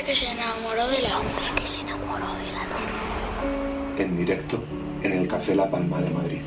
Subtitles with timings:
[0.00, 3.98] hombre que se enamoró de la hombre que se enamoró de la luna.
[3.98, 4.62] En directo
[5.02, 6.40] en el Café La Palma de Madrid.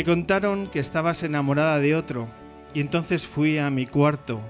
[0.00, 2.26] Me contaron que estabas enamorada de otro
[2.72, 4.40] y entonces fui a mi cuarto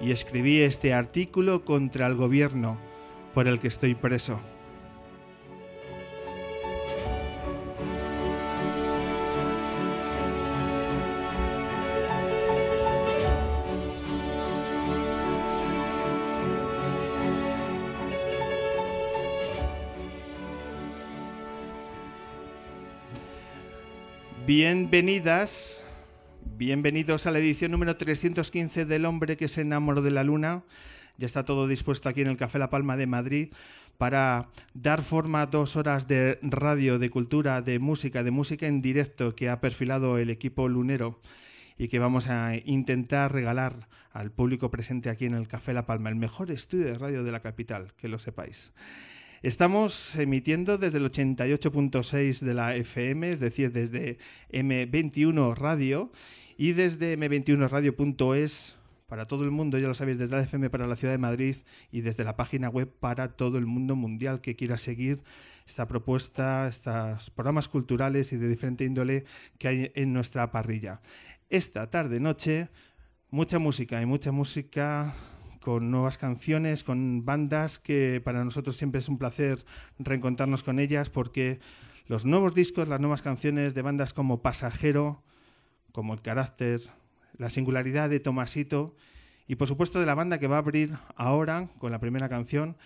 [0.00, 2.76] y escribí este artículo contra el gobierno
[3.32, 4.40] por el que estoy preso.
[24.48, 25.84] Bienvenidas,
[26.56, 30.64] bienvenidos a la edición número 315 del hombre que se enamoró de la luna.
[31.18, 33.52] Ya está todo dispuesto aquí en el Café La Palma de Madrid
[33.98, 38.80] para dar forma a dos horas de radio, de cultura, de música, de música en
[38.80, 41.20] directo que ha perfilado el equipo lunero
[41.76, 46.08] y que vamos a intentar regalar al público presente aquí en el Café La Palma,
[46.08, 48.72] el mejor estudio de radio de la capital, que lo sepáis.
[49.42, 54.18] Estamos emitiendo desde el 88.6 de la FM, es decir, desde
[54.50, 56.10] M21 Radio
[56.56, 58.74] y desde m21radio.es
[59.06, 61.54] para todo el mundo, ya lo sabéis, desde la FM para la ciudad de Madrid
[61.92, 65.22] y desde la página web para todo el mundo mundial que quiera seguir
[65.64, 69.24] esta propuesta, estos programas culturales y de diferente índole
[69.56, 71.00] que hay en nuestra parrilla.
[71.48, 72.70] Esta tarde noche,
[73.30, 75.14] mucha música y mucha música
[75.60, 79.64] con nuevas canciones, con bandas que para nosotros siempre es un placer
[79.98, 81.60] reencontrarnos con ellas porque
[82.06, 85.22] los nuevos discos, las nuevas canciones de bandas como Pasajero,
[85.92, 86.80] como El Carácter,
[87.36, 88.96] La Singularidad de Tomasito
[89.46, 92.76] y por supuesto de la banda que va a abrir ahora con la primera canción,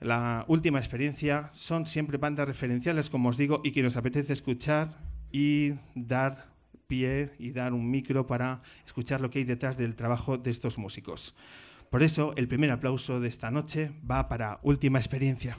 [0.00, 4.98] la última experiencia, son siempre bandas referenciales, como os digo, y que nos apetece escuchar
[5.30, 6.52] y dar
[6.88, 10.76] pie y dar un micro para escuchar lo que hay detrás del trabajo de estos
[10.76, 11.34] músicos.
[11.92, 15.58] Por eso, el primer aplauso de esta noche va para Última Experiencia.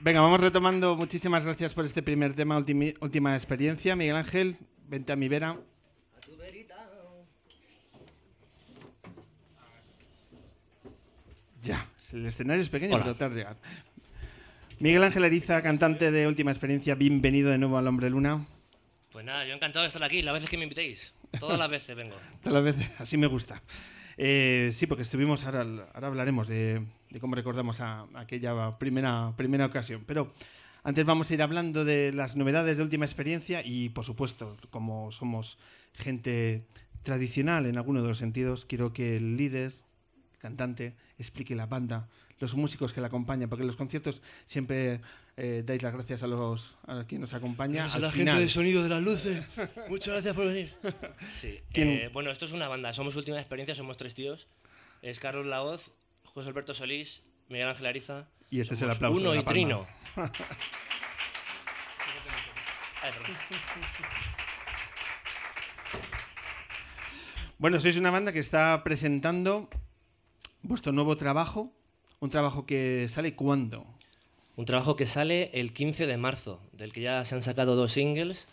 [0.00, 0.94] Venga, vamos retomando.
[0.96, 3.96] Muchísimas gracias por este primer tema, ultimi- última experiencia.
[3.96, 4.56] Miguel Ángel,
[4.88, 5.56] vente a mi vera.
[11.62, 13.04] Ya, el escenario es pequeño, Hola.
[13.04, 13.56] pero tarde llegar.
[14.78, 18.44] Miguel Ángel Ariza, cantante de Última Experiencia, bienvenido de nuevo al Hombre Luna.
[19.10, 21.14] Pues nada, yo encantado de estar aquí, las veces que me invitéis.
[21.40, 22.16] Todas las veces vengo.
[22.42, 23.62] Todas las veces, así me gusta.
[24.16, 26.82] Eh, sí, porque estuvimos, ahora, hablaremos de,
[27.20, 30.04] cómo recordamos a, aquella primera, primera ocasión.
[30.06, 30.32] Pero
[30.84, 35.12] antes vamos a ir hablando de las novedades de última experiencia y, por supuesto, como
[35.12, 35.58] somos
[35.94, 36.64] gente
[37.02, 39.72] tradicional en alguno de los sentidos, quiero que el líder,
[40.32, 42.08] el cantante, explique la banda,
[42.40, 45.00] los músicos que la acompañan, porque los conciertos siempre
[45.36, 47.82] eh, dais las gracias a los a quien nos acompaña.
[47.82, 48.34] Gracias a la final.
[48.34, 49.44] gente de sonido de las luces.
[49.88, 50.74] Muchas gracias por venir.
[51.30, 51.60] Sí.
[51.72, 52.92] ¿Quién- eh, bueno, esto es una banda.
[52.94, 54.46] Somos Última Experiencia, somos tres tíos.
[55.02, 55.90] Es Carlos Laoz,
[56.24, 58.28] José Alberto Solís, Miguel Ángel Ariza.
[58.50, 59.52] Y este es el aplauso Uno de la y palma.
[59.54, 59.86] Trino.
[63.02, 63.36] Ay, perdón.
[67.58, 69.70] Bueno, sois una banda que está presentando
[70.62, 71.72] vuestro nuevo trabajo,
[72.20, 73.86] un trabajo que sale cuándo.
[74.56, 77.92] Un trabajo que sale el 15 de marzo, del que ya se han sacado dos
[77.92, 78.48] singles.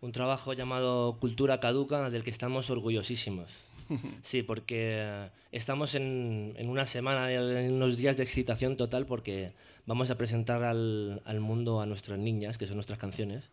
[0.00, 3.50] Un trabajo llamado Cultura Caduca, del que estamos orgullosísimos.
[4.22, 9.50] Sí, porque estamos en, en una semana, en unos días de excitación total, porque
[9.84, 13.50] vamos a presentar al, al mundo a nuestras niñas, que son nuestras canciones,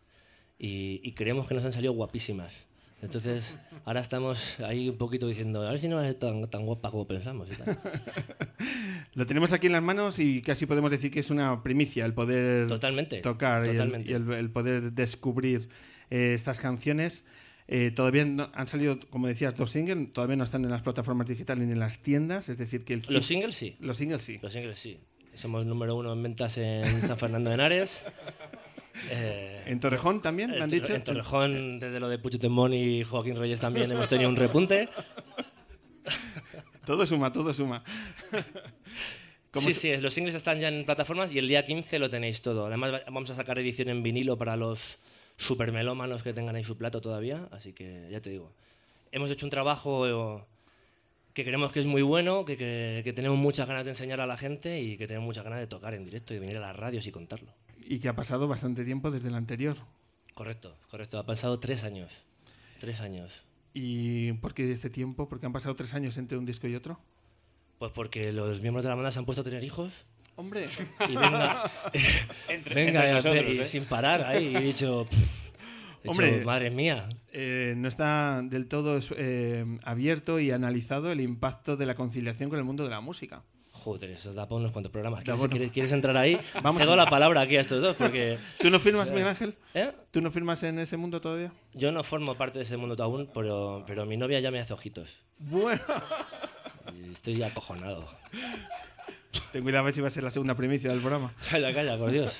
[0.56, 2.54] y, y creemos que nos han salido guapísimas.
[3.00, 3.54] Entonces,
[3.84, 7.06] ahora estamos ahí un poquito diciendo, a ver si no es tan, tan guapa como
[7.06, 7.48] pensamos.
[7.50, 7.78] y tal.
[9.14, 12.12] Lo tenemos aquí en las manos y casi podemos decir que es una primicia el
[12.14, 13.20] poder Totalmente.
[13.20, 14.10] tocar y el- totalmente.
[14.10, 15.68] y el, el poder descubrir
[16.10, 17.24] eh, estas canciones.
[17.68, 21.26] Eh, todavía no- han salido, como decías, dos singles, todavía no están en las plataformas
[21.28, 23.76] digitales ni en las tiendas, es decir, que el Los singles sí.
[23.80, 24.38] los singles sí.
[24.42, 24.98] Los singles sí.
[25.34, 28.04] Somos número uno en ventas en San Fernando de Henares.
[29.10, 30.94] Eh, En Torrejón también, me han dicho.
[30.94, 34.88] En Torrejón, desde lo de Puigdemont y Joaquín Reyes también hemos tenido un repunte.
[36.86, 37.84] Todo suma, todo suma.
[39.50, 42.40] ¿Cómo Sí, sí, los singles están ya en plataformas y el día 15 lo tenéis
[42.42, 42.66] todo.
[42.66, 44.98] Además va- vamos a sacar edición en vinilo para los
[45.36, 48.52] supermelómanos que tengan ahí su plato todavía, así que ya te digo.
[49.12, 50.42] Hemos hecho un trabajo eh,
[51.34, 54.26] que creemos que es muy bueno, que, que- que tenemos muchas ganas de enseñar a
[54.26, 56.76] la gente y que tenemos muchas ganas de tocar en directo y venir a las
[56.76, 57.52] radios y contarlo.
[57.90, 59.76] Y que ha pasado bastante tiempo desde el anterior.
[60.34, 61.18] Correcto, correcto.
[61.18, 62.24] Ha pasado tres años.
[62.80, 63.44] Tres años.
[63.72, 65.26] ¿Y por qué este tiempo?
[65.28, 67.00] Porque han pasado tres años entre un disco y otro.
[67.78, 70.04] Pues porque los miembros de la banda se han puesto a tener hijos
[70.36, 70.66] Hombre,
[71.08, 71.70] y venga,
[72.48, 73.64] Entre, venga entre y- nosotros, y ¿eh?
[73.64, 74.48] sin parar ahí.
[74.48, 75.48] Y he dicho, pff,
[76.04, 76.32] he Hombre.
[76.34, 77.08] dicho, madre mía.
[77.32, 82.58] eh, no está del todo eh, abierto y analizado el impacto de la conciliación con
[82.60, 83.42] el mundo de la música.
[83.78, 85.22] Joder, eso da para unos cuantos programas.
[85.24, 85.50] ¿Quieres, bueno.
[85.52, 86.38] quieres- quieres entrar ahí?
[86.62, 89.54] Vamos Cedo la palabra aquí a estos dos porque ¿Tú no firmas, Miguel Ángel?
[89.74, 89.92] ¿eh?
[90.10, 91.52] ¿Tú no firmas en ese mundo todavía?
[91.74, 94.72] yo no formo parte de ese mundo aún, pero, pero mi novia ya me hace
[94.72, 95.18] ojitos.
[95.38, 95.80] Bueno.
[97.12, 98.08] Estoy acojonado.
[99.52, 101.32] Ten cuidado a ver si va a ser la segunda primicia del programa.
[101.50, 102.38] Calla, calla, por Dios.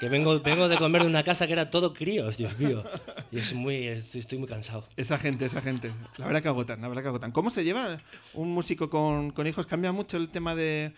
[0.00, 2.84] Que vengo, vengo de comer de una casa que era todo críos, Dios mío.
[3.30, 4.84] Y es muy, estoy, muy cansado.
[4.96, 5.92] Esa gente, esa gente.
[6.16, 7.32] La verdad que agotan, la verdad que agotan.
[7.32, 7.98] ¿Cómo se lleva
[8.34, 9.66] un músico con, con hijos?
[9.66, 10.92] ¿Cambia mucho el tema de,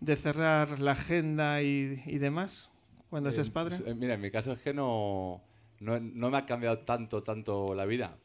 [0.00, 2.70] de cerrar la agenda y, y demás
[3.10, 3.76] cuando se es padre?
[3.86, 5.42] Eh, mira, en mi caso es que no,
[5.80, 8.16] no, no me ha cambiado tanto, tanto la vida.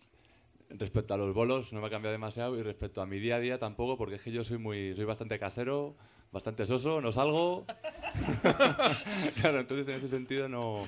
[0.70, 3.40] Respecto a los bolos no me ha cambiado demasiado y respecto a mi día a
[3.40, 5.96] día tampoco, porque es que yo soy muy, soy bastante casero,
[6.32, 7.66] bastante soso, no salgo.
[9.42, 10.88] claro, entonces en ese sentido no.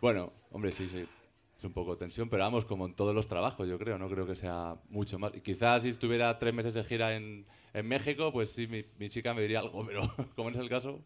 [0.00, 1.06] Bueno, hombre, sí, sí.
[1.56, 4.26] Es un poco tensión, pero vamos, como en todos los trabajos, yo creo, no creo
[4.26, 5.34] que sea mucho más.
[5.34, 9.10] Y quizás si estuviera tres meses de gira en, en México, pues sí, mi, mi
[9.10, 11.00] chica me diría algo, pero como no es el caso,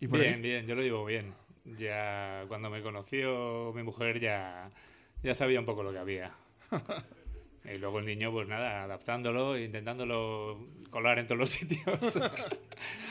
[0.00, 0.40] ¿Y Bien, ahí?
[0.42, 1.32] bien, yo lo llevo bien.
[1.78, 4.70] Ya cuando me conoció mi mujer ya,
[5.22, 6.34] ya sabía un poco lo que había.
[7.64, 12.18] Y luego el niño, pues nada, adaptándolo, intentándolo colar en todos los sitios.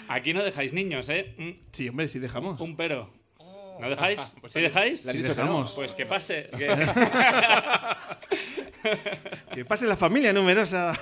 [0.07, 1.33] Aquí no dejáis niños, ¿eh?
[1.37, 2.61] Mm, Sí, hombre, sí dejamos.
[2.61, 3.09] Un pero.
[3.79, 4.35] ¿No dejáis?
[4.47, 5.03] ¿Sí dejáis?
[5.05, 5.47] le han Sí dicho que no.
[5.47, 5.71] dejamos.
[5.73, 6.49] Pues que pase.
[6.57, 6.67] que-
[9.53, 10.93] Que pase la familia numerosa.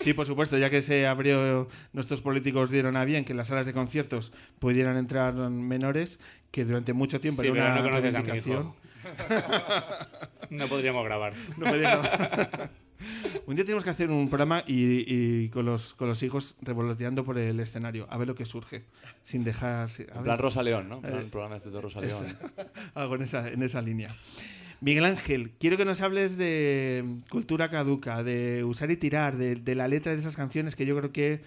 [0.00, 3.48] sí, por supuesto, ya que se abrió, nuestros políticos dieron a bien que en las
[3.48, 6.18] salas de conciertos pudieran entrar menores,
[6.50, 8.62] que durante mucho tiempo Sí, era pero una no conoces a mi reivindicación.
[8.62, 8.76] hijo.
[10.50, 11.32] No podríamos grabar.
[11.58, 12.00] No podía-
[13.46, 15.04] un día tenemos que hacer un programa y,
[15.44, 18.84] y con, los, con los hijos revoloteando por el escenario, a ver lo que surge,
[19.22, 19.88] sin dejar...
[19.90, 20.98] sí, a en ver, plan Rosa León, ¿no?
[20.98, 22.36] En Eh, plan programa este de Rosa León.
[22.94, 24.16] algo en esa, en esa línea.
[24.80, 29.74] Miguel Ángel, quiero que nos hables de cultura caduca, de usar y tirar, de, de
[29.76, 31.42] la letra de esas canciones que yo creo que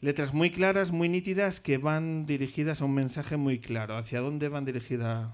[0.00, 3.96] letras muy claras, muy nítidas, que van dirigidas a un mensaje muy claro.
[3.96, 5.30] ¿Hacia dónde van dirigidas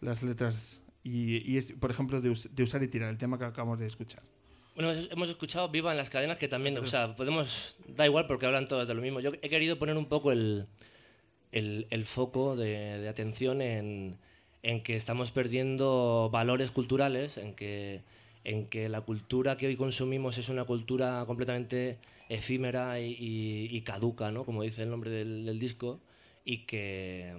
[0.00, 0.79] las letras?
[1.02, 3.78] Y, y es, por ejemplo, de, us- de usar y tirar, el tema que acabamos
[3.78, 4.22] de escuchar.
[4.74, 8.46] Bueno, hemos escuchado Viva en las cadenas, que también, o sea, podemos, da igual porque
[8.46, 9.20] hablan todas de lo mismo.
[9.20, 10.66] Yo he querido poner un poco el,
[11.52, 14.16] el, el foco de, de atención en,
[14.62, 18.02] en que estamos perdiendo valores culturales, en que,
[18.44, 23.80] en que la cultura que hoy consumimos es una cultura completamente efímera y, y- y
[23.82, 24.44] caduca, ¿no?
[24.44, 26.00] como dice el nombre del, del disco,
[26.44, 27.34] y que,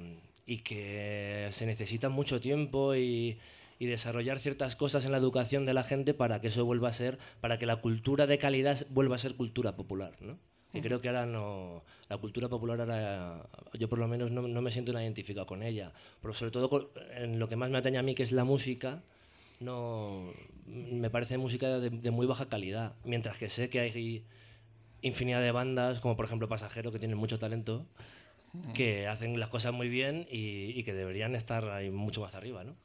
[0.51, 3.37] y que se necesita mucho tiempo y,
[3.79, 6.93] y desarrollar ciertas cosas en la educación de la gente para que eso vuelva a
[6.93, 10.37] ser, para que la cultura de calidad vuelva a ser cultura popular, ¿no?
[10.73, 14.61] Y creo que ahora no, la cultura popular ahora, yo por lo menos no, no
[14.61, 18.03] me siento identificado con ella, pero sobre todo en lo que más me atañe a
[18.03, 19.03] mí, que es la música,
[19.61, 20.33] no,
[20.65, 24.25] me parece música de, de muy baja calidad, mientras que sé que hay
[25.01, 27.85] infinidad de bandas, como por ejemplo Pasajero, que tienen mucho talento,
[28.73, 32.63] que hacen las cosas muy bien y, y que deberían estar ahí mucho más arriba,
[32.63, 32.75] ¿no?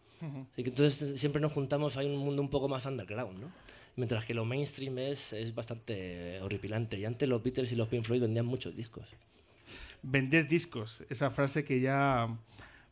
[0.53, 3.49] Así que entonces siempre nos juntamos, hay un mundo un poco más underground, ¿no?
[3.97, 6.99] Mientras que lo mainstream es, es bastante horripilante.
[6.99, 9.07] Y antes los Beatles y los Pink Floyd vendían muchos discos.
[10.03, 12.29] Vender discos, esa frase que ya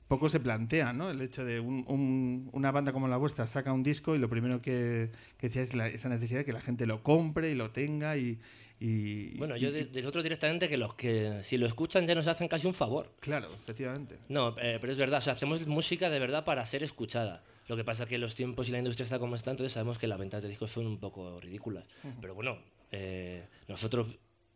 [0.08, 1.10] poco se plantea, ¿no?
[1.10, 4.28] El hecho de un- un- una banda como la vuestra saca un disco y lo
[4.28, 7.54] primero que, que decía es la- esa necesidad de que la gente lo compre y
[7.54, 8.38] lo tenga y...
[8.80, 12.14] y- Bueno, y- yo de, de nosotros directamente que los que si lo escuchan ya
[12.14, 13.10] nos hacen casi un favor.
[13.20, 14.18] Claro, efectivamente.
[14.28, 17.42] No, eh, pero es verdad, o sea, hacemos música de verdad para ser escuchada.
[17.66, 19.98] Lo que pasa es que los tiempos y la industria está como está, entonces sabemos
[19.98, 21.84] que las ventas de discos son un poco ridículas.
[22.20, 22.58] Pero bueno,
[22.92, 24.08] eh, nosotros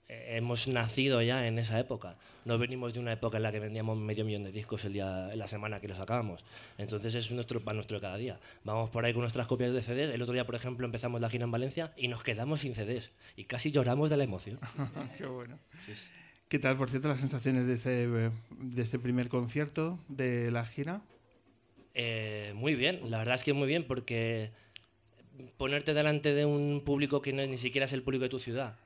[0.09, 2.17] hemos nacido ya en esa época.
[2.45, 5.31] No venimos de una época en la que vendíamos medio millón de discos el día,
[5.33, 6.45] en la semana que los sacábamos.
[6.79, 8.41] Entonces es nuestro pan nuestro de cada día.
[8.65, 10.15] Vamos por ahí con nuestras copias de CDs.
[10.15, 13.11] El otro día, por ejemplo, empezamos la gira en Valencia y nos quedamos sin CDs.
[13.37, 14.59] Y casi lloramos de la emoción.
[15.19, 15.59] Qué bueno.
[16.49, 20.65] ¿Qué tal, por cierto, las sensaciones de este, eh, de este primer concierto de la
[20.65, 21.03] gira?
[21.93, 24.53] Eh, muy bien, la verdad es que muy bien, porque
[25.59, 28.77] ponerte delante de un público que no, ni siquiera es el público de tu ciudad,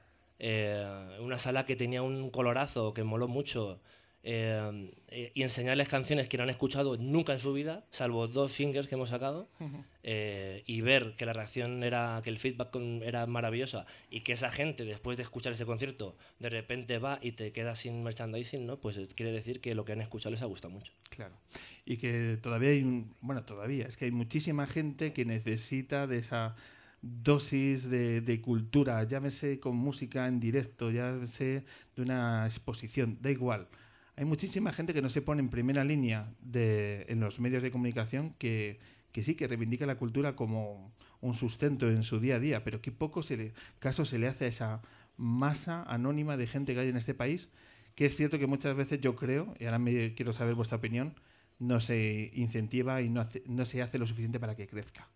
[0.45, 0.85] eh,
[1.21, 3.81] una sala que tenía un colorazo, que moló mucho,
[4.25, 4.91] eh,
[5.35, 8.95] y enseñarles canciones que no han escuchado nunca en su vida, salvo dos singles que
[8.97, 9.49] hemos sacado,
[10.05, 14.33] eh, y ver que la reacción era, que el feedback con- era maravillosa, y que
[14.33, 18.65] esa gente, después de escuchar ese concierto, de repente va y te queda sin merchandising,
[18.67, 18.79] ¿no?
[18.79, 20.93] Pues quiere decir que lo que han escuchado les ha gustado mucho.
[21.11, 21.35] Claro.
[21.85, 26.19] Y que todavía hay, un- bueno, todavía, es que hay muchísima gente que necesita de
[26.19, 26.55] esa
[27.03, 31.65] dosis de, cultura, llámese con música en directo, llámese
[31.97, 33.69] de una exposición, da igual.
[34.17, 37.73] Hay muchísima gente que no se pone en primera línea de, en los medios de
[37.73, 38.79] comunicación que,
[39.11, 42.81] que sí, que reivindica la cultura como un sustento en su día a día, pero
[42.81, 44.83] qué poco se le, caso se le hace a esa
[45.17, 47.49] masa anónima de gente que hay en este país,
[47.95, 51.15] que es cierto que muchas veces yo creo, y ahora me quiero saber vuestra opinión,
[51.59, 55.09] no se incentiva y no, no se hace lo suficiente para que crezca.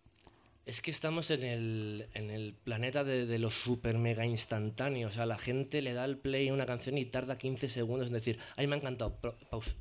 [0.67, 5.07] Es que estamos en el, en el planeta de, de lo super mega instantáneo.
[5.07, 8.07] O sea, la gente le da el play a una canción y tarda 15 segundos
[8.07, 9.15] en decir, ay, me ha encantado,
[9.49, 9.75] pausa.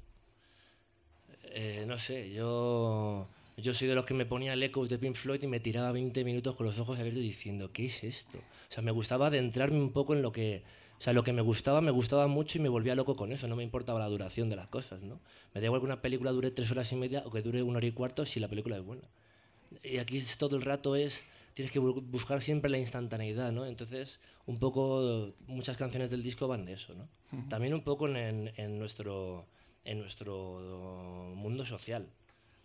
[1.42, 3.26] Eh, no sé, yo,
[3.56, 5.90] yo soy de los que me ponía el Echoes de Pink Floyd y me tiraba
[5.90, 8.38] 20 minutos con los ojos abiertos diciendo, ¿qué es esto?
[8.38, 10.62] O sea, me gustaba adentrarme un poco en lo que...
[11.00, 13.48] O sea, lo que me gustaba, me gustaba mucho y me volvía loco con eso.
[13.48, 15.20] No me importaba la duración de las cosas, ¿no?
[15.52, 17.78] Me da igual que una película dure tres horas y media o que dure una
[17.78, 19.02] hora y cuarto si la película es buena.
[19.82, 21.22] Y aquí es todo el rato es
[21.54, 23.64] tienes que bu- buscar siempre la instantaneidad, ¿no?
[23.66, 27.08] Entonces, un poco muchas canciones del disco van de eso, ¿no?
[27.48, 29.46] También un poco en, en- nuestro
[29.84, 32.08] en nuestro mundo social.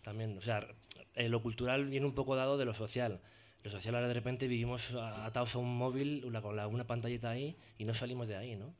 [0.02, 0.66] También, o sea,
[1.14, 3.20] eh, lo cultural viene un poco dado de lo social.
[3.62, 6.84] Lo social ahora de repente vivimos a- atados a un móvil, una, con la- una
[6.86, 8.74] pantallita ahí y no salimos de ahí, ¿no?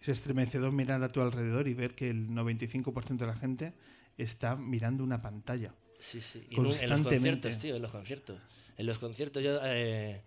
[0.00, 3.72] Es estremecedor mirar a tu alrededor y ver que el 95% de la gente
[4.18, 5.72] está mirando una pantalla.
[6.04, 6.44] Sí, sí.
[6.50, 7.48] Y en, los Constantemente.
[7.48, 8.38] conciertos, tío, en los conciertos.
[8.76, 10.20] En los conciertos yo eh,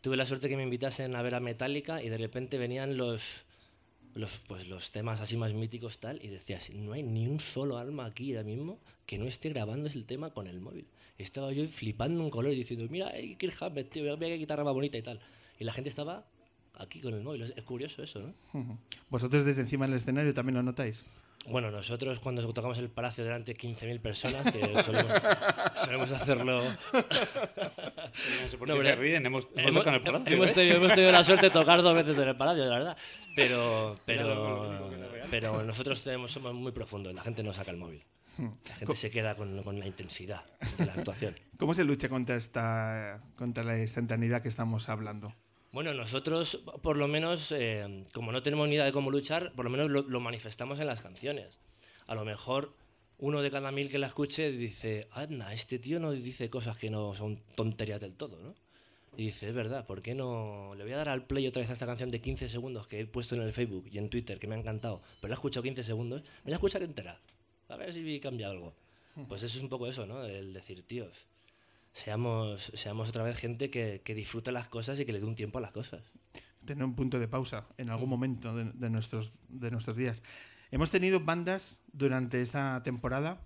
[0.00, 3.44] tuve la suerte que me invitasen a ver a Metallica y de repente venían los,
[4.14, 7.76] los, pues, los temas así más míticos tal y decías, no hay ni un solo
[7.76, 10.86] alma aquí ahora mismo que no esté grabando el tema con el móvil.
[11.18, 14.64] Estaba yo flipando un color y diciendo, mira, hey, Kirk Hammett, tío, mira qué guitarra
[14.64, 15.20] más bonita y tal.
[15.58, 16.24] Y la gente estaba
[16.74, 17.42] aquí con el móvil.
[17.42, 18.78] Es, curioso eso, ¿no?
[19.10, 21.04] Vosotros desde encima del escenario también lo notáis.
[21.46, 25.12] Bueno, nosotros cuando tocamos el Palacio delante de 15.000 personas, que solemos,
[25.74, 29.24] solemos hacerlo No sé por No, qué hombre, se ríen.
[29.24, 30.34] Hemos, hemos Hemos, tocado en el palacio.
[30.36, 30.54] hemos ¿eh?
[30.54, 32.96] tenido, hemos tenido la suerte de tocar dos veces en el palacio, la verdad.
[33.34, 37.14] Pero, pero, no pero nosotros tenemos, somos muy profundos.
[37.14, 38.04] La gente no saca el móvil.
[38.38, 40.44] La gente se queda con, con la intensidad
[40.76, 41.34] de la actuación.
[41.56, 45.34] ¿Cómo se lucha contra esta contra la instantaneidad que estamos hablando?
[45.70, 49.66] Bueno, nosotros, por lo menos, eh, como no tenemos ni idea de cómo luchar, por
[49.66, 51.58] lo menos lo, lo manifestamos en las canciones.
[52.06, 52.72] A lo mejor
[53.18, 56.88] uno de cada mil que la escuche dice, anda, este tío no dice cosas que
[56.88, 58.54] no son tonterías del todo, ¿no?
[59.16, 61.70] Y dice, es verdad, ¿por qué no le voy a dar al play otra vez
[61.70, 64.38] a esta canción de 15 segundos que he puesto en el Facebook y en Twitter,
[64.38, 67.20] que me ha encantado, pero la he escuchado 15 segundos, me voy a escuchar entera,
[67.68, 68.74] a ver si cambia algo.
[69.28, 70.24] Pues eso es un poco eso, ¿no?
[70.24, 71.26] El decir, tíos,
[71.92, 75.34] seamos, seamos otra vez gente que, que disfrute las cosas y que le dé un
[75.34, 76.02] tiempo a las cosas.
[76.64, 80.22] tener un punto de pausa en algún momento de, de nuestros, de nuestros días.
[80.70, 83.40] Hemos tenido bandas durante esta temporada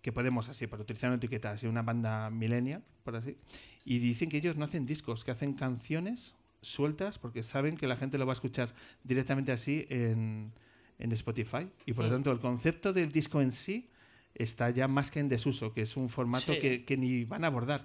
[0.00, 3.36] que podemos así, para utilizar una etiqueta, así una banda millennial, por así,
[3.84, 7.96] y dicen que ellos no hacen discos, que hacen canciones sueltas porque saben que la
[7.96, 8.72] gente lo va a escuchar
[9.04, 10.52] directamente así en,
[10.98, 11.68] en Spotify.
[11.84, 12.14] Y por lo Mm.
[12.14, 13.90] tanto, el concepto del disco en sí
[14.38, 16.58] está ya más que en desuso, que es un formato Sí.
[16.60, 17.84] que, que ni van a abordar.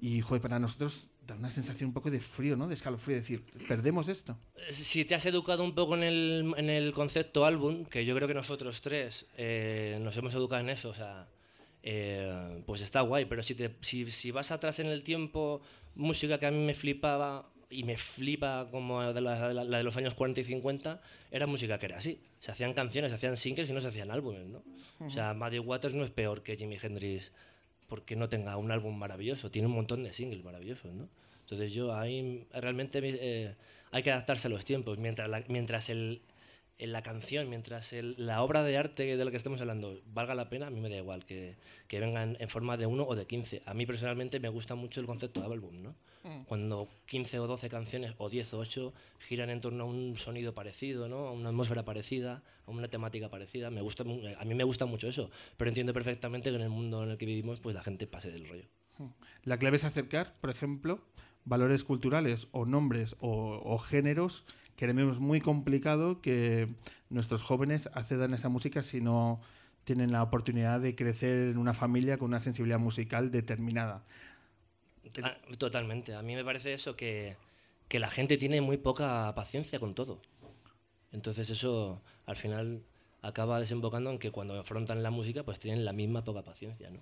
[0.00, 2.68] Y, joder, para nosotros da una sensación un poco de frío, ¿no?
[2.68, 4.36] De escalofrío, decir, perdemos esto.
[4.70, 8.28] Si te has educado un poco en el, en el concepto álbum, que yo creo
[8.28, 11.26] que nosotros tres eh, nos hemos educado en eso, o sea,
[11.82, 15.62] eh, pues está guay, pero si, te, si, si vas atrás en el tiempo,
[15.94, 19.78] música que a mí me flipaba y me flipa como de la, de la- la
[19.78, 21.00] de los años 40 y 50,
[21.30, 22.20] era música que era así.
[22.40, 24.62] Se hacían canciones, se hacían singles y no se hacían álbumes, ¿no?
[25.00, 27.32] O sea, Muddy Waters no es peor que Jimi Hendrix
[27.88, 31.08] porque no tenga un álbum maravilloso, tiene un montón de singles maravillosos, ¿no?
[31.40, 33.54] Entonces yo ahí realmente eh,
[33.92, 36.20] hay que adaptarse a los tiempos, mientras, la- mientras el,
[36.78, 40.34] en la canción, mientras el- la obra de arte de la que estamos hablando valga
[40.34, 41.56] la pena, a mí me da igual que,
[41.88, 43.62] que vengan en forma de uno o de 15.
[43.64, 45.94] A mí personalmente me gusta mucho el concepto de álbum, ¿no?
[46.46, 50.54] Cuando 15 o 12 canciones, o 10 o 8, giran en torno a un sonido
[50.54, 51.28] parecido, ¿no?
[51.28, 53.70] A una atmósfera parecida, a una temática parecida.
[53.70, 57.04] Me gusta, a mí me gusta mucho eso, pero entiendo perfectamente que en el mundo
[57.04, 58.64] en el que vivimos, pues la gente pase del rollo.
[59.44, 61.00] La clave es acercar, por ejemplo,
[61.44, 64.44] valores culturales o nombres o, o géneros
[64.76, 66.68] que muy complicado que
[67.10, 69.40] nuestros jóvenes accedan a esa música si no
[69.84, 74.04] tienen la oportunidad de crecer en una familia con una sensibilidad musical determinada.
[75.22, 76.14] Ah, totalmente.
[76.14, 77.36] A mí me parece eso que,
[77.88, 80.20] que la gente tiene muy poca paciencia con todo.
[81.12, 82.82] Entonces eso al final
[83.22, 87.00] acaba desembocando en que cuando afrontan la música pues tienen la misma poca paciencia, ¿no?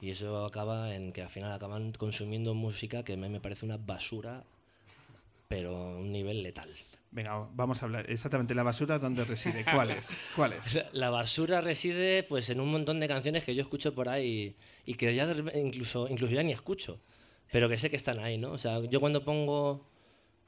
[0.00, 3.66] Y eso acaba en que al final acaban consumiendo música que a mí me parece
[3.66, 4.44] una basura,
[5.48, 6.70] pero a un nivel letal.
[7.12, 9.64] Venga, vamos a hablar exactamente la basura dónde reside.
[9.64, 10.16] ¿Cuál es?
[10.92, 14.54] La- basura reside pues en un montón de canciones que yo escucho por ahí
[14.86, 17.00] y que ya incluso, incluso ya ni escucho,
[17.50, 18.52] pero que sé que están ahí, ¿no?
[18.52, 19.88] O sea, yo cuando pongo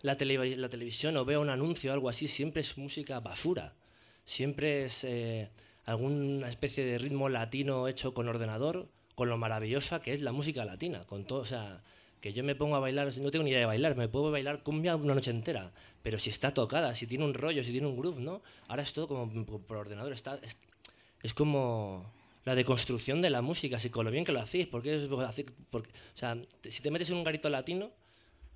[0.02, 3.74] la, televi- la televisión o veo un anuncio o algo así, siempre es música basura.
[4.24, 5.50] Siempre es eh,
[5.84, 10.64] alguna especie de ritmo latino hecho con ordenador, con lo maravillosa que es la música
[10.64, 11.82] latina, con todo, o sea,
[12.22, 14.62] que yo me pongo a bailar, no tengo ni idea de bailar, me puedo bailar
[14.62, 17.96] cumbia una noche entera, pero si está tocada, si tiene un rollo, si tiene un
[17.98, 18.40] groove, ¿no?
[18.68, 20.56] Ahora es todo como por- ordenador, está, es,
[21.22, 22.10] es como
[22.44, 25.08] la deconstrucción de la música, si con lo bien que lo hacéis, porque es
[25.70, 27.90] porque, o sea, si te metes en un garito latino,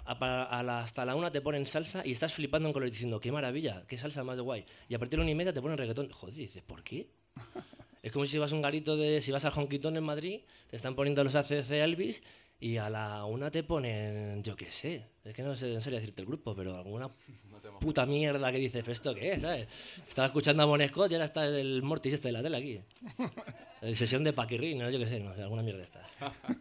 [0.04, 0.12] a
[0.44, 3.32] a la- hasta la una te ponen salsa y estás flipando en color diciendo, qué
[3.32, 4.64] maravilla, qué salsa más de guay.
[4.88, 6.08] Y a partir de la una y media te ponen reggaetón.
[6.12, 7.08] Joder, dices, ¿por qué?
[8.04, 9.20] Es como si vas a un garito de.
[9.20, 12.22] Si vas al Honquitón en Madrid, te están poniendo los ACC Elvis
[12.58, 14.42] y a la una te ponen.
[14.42, 15.04] Yo qué sé.
[15.24, 17.10] Es que no sé en serio decirte el grupo, pero alguna
[17.80, 19.42] puta mierda que dices, ¿pero esto qué es?
[19.42, 19.68] ¿sabes?
[20.08, 22.80] Estaba escuchando a Bon Scott y ahora está el Mortis este de la tele aquí.
[23.82, 26.02] Eh, Sesión de Paquirri, no, yo qué sé, no alguna mierda está.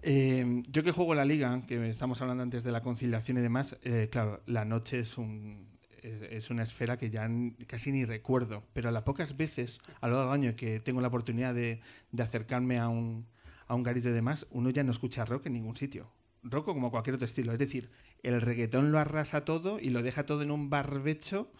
[0.00, 3.76] Eh, yo que juego la liga, que estamos hablando antes de la conciliación y demás,
[3.82, 5.66] eh, claro, la noche es un
[6.02, 7.28] es una esfera que ya
[7.66, 11.00] casi ni recuerdo, pero a las pocas veces a lo largo del año que tengo
[11.00, 11.80] la oportunidad de,
[12.12, 13.26] de acercarme a un,
[13.68, 16.10] a un garito y demás, uno ya no escucha rock en ningún sitio.
[16.42, 17.52] Rock o como cualquier otro estilo.
[17.52, 17.90] Es decir,
[18.22, 21.52] el reggaetón lo arrasa todo y lo deja todo en un barbecho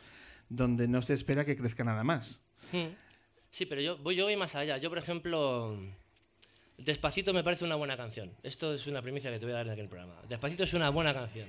[0.48, 2.40] donde no se espera que crezca nada más.
[2.72, 2.94] Hmm.
[3.50, 4.78] Sí, pero yo voy, yo voy más allá.
[4.78, 5.78] Yo, por ejemplo,
[6.78, 8.32] Despacito me parece una buena canción.
[8.42, 10.14] Esto es una primicia que te voy a dar en aquel programa.
[10.28, 11.48] Despacito es una buena canción.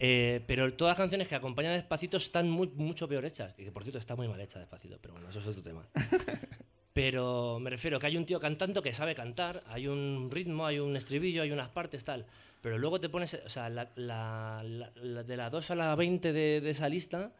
[0.00, 3.54] Eh, pero todas las canciones que acompañan a Despacito están muy, mucho peor hechas.
[3.58, 5.88] Y que por cierto está muy mal hecha Despacito, pero bueno, eso es otro tema.
[7.00, 10.80] Pero me refiero que hay un tío cantando que sabe cantar, hay un ritmo, hay
[10.80, 12.26] un estribillo, hay unas partes, tal.
[12.60, 16.32] Pero luego te pones, o sea, la, la- la- de la 2 a la 20
[16.32, 17.30] de, de esa lista,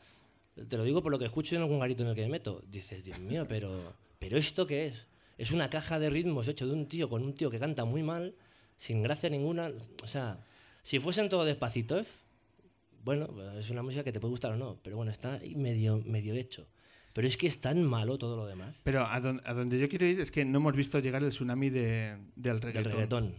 [0.68, 2.62] te lo digo por lo que escucho en algún garito en el que me meto.
[2.70, 5.06] Dices, Dios mío, pero, pero ¿esto qué es?
[5.38, 8.04] Es una caja de ritmos hecho de un tío con un tío que canta muy
[8.04, 8.36] mal,
[8.76, 9.72] sin gracia ninguna.
[10.04, 10.38] O sea,
[10.84, 12.06] si fuesen todos despacitos,
[13.02, 16.34] bueno, es una música que te puede gustar o no, pero bueno, está medio, medio
[16.34, 16.64] hecho.
[17.18, 18.76] Pero es que es tan malo todo lo demás.
[18.84, 21.30] Pero a, don- a donde yo quiero ir es que no hemos visto llegar el
[21.30, 22.92] tsunami de- del Del reggaetón.
[22.92, 23.34] reggaetón.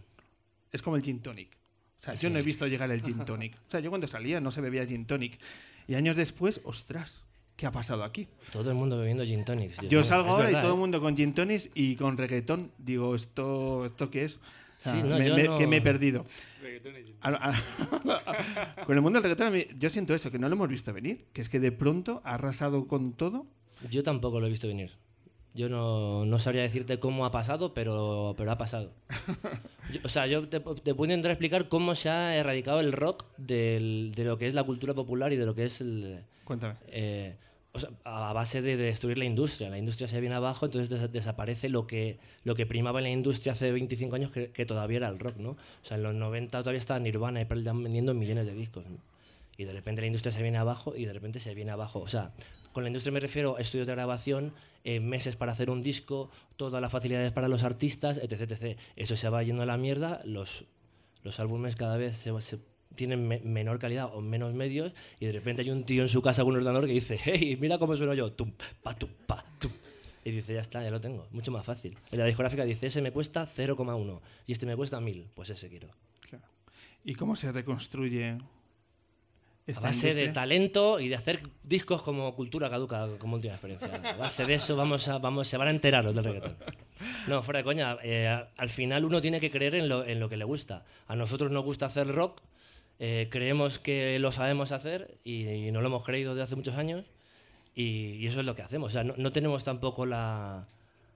[0.73, 1.55] Es como el gin tonic.
[2.01, 3.55] O sea, yo no he visto llegar el gin tonic.
[3.55, 5.39] O sea, yo cuando salía no se bebía gin tonic.
[5.87, 7.21] Y años después, ostras,
[7.55, 8.27] ¿qué ha pasado aquí?
[8.51, 9.79] Todo el mundo bebiendo gin tonics.
[9.79, 10.77] Dios Yo salgo ahora y todo el ¿eh?
[10.77, 12.71] mundo con gin tonics y con reggaetón.
[12.79, 14.35] Digo, ¿esto, esto qué es?
[14.35, 14.41] O
[14.81, 16.25] sea, Sí, no, me- yo me- no- que me he perdido.
[16.61, 20.55] Reggaetón y- A- a- con el mundo del reggaetón, yo siento eso, que no lo
[20.55, 21.27] hemos visto venir.
[21.31, 23.45] Que es que de pronto ha arrasado con todo.
[23.89, 24.91] Yo tampoco lo he visto venir.
[25.55, 28.91] Yo no, no sabría decirte cómo ha pasado, pero, pero ha pasado.
[29.93, 33.25] Yo- o sea, yo te, te puedo intentar explicar cómo se ha erradicado el rock
[33.37, 36.19] del- de lo que es la cultura popular y de lo que es el...
[36.43, 36.75] Cuéntame.
[36.87, 37.35] eh,
[37.71, 39.69] o sea, a base de destruir la industria.
[39.69, 43.09] La industria se viene abajo, entonces des- desaparece lo que, lo que primaba en la
[43.11, 45.51] industria hace 25 años, que, que todavía era el rock, ¿no?
[45.51, 48.85] O sea, en los 90 todavía estaba Nirvana y Pearl Jam vendiendo millones de discos,
[48.87, 48.97] ¿no?
[49.57, 51.99] Y de repente la industria se viene abajo y de repente se viene abajo.
[51.99, 52.31] O sea,
[52.73, 54.53] con la industria me refiero a estudios de grabación,
[54.83, 58.79] eh, meses para hacer un disco, todas las facilidades para los artistas, etc, etc.
[58.95, 60.65] Eso se va yendo a la mierda, los,
[61.23, 62.23] los álbumes cada vez
[62.95, 66.21] tienen me- menor calidad o menos medios y de repente hay un tío en su
[66.21, 68.51] casa con un ordenador que dice, hey, mira cómo sueno yo, tum,
[68.83, 69.71] pa, tum, pa, tum.
[70.25, 71.97] Y dice, ya está, ya lo tengo, mucho más fácil.
[72.11, 75.69] En la discográfica dice, ese me cuesta 0,1 y este me cuesta 1000, pues ese
[75.69, 75.87] quiero.
[77.05, 78.37] ¿Y cómo se reconstruye
[79.77, 80.33] A base de industria?
[80.33, 83.89] talento y de hacer discos como cultura caduca, como última experiencia.
[84.13, 86.57] A base de eso vamos a, vamos, se van a enterar los del reggaetón.
[87.27, 87.97] No, fuera de coña.
[88.03, 90.85] eh, al final uno tiene que creer en lo, en lo que le gusta.
[91.07, 92.41] A nosotros nos gusta hacer rock,
[92.99, 96.75] eh, creemos que lo sabemos hacer y, y no lo hemos creído desde hace muchos
[96.75, 97.05] años
[97.75, 98.89] y, y eso es lo que hacemos.
[98.89, 100.67] O sea, no, no tenemos tampoco la,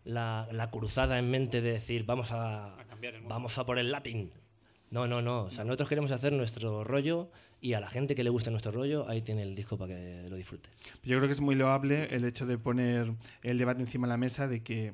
[0.06, 3.34] la, la cruzada en mente de decir vamos a, A cambiar el mundo.
[3.36, 4.32] vamos a por el latín.
[4.92, 5.46] No, no, no.
[5.46, 7.30] O sea, nosotros queremos hacer nuestro rollo
[7.64, 10.26] y a la gente que le guste nuestro rollo, ahí tiene el disco para que
[10.30, 10.70] lo disfrute.
[11.02, 14.18] Yo creo que es muy loable el hecho de poner el debate encima de la
[14.18, 14.92] mesa de que,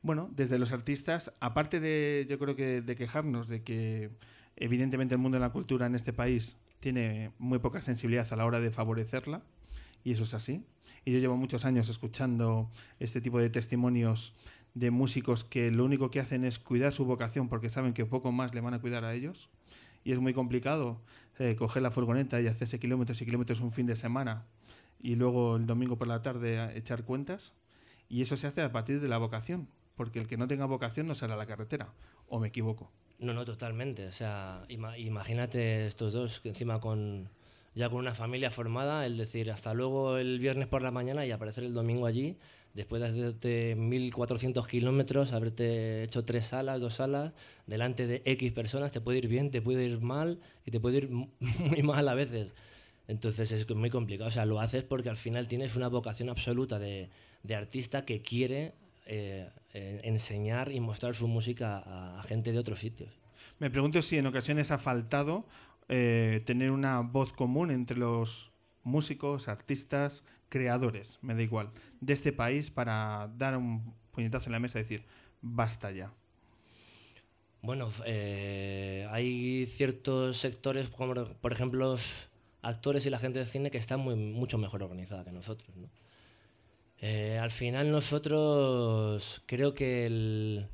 [0.00, 4.08] bueno, desde los artistas, aparte de, yo creo que de quejarnos de que
[4.56, 8.46] evidentemente el mundo de la cultura en este país tiene muy poca sensibilidad a la
[8.46, 9.42] hora de favorecerla,
[10.02, 10.64] y eso es así.
[11.04, 14.32] Y yo llevo muchos años escuchando este tipo de testimonios
[14.72, 18.32] de músicos que lo único que hacen es cuidar su vocación porque saben que poco
[18.32, 19.50] más le van a cuidar a ellos.
[20.02, 21.00] Y es muy complicado
[21.38, 24.44] eh, coger la furgoneta y hacerse kilómetros y kilómetros un fin de semana
[25.00, 27.52] y luego el domingo por la tarde echar cuentas.
[28.08, 31.06] Y eso se hace a partir de la vocación, porque el que no tenga vocación
[31.08, 31.88] no sale a la carretera.
[32.28, 32.90] ¿O me equivoco?
[33.18, 34.06] No, no, totalmente.
[34.06, 37.28] O sea, ima- imagínate estos dos que encima con
[37.74, 41.30] ya con una familia formada, el decir hasta luego el viernes por la mañana y
[41.30, 42.38] aparecer el domingo allí,
[42.76, 47.32] después de hacerte 1400 kilómetros, haberte hecho tres salas, dos salas,
[47.66, 50.98] delante de X personas, te puede ir bien, te puede ir mal y te puede
[50.98, 52.54] ir mu- muy mal a veces.
[53.08, 54.28] Entonces es muy complicado.
[54.28, 57.08] O sea, lo haces porque al final tienes una vocación absoluta de,
[57.56, 58.74] artista que quiere
[59.06, 59.48] eh,
[60.02, 63.10] enseñar y mostrar su música a, a gente de otros sitios.
[63.58, 65.46] Me pregunto si en ocasiones ha faltado
[65.88, 68.50] eh, tener una voz común entre los
[68.82, 74.60] músicos, artistas, creadores, me da igual, de este país para dar un puñetazo en la
[74.60, 75.04] mesa y decir,
[75.42, 76.12] basta ya.
[77.62, 82.28] Bueno, eh, hay ciertos sectores, como por ejemplo los
[82.62, 85.76] actores y la gente de cine, que están muy, mucho mejor organizada que nosotros.
[85.76, 85.88] ¿no?
[87.00, 90.68] Eh, al final nosotros creo que el,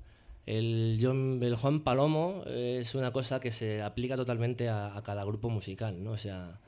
[0.47, 5.25] el, John- el Juan Palomo es una cosa que se aplica totalmente a, a cada
[5.25, 6.03] grupo musical.
[6.03, 6.13] ¿no?
[6.13, 6.61] O sea,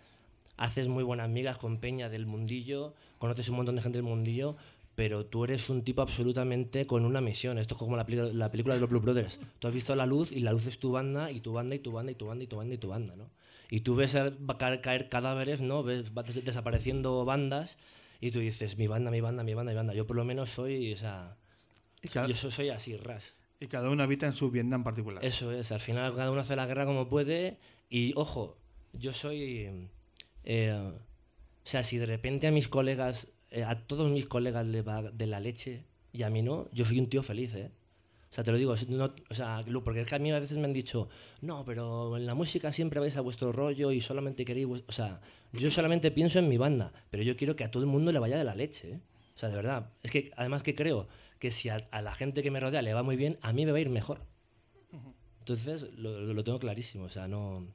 [0.56, 4.56] haces muy buenas amigas con Peña del mundillo, conoces un montón de gente del mundillo,
[4.94, 7.58] pero tú eres un tipo absolutamente con una misión.
[7.58, 9.40] Esto es como la, película de los Blue Brothers.
[9.58, 11.80] Tú has visto la luz y la luz es tu banda y tu banda y
[11.80, 13.30] tu banda y tu banda y tu banda y tu banda, ¿no?
[13.70, 14.16] Y tú ves
[14.58, 15.82] caer, caer cadáveres, ¿no?
[15.82, 17.76] Ves va des- desapareciendo bandas
[18.20, 19.94] y tú dices, mi banda, mi banda, mi banda, mi banda.
[19.94, 21.36] Yo por lo menos soy, o sea,
[22.12, 23.24] cada, yo so- soy así, ras.
[23.58, 25.24] y cada uno habita en su Vietnam particular.
[25.24, 27.58] Eso es, al final cada uno hace la guerra como puede
[27.90, 28.56] y ojo,
[28.92, 29.88] yo soy...
[30.44, 34.82] eh, o sea, si de repente a mis colegas, eh, a todos mis colegas le
[34.82, 37.70] va de la leche y a mí no, yo soy un tío feliz, ¿eh?
[38.30, 40.58] O sea, te lo digo, no- o sea, porque es que a mí a veces
[40.58, 41.08] me han dicho,
[41.40, 44.66] no, pero en la música siempre vais a vuestro rollo y solamente queréis...
[44.66, 44.84] vues-".
[44.88, 45.20] O sea,
[45.52, 48.18] yo solamente pienso en mi banda, pero yo quiero que a todo el mundo le
[48.18, 49.00] vaya de la leche, ¿eh?
[49.36, 49.90] O sea, de verdad.
[50.02, 51.06] Es que además que creo
[51.38, 53.64] que si a, a la gente que me rodea le va muy bien, a mí
[53.66, 54.20] me va a ir mejor.
[55.40, 57.66] Entonces, lo- lo tengo clarísimo, o sea, no...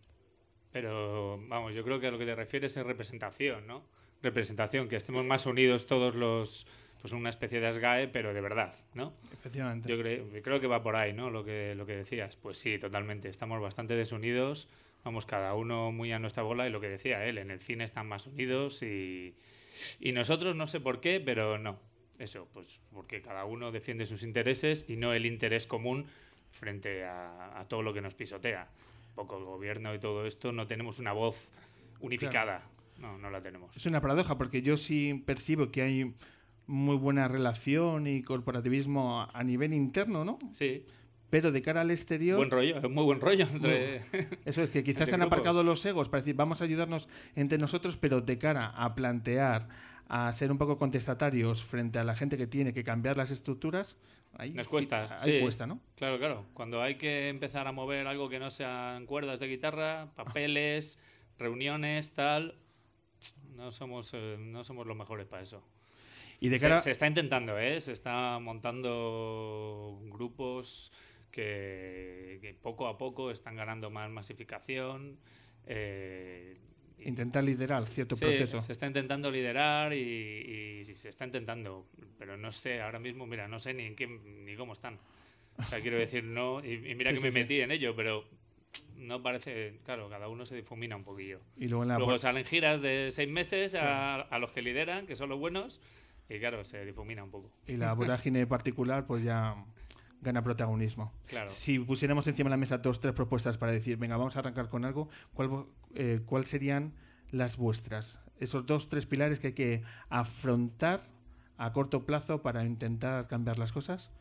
[0.72, 3.84] Pero vamos, yo creo que a lo que te refieres es representación, ¿no?
[4.22, 6.68] Representación, que estemos más unidos todos los,
[7.02, 9.14] pues una especie de ASGAE, pero de verdad, ¿no?
[9.32, 9.90] Efectivamente.
[9.90, 11.30] Yo creo, yo creo que va por ahí, ¿no?
[11.30, 12.36] Lo que, lo que decías.
[12.36, 13.30] Pues sí, totalmente.
[13.30, 14.68] Estamos bastante desunidos.
[15.06, 16.68] Vamos, cada uno muy a nuestra bola.
[16.68, 18.84] Y lo que decía él, en el cine están más unidos.
[18.84, 19.36] Y,
[20.00, 21.80] y nosotros no sé por qué, pero no.
[22.18, 26.08] Eso, pues porque cada uno defiende sus intereses y no el interés común
[26.52, 28.68] frente a, a todo lo que nos pisotea.
[29.20, 31.52] Tampoco el gobierno y todo esto no tenemos una voz
[32.00, 32.64] unificada.
[33.00, 33.76] No, no la tenemos.
[33.76, 36.14] Es una paradoja porque yo sí percibo que hay
[36.68, 40.40] muy buena relación y corporativismo a nivel interno, ¿no?
[40.54, 40.86] Sí,
[41.30, 44.04] Pero de cara al exterior, buen rollo, muy buen rollo entre...
[44.46, 47.58] eso es que quizás se han aparcado los egos para decir vamos a ayudarnos entre
[47.58, 49.68] nosotros, pero de cara a plantear,
[50.10, 53.96] a ser un poco contestatarios frente a la gente que tiene que cambiar las estructuras,
[54.34, 55.40] ahí, Nos cuesta, ahí sí.
[55.40, 55.80] cuesta, ¿no?
[55.96, 56.46] Claro, claro.
[56.56, 61.00] Cuando hay que empezar a mover algo que no sean cuerdas de guitarra, papeles,
[61.38, 62.56] reuniones, tal,
[63.56, 65.64] no somos, eh, no somos los mejores para eso.
[66.40, 67.80] Y de cara, Se, está intentando, ¿eh?
[67.80, 70.92] Se está montando grupos
[71.32, 75.20] que, que poco a poco están ganando más masificación.
[75.66, 76.58] eh,
[77.06, 78.62] intentar liderar cierto Sí, proceso.
[78.62, 81.86] se está intentando liderar y, y se está intentando,
[82.18, 84.98] pero no sé, ahora mismo, mira, no sé ni en qué, ni cómo están.
[85.58, 87.96] O sea, quiero decir, no, y, y mira Sí, que sí, me metí en ello,
[87.96, 88.26] pero
[88.98, 91.40] no parece, claro, cada uno se difumina un poquillo.
[91.58, 95.06] Y luego en la Luego salen giras de seis meses a, a los que lideran,
[95.08, 95.82] que son los buenos,
[96.30, 97.52] y claro, se difumina un poco.
[97.68, 99.56] y la vorágine particular pues ya
[100.22, 101.14] gana protagonismo.
[101.28, 101.50] Claro.
[101.50, 104.70] Si pusiéramos encima de la mesa dos, tres propuestas para decir, venga, vamos a arrancar
[104.70, 106.94] con algo, ¿cuál, eh, cuál serían
[107.32, 108.20] las vuestras?
[108.40, 111.02] Esos dos, tres pilares que hay que afrontar
[111.58, 114.12] a corto plazo para intentar cambiar las cosas.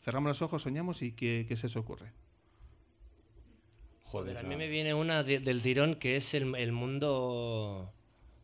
[0.00, 2.12] Cerramos los ojos, soñamos y ¿qué, qué se os ocurre?
[4.04, 7.92] Joder, a mí me viene una de- del tirón que es el, el mundo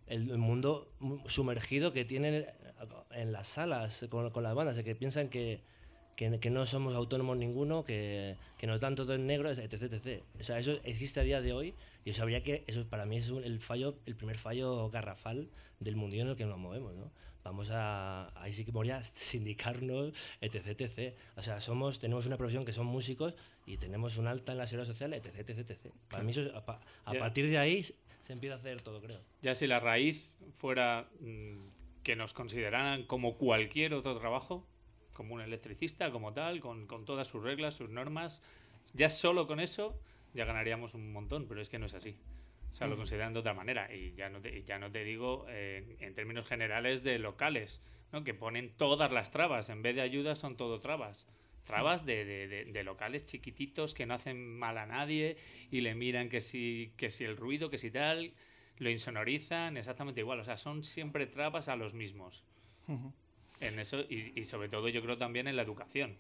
[0.06, 0.92] el, el mundo
[1.26, 2.46] sumergido que tienen
[3.10, 5.64] en las salas con, con las bandas, que piensan que,
[6.16, 10.22] que, que no somos autónomos ninguno, que, que nos dan todo en negro, etc, etc.
[10.40, 11.74] O sea, eso existe a día de hoy
[12.04, 15.48] y eso habría que, eso para mí es un- el fallo, el primer fallo garrafal
[15.78, 17.10] del mundillo en el que nos movemos, ¿no?
[17.44, 21.14] Vamos a, ahí sí que moría sindicarnos, etc, etc.
[21.36, 23.34] O sea, somos, tenemos una profesión que son músicos
[23.66, 25.92] y tenemos un alta en la seguridad social, etc, etc, etc.
[26.10, 27.18] Para mí eso, es- a, a Ya.
[27.20, 29.20] partir de ahí se empieza a hacer todo, creo.
[29.42, 34.66] Ya si la raíz fuera mm, que nos consideraran como cualquier otro trabajo,
[35.16, 38.40] como un electricista, como tal, con, con todas sus reglas, sus normas,
[38.94, 39.98] ya solo con eso
[40.34, 42.14] ya ganaríamos un montón, pero es que no es así.
[42.72, 43.92] O sea, lo consideran de otra manera.
[43.94, 47.80] Y ya no te, ya no te digo eh, en términos generales de locales,
[48.12, 48.22] ¿no?
[48.22, 49.70] que ponen todas las trabas.
[49.70, 51.26] En vez de ayudas son todo trabas.
[51.64, 55.38] Trabas de, de- de- de locales chiquititos que no hacen mal a nadie
[55.70, 58.34] y le miran que si, que si el ruido, que si tal,
[58.78, 60.40] lo insonorizan exactamente igual.
[60.40, 62.44] O sea, son siempre trabas a los mismos.
[63.60, 66.16] En eso, y, y sobre todo yo creo también en la educación.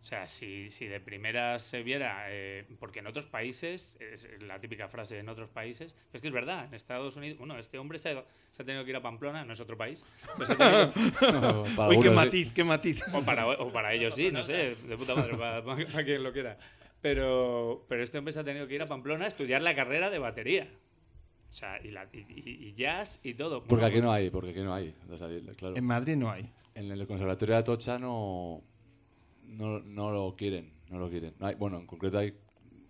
[0.00, 4.60] O sea, si, si de primeras se viera, eh, porque en otros países, es la
[4.60, 7.98] típica frase en otros países, es que es verdad, en Estados Unidos, bueno, este hombre
[7.98, 10.04] se ha, se ha tenido que ir a Pamplona, no es otro país,
[10.36, 13.02] que- No, Uy, qué matiz, qué matiz.
[13.14, 16.22] o, para, o para ellos sí, no sé, de puta madre, para, para- para quien
[16.22, 16.58] lo quiera.
[17.00, 20.10] Pero, pero este hombre se ha tenido que ir a Pamplona a estudiar la carrera
[20.10, 20.68] de batería.
[21.54, 23.60] O sea, y, la, y, y- y jazz y todo.
[23.60, 24.92] Porque Bueno, aquí no hay, porque aquí no hay.
[25.08, 25.76] O sea, claro.
[25.76, 26.50] En Madrid no hay.
[26.74, 28.60] En el conservatorio de Atocha no,
[29.44, 31.32] no, no lo quieren, no lo quieren.
[31.38, 32.34] No hay, bueno, en concreto hay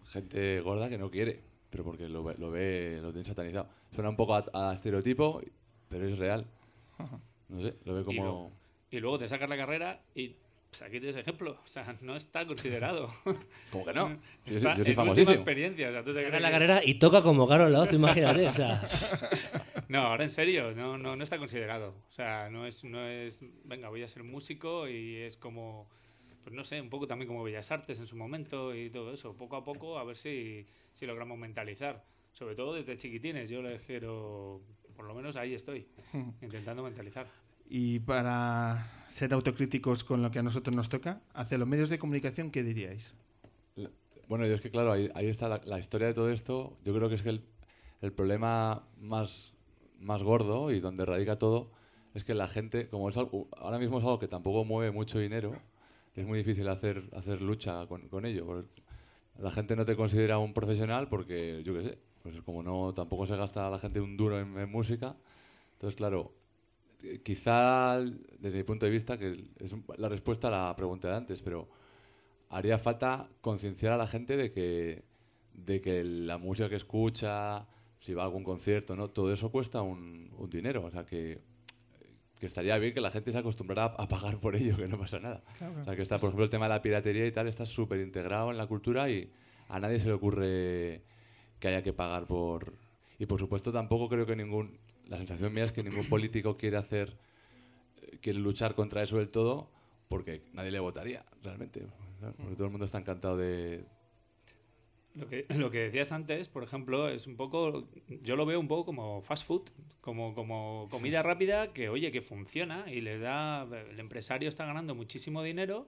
[0.07, 3.68] gente gorda que no quiere, pero porque lo, ve- lo ve, lo tiene satanizado.
[3.92, 5.42] Suena un poco a, a estereotipo,
[5.90, 6.46] pero es real.
[7.50, 8.22] No sé, lo ve Y, como...
[8.22, 8.53] luego,
[8.90, 10.37] y luego te sacas la carrera y
[10.79, 11.59] pues, aquí tienes ejemplo.
[11.63, 13.09] O sea, no está considerado.
[13.71, 14.09] ¿Cómo que no?
[14.11, 15.35] Yo, soy- Está yo soy famosísimo.
[15.37, 15.89] experiencia.
[15.89, 18.47] O sea, ¿tú te Saca la que- carrera y toca como Carol Laoz, imagínate.
[18.49, 18.83] O sea,
[19.89, 21.95] No, ahora en serio, no, no, no está considerado.
[22.09, 25.89] O sea, no es, no es, venga, voy a ser músico y es como,
[26.43, 29.37] pues no sé, un poco también como Bellas Artes en su momento y todo eso.
[29.37, 32.03] Poco a poco a ver si, si logramos mentalizar.
[32.33, 34.61] Sobre todo desde chiquitines, yo les quiero,
[34.97, 35.87] por lo menos ahí estoy,
[36.43, 37.29] intentando mentalizar.
[37.66, 41.98] Y para ser autocríticos con lo que a nosotros nos toca, hacia los medios de
[41.98, 43.14] comunicación, ¿qué diríais?
[44.29, 46.79] Bueno, yo es que claro, ahí, ahí está la, la historia de todo esto.
[46.85, 47.44] Yo creo que es que el,
[48.00, 49.53] el problema más,
[49.98, 51.70] más gordo y donde radica todo
[52.14, 55.18] es que la gente, como es algo, ahora mismo es algo que tampoco mueve mucho
[55.18, 55.53] dinero,
[56.14, 58.64] es muy difícil hacer, hacer lucha con, con ello.
[59.38, 63.27] La gente no te considera un profesional porque, yo qué sé, pues como no tampoco
[63.27, 65.16] se gasta la gente un duro en, en música.
[65.72, 66.33] Entonces, claro,
[67.23, 68.01] quizá
[68.38, 71.69] desde mi punto de vista, que es la respuesta a la pregunta de antes, pero
[72.51, 75.05] haría falta concienciar a la gente de que,
[75.53, 77.67] de que la música que escucha,
[78.01, 79.11] si va a algún concierto, ¿no?
[79.11, 80.85] todo eso cuesta un, un dinero.
[80.85, 81.40] O sea que,
[82.38, 84.99] que estaría bien que la gente se acostumbrara a, a pagar por ello, que no
[84.99, 85.43] pasa nada.
[85.81, 88.01] O sea que está, por ejemplo, el tema de la piratería y tal, está súper
[88.01, 89.31] integrado en la cultura y
[89.69, 91.03] a nadie se le ocurre
[91.59, 92.75] que haya que pagar por...
[93.19, 94.79] Y por supuesto tampoco creo que ningún...
[95.09, 97.17] La sensación mía es que ningún político quiere hacer
[98.03, 99.71] eh, quiere luchar contra eso del todo
[100.09, 101.87] porque nadie le votaría realmente.
[102.38, 103.85] Porque todo el mundo está encantado de
[105.14, 107.87] Lo que, lo que decías antes, por ejemplo, es un poco,
[108.23, 109.69] yo lo veo un poco como fast food,
[110.01, 114.95] como, como comida rápida que, oye, que funciona y les da, el empresario está ganando
[114.95, 115.87] muchísimo dinero,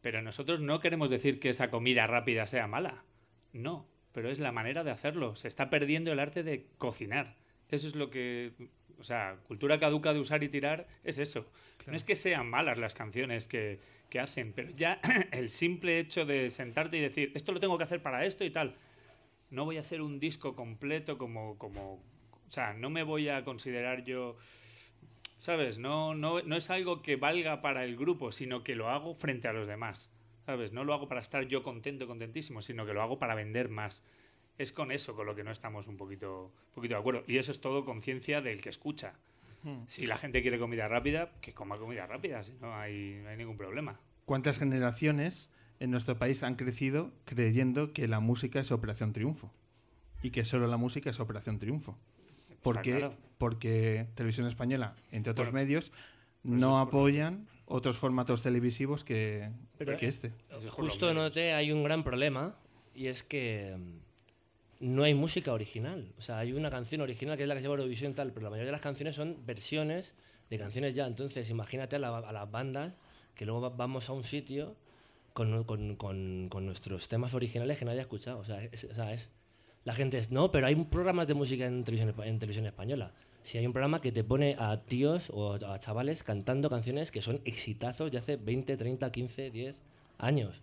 [0.00, 3.04] pero nosotros no queremos decir que esa comida rápida sea mala,
[3.52, 7.36] no, pero es la manera de hacerlo, se está perdiendo el arte de cocinar,
[7.70, 8.52] eso es lo que,
[8.98, 11.46] o sea, cultura caduca de usar y tirar es eso,
[11.86, 15.00] no es que sean malas las canciones que que hacen, pero ya
[15.32, 18.50] el simple hecho de sentarte y decir, esto lo tengo que hacer para esto y
[18.50, 18.76] tal,
[19.50, 23.44] no voy a hacer un disco completo como, como o sea, no me voy a
[23.44, 24.36] considerar yo,
[25.38, 25.78] ¿sabes?
[25.78, 29.48] No, no, no es algo que valga para el grupo, sino que lo hago frente
[29.48, 30.10] a los demás,
[30.44, 30.72] ¿sabes?
[30.72, 34.02] No lo hago para estar yo contento, contentísimo, sino que lo hago para vender más.
[34.58, 37.24] Es con eso con lo que no estamos un poquito, poquito de acuerdo.
[37.26, 39.14] Y eso es todo conciencia del que escucha.
[39.88, 43.36] Si la gente quiere comida rápida, que coma comida rápida, si no hay, no hay
[43.36, 43.98] ningún problema.
[44.24, 49.52] ¿Cuántas generaciones en nuestro país han crecido creyendo que la música es Operación Triunfo?
[50.22, 51.98] Y que solo la música es Operación Triunfo.
[52.62, 52.98] ¿Por qué?
[52.98, 53.14] claro.
[53.38, 59.96] Porque Televisión Española, entre otros Bueno, medios, por no apoyan otros formatos televisivos que, Pero-
[59.96, 60.32] que este.
[60.48, 62.54] Los Justo noté hay un gran problema
[62.94, 63.98] y es que mm,
[64.80, 66.12] no hay música original.
[66.18, 68.44] O sea, hay una canción original que es la que se llama Eurovisión tal, pero
[68.44, 70.14] la mayoría de las canciones son versiones
[70.50, 71.06] de canciones ya.
[71.06, 72.92] Entonces, imagínate a, la- a las bandas
[73.34, 74.76] que luego va- vamos a un sitio
[75.32, 78.38] con, con- con- nuestros temas originales que nadie ha escuchado.
[78.38, 78.86] O sea, es,
[79.84, 83.12] la gente es, no, pero hay programas de música en televisión, en televisión española.
[83.42, 87.22] Si hay un programa que te pone a tíos o a chavales cantando canciones que
[87.22, 89.76] son exitazos de hace 20, 30, 15, 10
[90.18, 90.62] años.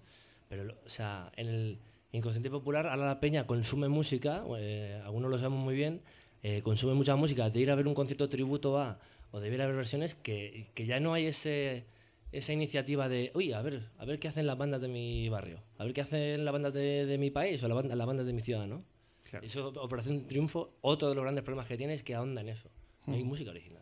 [0.50, 1.78] Pero, o sea, en el
[2.14, 6.02] inconsciente popular, ahora la peña consume música, eh, algunos lo sabemos muy bien,
[6.44, 9.00] eh, consume mucha música, de ir a ver un concierto tributo a,
[9.32, 11.86] o de ir a ver versiones, que, que ya no hay ese,
[12.32, 15.60] esa iniciativa de, uy, a ver, a ver qué hacen las bandas de mi barrio,
[15.78, 18.26] a ver qué hacen las bandas de, de mi país o la banda- las bandas
[18.26, 18.84] de mi ciudad, ¿no?
[19.24, 19.46] Claro.
[19.46, 22.70] Eso, Operación Triunfo, otro de los grandes problemas que tiene es que ahonda en eso.
[23.08, 23.82] No hay música original.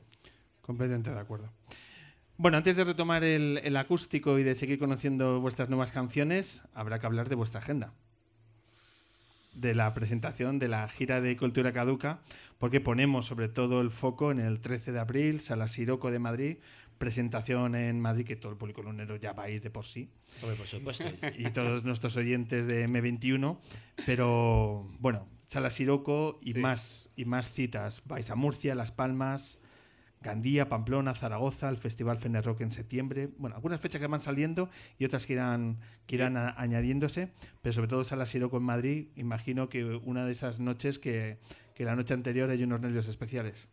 [0.62, 1.52] Completamente de acuerdo.
[2.38, 7.00] Bueno, antes de retomar el, el acústico y de seguir conociendo vuestras nuevas canciones, habrá
[7.00, 7.94] que hablar de vuestra agenda.
[9.54, 12.22] De la presentación de la gira de Cultura Caduca,
[12.58, 16.58] porque ponemos sobre todo el foco en el 13 de abril, Sala Siroco de Madrid,
[16.98, 20.10] presentación en Madrid, que todo el público lunero ya va a ir de por sí,
[20.42, 21.04] Hombre, por supuesto.
[21.38, 23.58] y todos nuestros oyentes de M21,
[24.06, 26.60] pero bueno, Sala Siroco y, Sí.
[26.60, 28.02] más, y más citas.
[28.06, 29.58] Vais a Murcia, Las Palmas,
[30.22, 33.30] Gandía, Pamplona, Zaragoza, el Festival Fener Rock en septiembre.
[33.38, 34.69] Bueno, algunas fechas que van saliendo
[35.00, 39.08] y otras que irán, que irán a- añadiéndose, pero sobre todo Sala Siroco en Madrid.
[39.15, 41.38] Imagino que una de esas noches que,
[41.74, 43.67] que la noche anterior hay unos nervios especiales.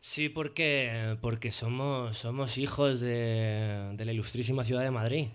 [0.00, 5.28] Sí, porque, porque somos, somos hijos de, de la ilustrísima ciudad de Madrid.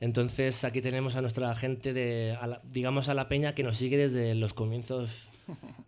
[0.00, 3.76] Entonces aquí tenemos a nuestra gente, de, a la- digamos a la peña que nos
[3.76, 5.28] sigue desde los comienzos,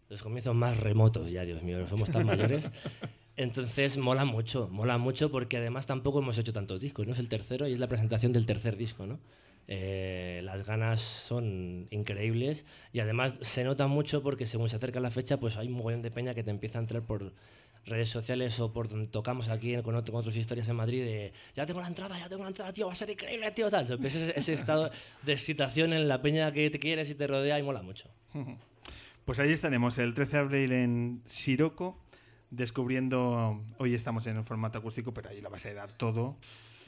[0.09, 2.65] los comienzos más remotos ya, Dios mío, no somos tan mayores.
[3.43, 7.13] Entonces mola mucho, mola mucho porque además tampoco hemos hecho tantos discos, ¿no?
[7.15, 9.19] Es el tercero y es la presentación del tercer disco, ¿no?
[9.69, 15.11] Eh, las ganas son increíbles y además se nota mucho porque según se acerca la
[15.11, 17.33] fecha pues hay un mogollón de peña que te empieza a entrar por
[17.87, 21.33] redes sociales o por donde tocamos aquí con, otro- con otras historias en Madrid de
[21.57, 23.87] ya tengo la entrada, ya tengo la entrada, tío, va a ser increíble, tío, tal.
[24.05, 24.91] Ese, ese estado
[25.23, 28.09] de excitación en la peña que te quieres y te rodea y mola mucho.
[29.25, 31.97] Pues ahí estaremos el 13 de abril en Siroco,
[32.51, 33.63] descubriendo.
[33.79, 36.37] Hoy estamos en el formato acústico, pero ahí la vas a dar todo.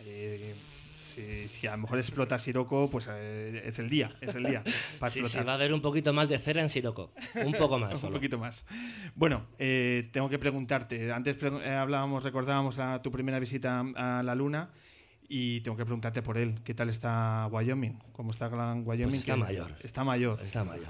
[0.01, 0.55] Eh,
[0.97, 4.65] si, si a lo mejor explota Siroco, pues eh, es el día, es el día
[4.99, 7.13] para Sí, sí, va a haber un poquito más de cera en Siroco.
[7.45, 7.93] Un poco más.
[7.95, 8.15] un solo.
[8.15, 8.65] poquito más.
[9.15, 11.13] Bueno, eh, tengo que preguntarte.
[11.13, 14.71] Antes hablábamos, recordábamos a tu primera visita a la Luna.
[15.35, 16.61] Y tengo que preguntarte por él.
[16.63, 17.99] ¿Qué tal está Wyoming?
[18.13, 18.85] ¿Cómo está Wyoming?
[18.85, 19.75] Pues está mayor.
[19.83, 20.39] Está mayor.
[20.45, 20.89] Está mayor.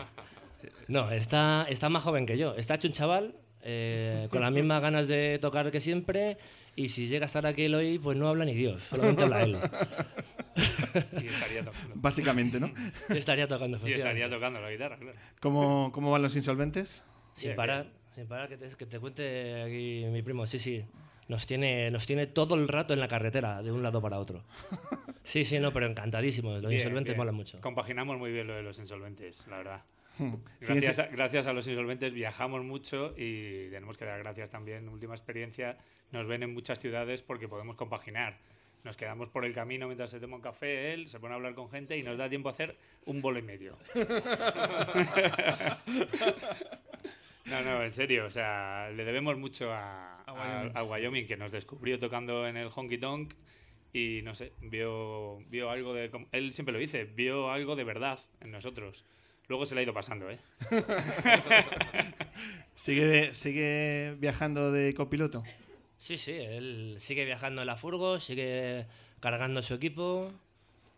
[0.89, 2.57] No, está, está más joven que yo.
[2.57, 6.37] Está hecho un chaval eh, con las mismas ganas de tocar que siempre.
[6.75, 9.43] Y si llega a estar aquí él hoy, pues no habla ni Dios, solamente habla
[9.43, 9.59] él.
[11.23, 11.91] Y estaría tocando.
[11.97, 12.73] Básicamente, ¿no?
[13.11, 15.19] Y estaría tocando, Y estaría tocando la guitarra, claro.
[15.41, 17.05] ¿Cómo, cómo van los insolventes?
[17.35, 20.47] Sin parar, sin parar que te, que te cuente aquí mi primo.
[20.47, 20.85] Sí, sí.
[21.29, 24.43] Nos tiene, nos tiene todo el rato en la carretera, de un lado para otro.
[25.25, 26.51] Sí, sí, no, pero encantadísimo.
[26.55, 27.19] Los Bien, insolventes bien.
[27.19, 27.61] molan mucho.
[27.61, 29.83] Compaginamos muy bien lo de los insolventes, la verdad.
[30.17, 34.51] Siguen Gracias si- a, gracias a los insolventes viajamos mucho y tenemos que dar gracias
[34.51, 34.89] también.
[34.89, 35.79] Última experiencia,
[36.11, 38.39] nos ven en muchas ciudades porque podemos compaginar.
[38.85, 41.55] Nos quedamos por el camino mientras se toma un café, él se pone a hablar
[41.55, 43.79] con gente y nos da tiempo a hacer un bolo y medio.
[47.45, 51.51] No, no, en serio, o sea, le debemos mucho a, a- a Wyoming, que nos
[51.51, 53.35] descubrió tocando en el Honky Tonk
[53.93, 56.11] y no sé, vio, vio algo de.
[56.31, 59.05] Él siempre lo dice, vio algo de verdad en nosotros.
[59.53, 60.39] Luego se le ha ido pasando, ¿eh?
[62.75, 65.43] ¿Sigue, ¿Sigue viajando de copiloto?
[65.99, 68.87] Sí, sí, él sigue viajando en la furgo, sigue
[69.21, 70.33] cargando su equipo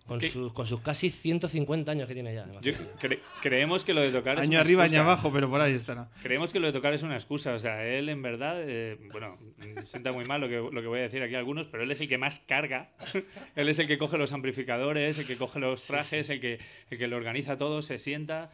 [0.07, 2.47] con, sus, con sus casi 150 años que tiene ya.
[2.61, 5.13] Yo cre- creemos que lo de tocar es Año una arriba, año excusa.
[5.13, 6.11] abajo, pero por ahí estará.
[6.23, 7.55] Creemos que lo de tocar es una excusa.
[7.55, 9.39] O sea, él en verdad, eh, bueno,
[9.85, 11.91] sienta muy mal lo que, lo que voy a decir aquí a algunos, pero él
[11.91, 12.91] es el que más carga.
[13.57, 16.59] él es el que coge los amplificadores, el que coge los trajes, El, que,
[16.91, 18.51] el que lo organiza todo, se sienta,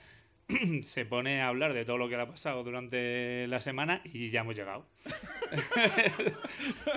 [0.83, 4.31] se pone a hablar de todo lo que le ha pasado durante la semana y
[4.31, 4.87] ya hemos llegado.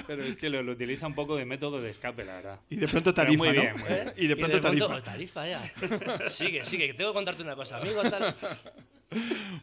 [0.07, 2.59] pero es que lo, lo utiliza un poco de método de escape, la verdad.
[2.69, 3.61] Y de pronto tarifa, muy ¿no?
[3.61, 4.13] bien, muy bien.
[4.17, 5.01] Y de pronto tarifa.
[5.01, 5.63] tarifa ya.
[6.27, 8.01] sigue, sigue, que tengo que contarte una cosa, amigo.
[8.03, 8.35] Tal.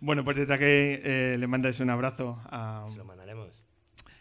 [0.01, 3.49] Bueno, pues desde aquí eh, le mandáis un abrazo a- Se lo mandaremos.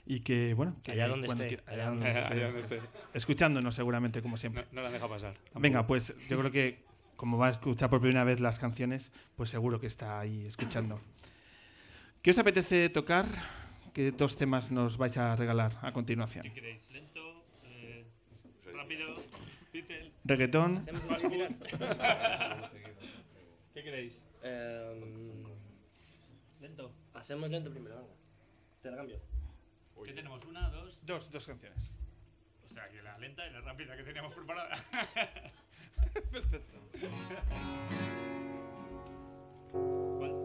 [0.04, 2.80] y que, bueno, que Allá donde cuando esté, quiera- allá donde esté, Allá donde esté.
[3.14, 4.66] escuchándonos seguramente, como No, siempre.
[4.72, 5.34] no la han dejado pasar.
[5.36, 5.60] tampoco.
[5.60, 6.80] Venga, pues yo creo que
[7.20, 11.02] como va a escuchar por primera vez las canciones, pues seguro que está ahí escuchando.
[12.22, 13.26] ¿Qué os apetece tocar?
[13.94, 16.44] ¿Qué dos temas nos vais a regalar a continuación?
[16.44, 16.90] ¿Qué queréis?
[16.92, 17.44] ¿Lento?
[17.66, 18.06] Eh,
[18.74, 19.16] ¿Rápido?
[19.74, 20.14] ¿Beatle?
[20.24, 20.86] ¿Reggaetón?
[23.74, 24.18] ¿Qué queréis?
[24.42, 25.44] Em,
[26.62, 26.94] ¿Lento?
[27.16, 28.14] hacemos lento primero, venga.
[28.82, 29.20] Te la cambio.
[30.06, 30.46] ¿Qué tenemos?
[30.46, 30.98] ¿Una, dos?
[31.06, 31.92] Dos, dos canciones.
[32.64, 34.86] O sea, que la lenta y la rápida que teníamos preparada.
[39.72, 40.36] ¿Cuál?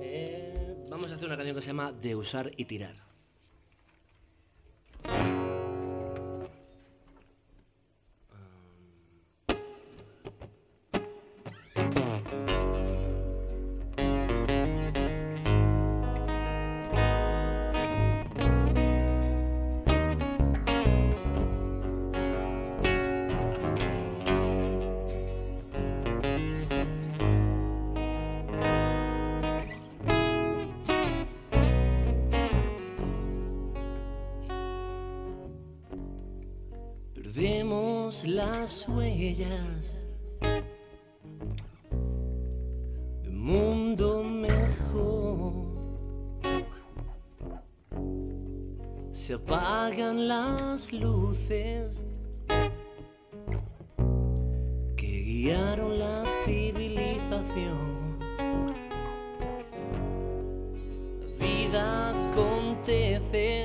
[0.00, 3.13] Eh, vamos a hacer una canción que se llama De usar y tirar.
[38.22, 40.00] Las huellas
[43.22, 45.52] de un mundo mejor.
[49.12, 52.00] Se apagan las luces
[54.96, 58.18] que guiaron la civilización.
[61.20, 63.63] La vida acontece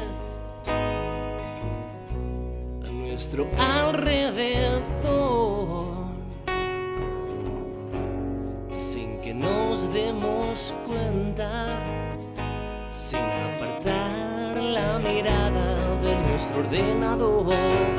[3.31, 5.05] nuestro alrededor
[8.75, 11.67] sin que nos demos cuenta,
[12.91, 17.98] sin apartar la mirada de nuestro ordenador.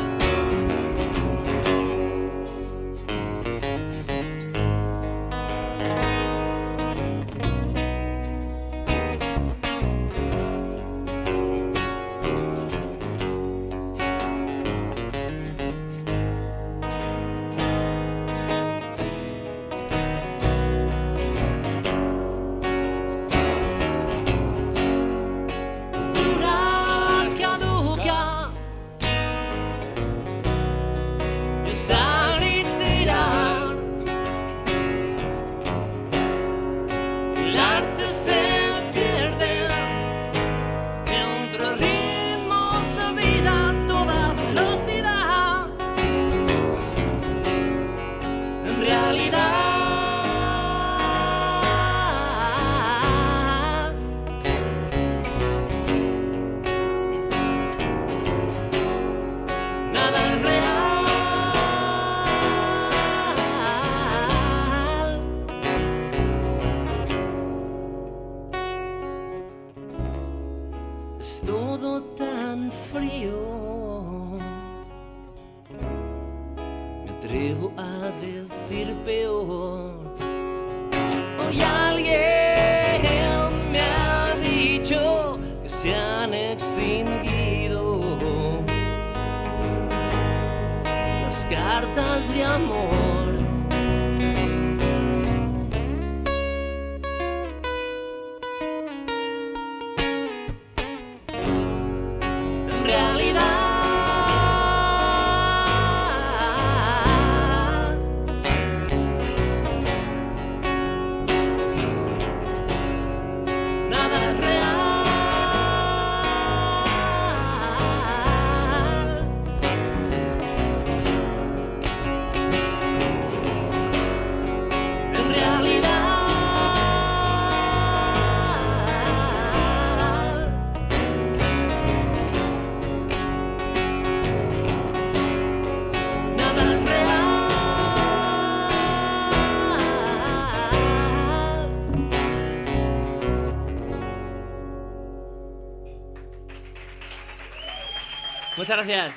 [148.70, 149.14] Muchas gracias.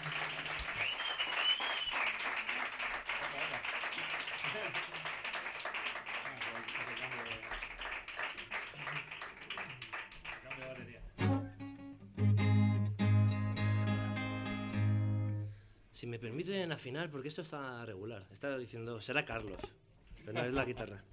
[15.91, 18.26] Si me permiten afinar, porque esto está regular.
[18.32, 19.62] Estaba diciendo, será Carlos,
[20.26, 21.04] pero no es la guitarra.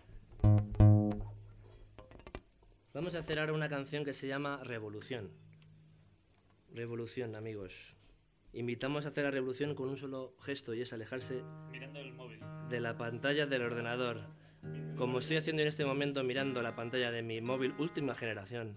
[2.95, 5.30] Vamos a hacer ahora una canción que se llama Revolución.
[6.72, 7.99] Revolución, amigos.
[8.53, 12.40] Invitamos a hacer la revolución con un solo gesto y es alejarse Mirando el móvil.
[12.68, 14.22] de la pantalla del ordenador.
[14.96, 18.74] Como estoy haciendo en este momento mirando la pantalla de mi móvil última generación.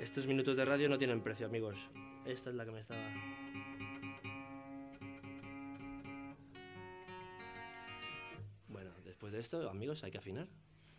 [0.00, 1.76] Estos minutos de radio no tienen precio, amigos.
[2.24, 3.00] Esta es la que me estaba...
[8.68, 10.48] Bueno, después de esto, amigos, hay que afinar.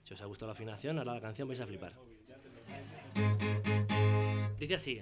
[0.04, 1.94] Si os ha gustado la afinación, ahora la canción vais a flipar.
[4.60, 5.02] Dice así.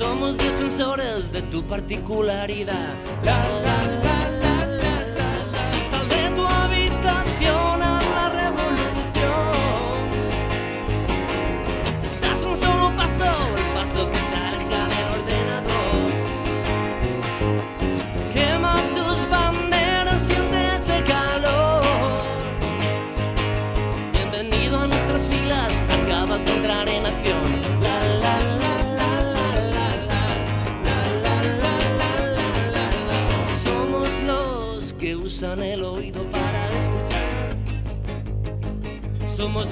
[0.00, 2.94] Somos defensores de tu particularidad.
[3.22, 4.09] La, la, la,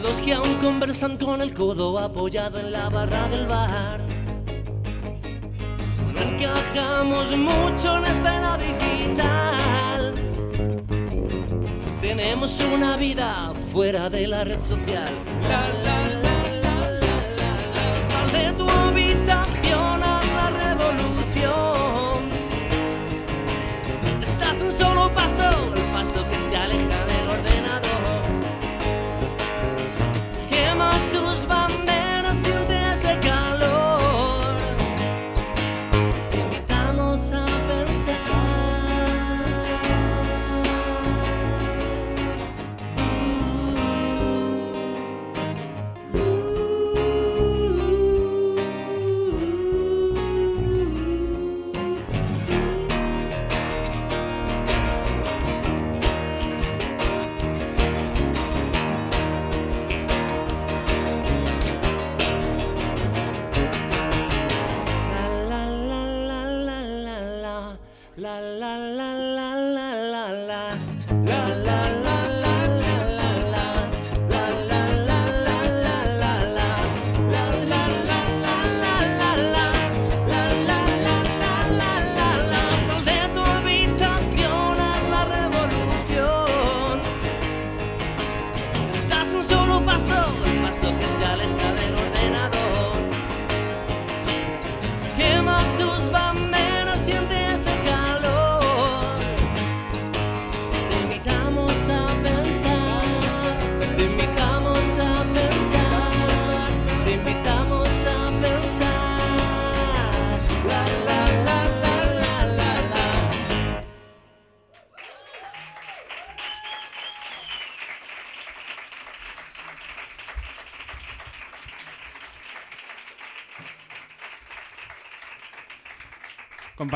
[0.02, 4.00] los que aún conversan con el codo apoyado en la barra del bar.
[6.14, 10.14] No encajamos mucho en esta era digital.
[12.00, 15.12] Tenemos una vida fuera de la red social.
[15.48, 17.50] La, la, la, la, la, la, la.
[18.10, 19.47] Sal de tu habitación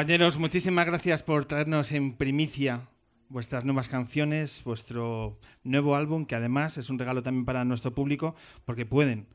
[0.02, 2.88] Compañeros, muchísimas gracias por traernos en primicia
[3.28, 8.34] vuestras nuevas canciones, vuestro nuevo álbum, que además es un regalo también para nuestro público,
[8.64, 9.28] porque pueden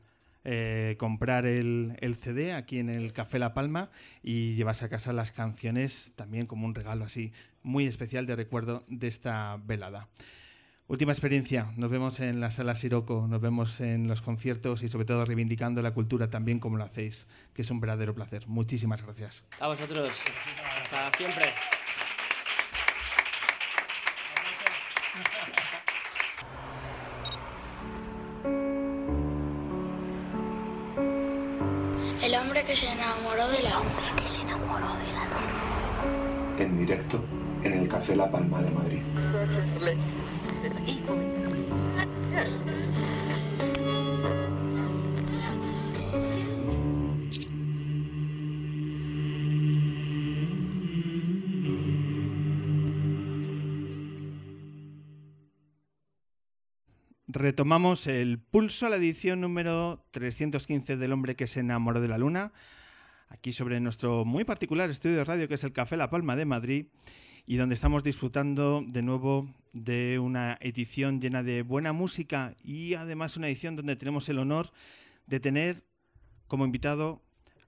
[0.44, 3.90] eh, comprar el, el CD aquí en el Café La Palma
[4.22, 8.84] y llevarse a casa las canciones también como un regalo así muy especial de recuerdo
[8.88, 10.08] de esta velada.
[10.88, 15.04] Última experiencia, nos vemos en la sala Siroco, nos vemos en los conciertos y sobre
[15.04, 18.48] todo reivindicando la cultura también como lo hacéis, que es un verdadero placer.
[18.48, 19.44] Muchísimas gracias.
[19.60, 20.10] A vosotros.
[20.82, 21.52] Hasta siempre.
[32.22, 36.64] El hombre que se enamoró de la hombre que se enamoró de la luna.
[36.64, 37.22] En directo
[37.62, 39.02] en el Café La Palma de Madrid.
[57.30, 62.18] Retomamos el pulso a la edición número 315 del hombre que se enamoró de la
[62.18, 62.52] luna,
[63.28, 66.46] aquí sobre nuestro muy particular estudio de radio que es el Café La Palma de
[66.46, 66.86] Madrid
[67.48, 73.38] y donde estamos disfrutando de nuevo de una edición llena de buena música y además
[73.38, 74.70] una edición donde tenemos el honor
[75.26, 75.82] de tener
[76.46, 77.22] como invitado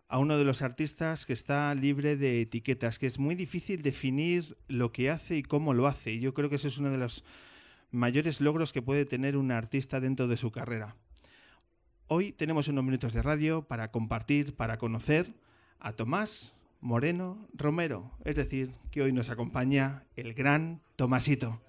[0.06, 4.58] a uno de los artistas que está libre de etiquetas, que es muy difícil definir
[4.68, 6.12] lo que hace y cómo lo hace.
[6.12, 7.24] Y yo creo que eso es uno de los
[7.90, 10.94] mayores logros que puede tener un artista dentro de su carrera.
[12.06, 15.32] Hoy tenemos unos minutos de radio para compartir, para conocer
[15.78, 21.60] a Tomás Moreno Romero, es decir, que hoy nos acompaña el gran Tomasito.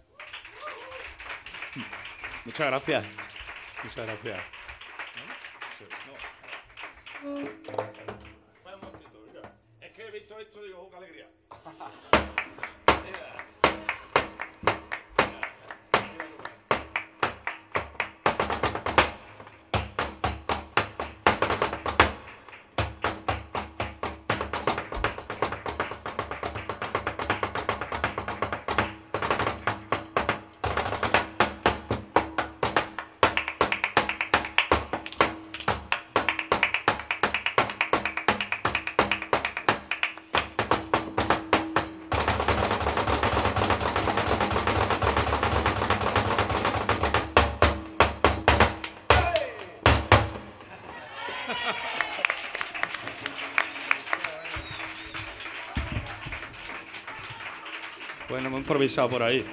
[2.45, 3.05] Muchas gracias.
[3.83, 4.39] Muchas gracias.
[9.81, 12.20] Es que he visto esto y digo, qué alegría.
[59.09, 59.45] Por ahí.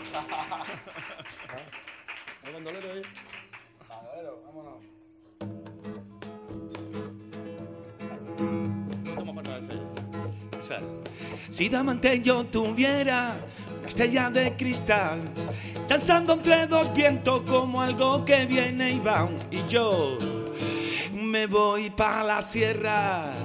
[11.48, 13.34] Si diamante yo tuviera
[13.78, 15.20] una estrella de cristal,
[15.88, 20.16] danzando entre dos vientos como algo que viene y va, y yo
[21.12, 23.37] me voy para la sierra.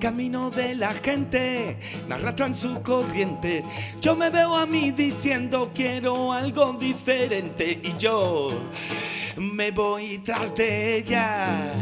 [0.00, 1.76] Camino de la gente
[2.08, 3.62] me arrastra en su corriente.
[4.00, 8.48] Yo me veo a mí diciendo quiero algo diferente y yo
[9.36, 11.74] me voy tras de ella.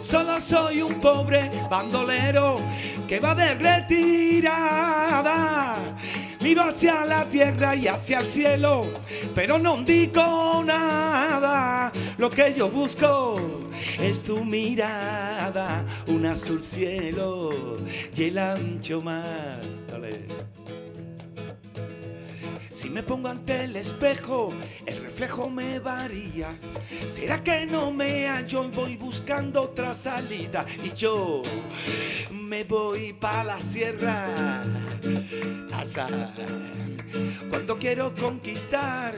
[0.00, 2.58] Solo soy un pobre bandolero
[3.06, 4.96] que va de retirada.
[6.40, 8.86] Miro hacia la tierra y hacia el cielo,
[9.34, 11.92] pero no digo nada.
[12.16, 13.34] Lo que yo busco
[13.98, 17.50] es tu mirada, un azul cielo
[18.16, 19.60] y el ancho mar.
[22.80, 24.48] Si me pongo ante el espejo,
[24.86, 26.48] el reflejo me varía.
[27.10, 30.64] ¿Será que no me hallo y voy buscando otra salida?
[30.82, 31.42] Y yo
[32.32, 34.64] me voy para la sierra.
[37.48, 39.14] Cuando quiero conquistar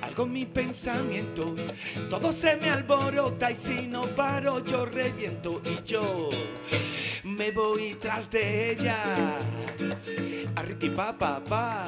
[0.00, 1.54] algo en mi pensamiento,
[2.08, 6.30] todo se me alborota y si no paro yo reviento y yo
[7.24, 9.02] me voy tras de ella.
[10.56, 11.84] Arriqui pa pa pa.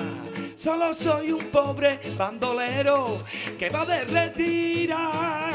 [0.55, 3.25] Solo soy un pobre bandolero
[3.59, 5.51] que va de retirada.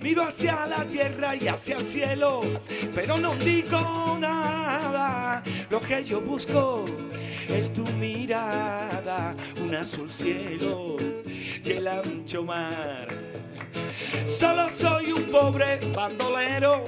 [0.00, 2.40] Miro hacia la tierra y hacia el cielo,
[2.94, 5.42] pero no digo nada.
[5.70, 6.84] Lo que yo busco
[7.48, 10.96] es tu mirada, un azul cielo
[11.26, 13.08] y el ancho mar.
[14.26, 16.84] Solo soy un pobre bandolero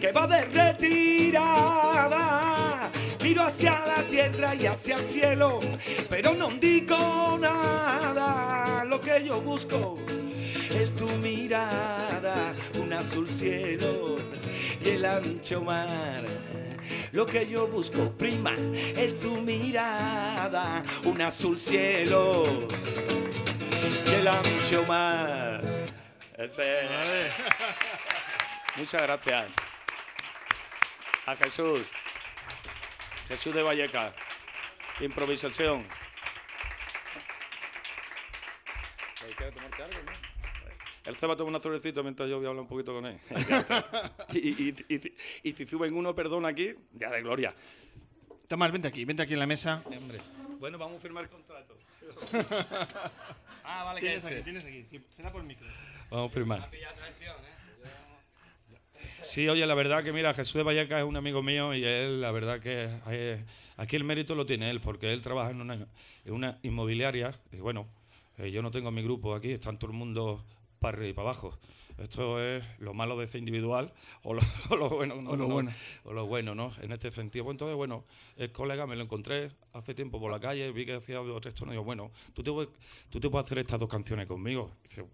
[0.00, 2.10] que va de retirada.
[3.22, 5.58] Miro hacia la tierra y hacia el cielo,
[6.08, 8.84] pero no digo nada.
[8.84, 9.96] Lo que yo busco
[10.82, 14.16] es tu mirada, un azul cielo
[14.84, 16.24] y el ancho mar.
[17.12, 22.42] Lo que yo busco, prima, es tu mirada, un azul cielo
[24.06, 25.62] y el ancho mar.
[26.36, 26.88] Ese.
[28.76, 29.46] Muchas gracias.
[31.26, 31.80] A Jesús.
[33.28, 34.12] Jesús de Vallecas.
[35.00, 35.86] Improvisación.
[41.06, 43.06] Él se va a tomar una cervecita mientras yo voy a hablar un poquito con
[43.06, 43.18] él.
[44.32, 45.12] y, y, y,
[45.44, 47.54] y si suben uno, perdón, aquí, ya de gloria.
[48.48, 49.82] Tomás, vente aquí, vente aquí en la mesa.
[49.84, 50.20] Hombre.
[50.58, 51.76] Bueno, vamos a firmar el contrato.
[53.64, 54.84] ah, vale, Tienes aquí, tienes aquí.
[54.84, 55.66] Sí, será por micro.
[56.10, 56.70] Vamos a firmar.
[59.20, 62.20] Sí, oye, la verdad que mira, Jesús de Valleca es un amigo mío y él,
[62.20, 63.44] la verdad que eh,
[63.76, 65.74] aquí el mérito lo tiene él, porque él trabaja en una,
[66.24, 67.88] en una inmobiliaria y bueno,
[68.38, 70.44] eh, yo no tengo mi grupo aquí, está todo el mundo
[70.86, 71.58] para arriba y para abajo.
[71.98, 75.48] Esto es lo malo de ese individual o lo, o lo bueno, no, O lo
[75.48, 75.72] no, bueno.
[76.04, 76.70] o lo bueno, ¿no?
[76.82, 77.44] En este sentido.
[77.44, 78.04] Pues entonces, bueno,
[78.36, 81.54] el colega me lo encontré hace tiempo por la calle, vi que hacía dos tres
[81.54, 82.70] tonos y digo, bueno, ¿tú te, puedes-
[83.10, 84.70] tú te puedes hacer estas dos canciones conmigo.
[84.82, 85.04] Dice,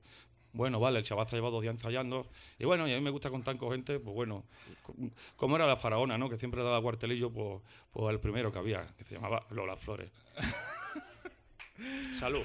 [0.55, 2.27] bueno, vale, el chaval se ha llevado dos días ensayando.
[2.59, 4.45] Y bueno, y a mí me gusta contar con gente, pues bueno,
[4.83, 4.95] co-
[5.37, 6.29] como era la faraona, ¿no?
[6.29, 10.11] Que siempre daba cuartelillo, pues el primero que había, que se llamaba Lola Flores.
[12.15, 12.45] Salud.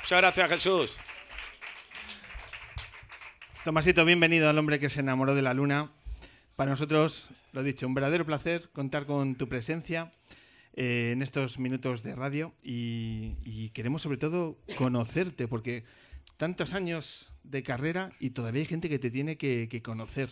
[0.00, 0.96] Muchas gracias, Jesús.
[3.64, 5.90] Tomasito, bienvenido al hombre que se enamoró de la luna.
[6.56, 10.12] Para nosotros, lo dicho, un verdadero placer contar con tu presencia
[10.74, 15.84] eh, en estos minutos de radio y, y queremos sobre todo conocerte porque
[16.36, 20.28] tantos años de carrera y todavía hay gente que te tiene que, que conocer.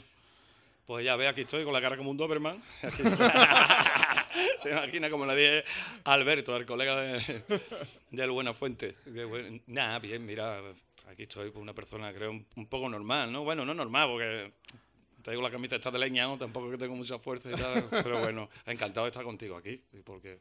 [0.87, 2.61] Pues ya ve, aquí estoy con la cara como un Doberman.
[4.63, 5.65] Te imaginas como la dije
[6.05, 7.43] Alberto, el colega de,
[8.11, 8.97] del Buenafuente.
[9.05, 10.61] Que buen- Nada, bien, mira,
[11.09, 13.45] aquí estoy con una persona, creo, un, poco normal, ¿no?
[13.45, 14.53] Bueno, no normal, porque
[15.23, 16.39] traigo la camisa esta de leña, ¿no?
[16.39, 17.89] Tampoco que tengo mucha fuerza y tal.
[17.91, 20.41] Pero bueno, encantado de estar contigo aquí, porque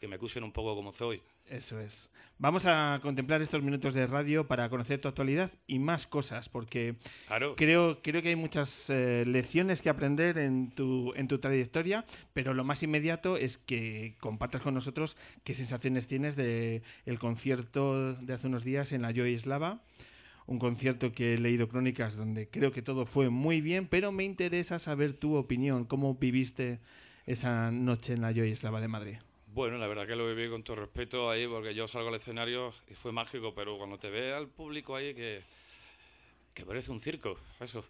[0.00, 1.22] que me acusen un poco como soy.
[1.46, 2.10] Eso es.
[2.38, 6.96] Vamos a contemplar estos minutos de radio para conocer tu actualidad y más cosas, porque
[7.28, 7.54] Claro.
[7.56, 12.52] creo, creo que hay muchas eh, lecciones que aprender en tu, en tu trayectoria, pero
[12.52, 18.32] lo más inmediato es que compartas con nosotros qué sensaciones tienes de el concierto de
[18.34, 19.80] hace unos días en la Joy Eslava.
[20.48, 24.24] Un concierto que he leído crónicas donde creo que todo fue muy bien, pero me
[24.24, 25.84] interesa saber tu opinión.
[25.84, 26.80] ¿Cómo viviste
[27.24, 29.16] esa noche en la Joy Eslava de Madrid?
[29.56, 32.74] Bueno, la verdad que lo viví con todo respeto ahí, porque yo salgo al escenario
[32.90, 35.40] y fue mágico, pero cuando te ve al público ahí que,
[36.52, 37.82] que parece un circo, eso.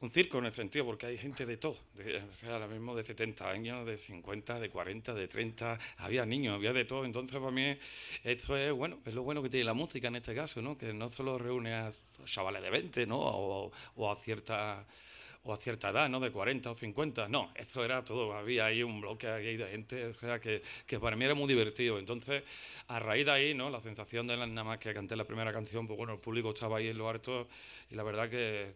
[0.00, 2.94] Un circo en el sentido, porque hay gente de todo, de, o sea, ahora mismo
[2.94, 7.36] de 70 años, de 50, de 40, de 30, había niños, había de todo, entonces
[7.40, 7.76] para mí
[8.22, 10.78] esto es, bueno, es lo bueno que tiene la música en este caso, ¿no?
[10.78, 11.92] Que no solo reúne a
[12.24, 13.18] chavales de 20, ¿no?
[13.18, 14.86] O, o a cierta
[15.44, 16.20] o a cierta edad, ¿no?
[16.20, 17.28] De 40 o 50.
[17.28, 18.34] No, esto era todo.
[18.34, 21.48] Había ahí un bloque ahí de gente, o sea, que, que para mí era muy
[21.48, 21.98] divertido.
[21.98, 22.42] Entonces,
[22.88, 23.70] a raíz de ahí, ¿no?
[23.70, 26.50] La sensación de la- nada más que canté la primera canción, pues bueno, el público
[26.50, 27.48] estaba ahí en lo harto
[27.90, 28.74] y la verdad que,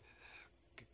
[0.77, 0.85] que,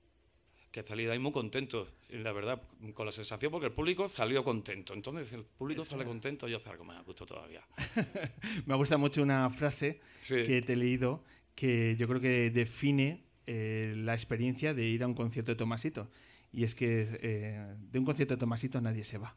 [0.72, 1.86] que salí de ahí muy contento.
[2.10, 2.60] Y la verdad,
[2.94, 4.94] con la sensación, porque el público salió contento.
[4.94, 7.62] Entonces, si el público sale contento, yo salgo más a gusto todavía.
[8.66, 10.42] Me gusta mucho una frase Sí.
[10.44, 11.22] que te he leído
[11.54, 16.08] que yo creo que define eh, la experiencia de ir a un concierto de Tomasito.
[16.52, 19.34] Y es que eh, de un concierto de Tomasito nadie se va.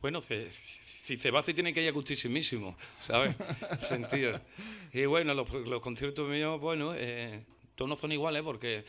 [0.00, 3.34] Bueno, se- si se va, se tiene que ir a gustísimísimo, ¿sabes?
[3.80, 4.40] Sentido.
[4.92, 8.84] Y bueno, los, los conciertos míos, bueno, eh, todos no son iguales porque,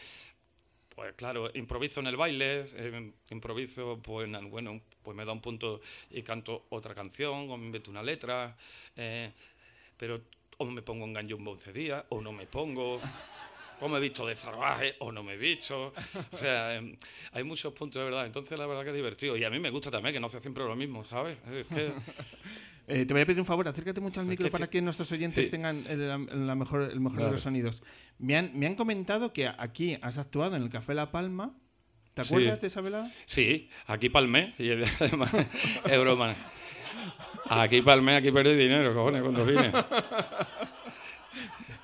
[0.93, 5.41] pues claro, improviso en el baile, eh, improviso, pues en- bueno, pues me da un
[5.41, 5.79] punto
[6.11, 8.57] y canto otra canción, o me invento una letra,
[8.97, 9.31] eh,
[9.97, 10.21] pero
[10.57, 12.99] o me pongo en ganjumbo 11 días, o no me pongo,
[13.81, 15.93] o me he visto de salvaje, o no me he visto.
[16.31, 16.95] O sea, em,
[17.33, 18.25] hay muchos puntos de verdad.
[18.25, 19.35] Entonces, la verdad que es divertido.
[19.37, 21.37] Y a mí me gusta también que no sea siempre lo mismo, ¿sabes?
[21.51, 21.91] Es que,
[22.87, 24.69] Eh, te voy a pedir un favor, acércate mucho al micro para sí.
[24.71, 25.49] que nuestros oyentes Sí.
[25.51, 26.07] tengan el,
[26.45, 27.31] la mejor, el mejor de Claro.
[27.31, 27.81] los sonidos.
[28.19, 31.55] Me han, me han comentado que aquí has actuado en el Café La Palma.
[32.13, 32.33] ¿Te Sí.
[32.35, 33.11] acuerdas de esa velada?
[33.25, 34.53] sí, aquí palmé.
[34.59, 34.69] Y
[34.99, 36.35] además, es broma.
[37.49, 39.71] Aquí palmé, aquí perdí dinero, cojones, cuando vine.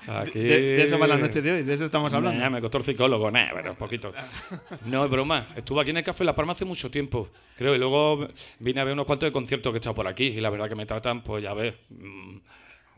[0.08, 0.40] Aquí...
[0.40, 2.40] De, de eso va la noche de hoy, de eso estamos hablando.
[2.40, 4.12] Nah, me costó el psicólogo, nah, pero un poquito.
[4.86, 5.48] No, es broma.
[5.56, 8.26] Estuve aquí en el Café La Palma hace mucho tiempo, creo, y luego
[8.58, 10.68] vine a ver unos cuantos de conciertos que he estado por aquí, y la verdad
[10.68, 12.36] que me tratan, pues ya ves, mm,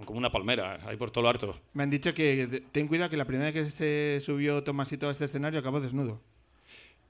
[0.05, 1.55] como una palmera, ahí por todo lo harto.
[1.73, 5.13] Me han dicho que ten cuidado que la primera vez que se subió Tomasito a
[5.13, 6.21] este escenario acabó desnudo.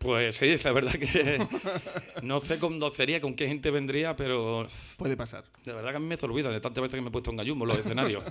[0.04, 1.46] Pues sí, la verdad que
[2.22, 5.44] no sé cómo sería, con qué gente vendría, pero Puede pasar.
[5.64, 7.38] de verdad que a mí me olvida de tantas veces que me he puesto en
[7.38, 8.22] gallumbo en los escenarios.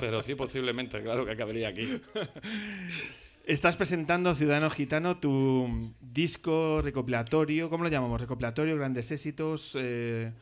[0.00, 2.00] Pero sí, posiblemente, claro que acabaría aquí.
[3.44, 8.18] Estás presentando Ciudadano Gitano, tu disco recopilatorio, ¿cómo lo llamamos?
[8.20, 9.76] Recopilatorio, grandes éxitos.
[9.78, 10.32] eh,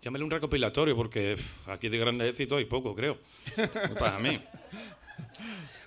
[0.00, 3.18] Llámale un recopilatorio, porque pff, aquí de grandes éxitos hay poco, creo.
[3.98, 4.40] Para mí.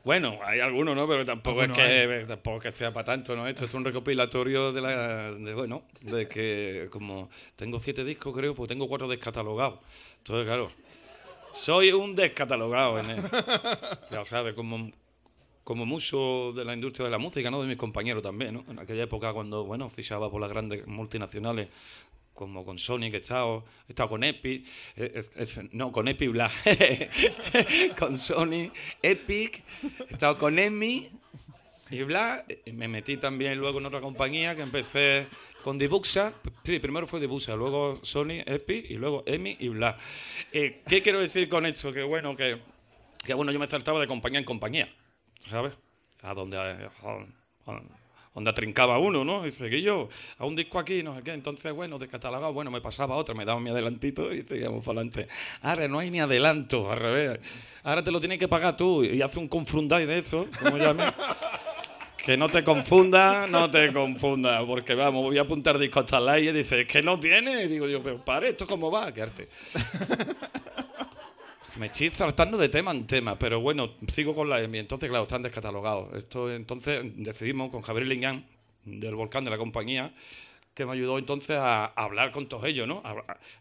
[0.03, 1.07] Bueno, hay algunos, ¿no?
[1.07, 3.47] Pero tampoco es que tampoco es que sea para tanto, ¿no?
[3.47, 8.53] Esto es un recopilatorio de la de, bueno, de que como tengo siete discos, creo,
[8.53, 9.79] pues tengo cuatro descatalogados.
[10.17, 10.71] Entonces, claro,
[11.53, 13.23] soy un descatalogado en el-
[14.11, 14.91] ya sabes, como
[15.63, 17.61] como mucho de la industria de la música, ¿no?
[17.61, 18.65] De mis compañeros también, ¿no?
[18.69, 21.69] En aquella época cuando, bueno, fichaba por las grandes multinacionales
[22.33, 24.65] como con Sony, que he estado, he estado con Epic,
[24.95, 25.23] eh,
[25.71, 26.51] no, con Epic Bla,
[27.99, 28.71] con Sony,
[29.01, 29.63] Epic,
[30.09, 31.09] he estado con Emi
[31.89, 35.27] y Bla, y me metí también luego en otra compañía que empecé
[35.63, 39.97] con Dibuxa, sí, primero fue Dibuxa, luego Sony, Epic y luego Emi y Bla.
[40.51, 41.93] Eh, ¿Qué quiero decir con esto?
[41.93, 42.59] Que bueno, que,
[43.23, 44.93] que bueno, yo me saltaba de compañía en compañía,
[45.49, 45.73] ¿sabes?
[46.21, 46.57] A donde...
[48.33, 49.45] donde atrincaba uno, ¿no?
[49.45, 49.93] Y seguía
[50.37, 51.31] a un disco aquí, no sé qué.
[51.31, 55.27] Entonces, bueno, descatalogado, bueno, me pasaba otro, me daba mi adelantito y seguíamos para adelante.
[55.61, 57.39] Ahora no hay ni adelanto, al revés.
[57.83, 61.03] Ahora te lo tienes que pagar tú y hace un confundai de eso, como llame.
[62.23, 66.53] Que no te confunda, no te confunda, porque vamos, voy a apuntar discos hasta y
[66.53, 67.65] dice, es que no tiene.
[67.65, 69.11] Y digo yo, pero pare, ¿esto cómo va?
[69.11, 69.49] ¿Qué arte?
[71.77, 74.77] Me estoy saltando de tema en tema, pero bueno, sigo con la EMI.
[74.77, 76.13] Entonces, claro, están descatalogados.
[76.13, 78.45] Esto, entonces decidimos con Javier Liñán,
[78.85, 80.13] del Volcán de la compañía,
[80.75, 83.01] que me ayudó entonces a, hablar con todos ellos, ¿no?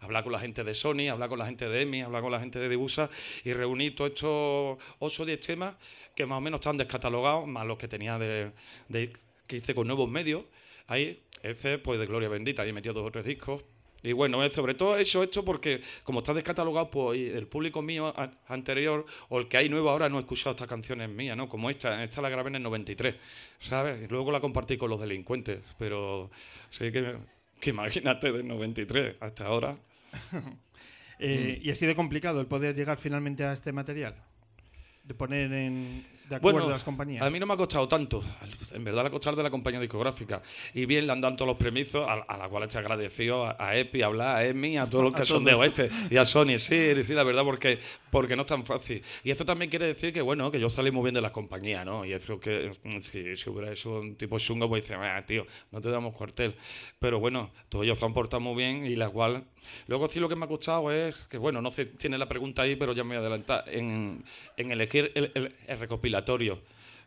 [0.01, 2.41] Hablar con la gente de Sony, hablar con la gente de EMI, hablar con la
[2.41, 3.09] gente de Dibusa
[3.45, 5.75] y reunir todos estos 8 o 10 temas
[6.15, 8.53] que más o menos están descatalogados, más los que tenía de,
[9.47, 10.45] que hice con nuevos medios.
[10.87, 13.65] Ahí, ese, pues de Gloria Bendita, ahí he metido dos o tres discos.
[14.03, 18.12] Y bueno, eh, sobre todo eso hecho porque como está descatalogado, pues el público mío
[18.48, 21.48] anterior o el que hay nuevo ahora no ha escuchado estas canciones mías, ¿no?
[21.48, 23.14] Como esta, esta la grabé en el 93,
[23.61, 24.03] ¿sabes?
[24.03, 26.30] Y luego la compartí con los delincuentes, pero
[26.70, 27.16] sí que,
[27.61, 29.76] que imagínate del 93 hasta ahora.
[31.24, 31.61] Eh.
[31.62, 34.16] ¿Y ha sido complicado el poder llegar finalmente a este material?
[35.05, 37.23] De poner en, de acuerdo Bueno, a las compañías.
[37.23, 38.23] A mí no me ha costado tanto.
[38.73, 40.43] En verdad, le ha costado de la compañía discográfica.
[40.75, 43.57] Y bien, le han dado todos los permisos, a, a la cual estoy agradecido a,
[43.59, 45.91] a Epi, a Blas, a Emi, a todos los que son de oeste.
[46.11, 47.79] Y a Sony, sí, sí, la verdad, porque,
[48.11, 49.03] porque no es tan fácil.
[49.25, 51.85] Y esto también quiere decir que, bueno, que yo salí muy bien de las compañías,
[51.85, 52.05] ¿no?
[52.05, 52.70] Y eso que,
[53.01, 56.55] si, si hubiera hecho un tipo chungo, pues dice, ah, tío, no te damos cuartel.
[56.99, 59.45] Pero bueno, todos ellos se han portado muy bien y la cual.
[59.87, 62.63] Luego, sí, lo que me ha costado es que, bueno, no sé, tiene la pregunta
[62.63, 64.25] ahí, pero ya me voy a adelantar, en,
[64.57, 66.61] en elegir el, el- el recopilatorio.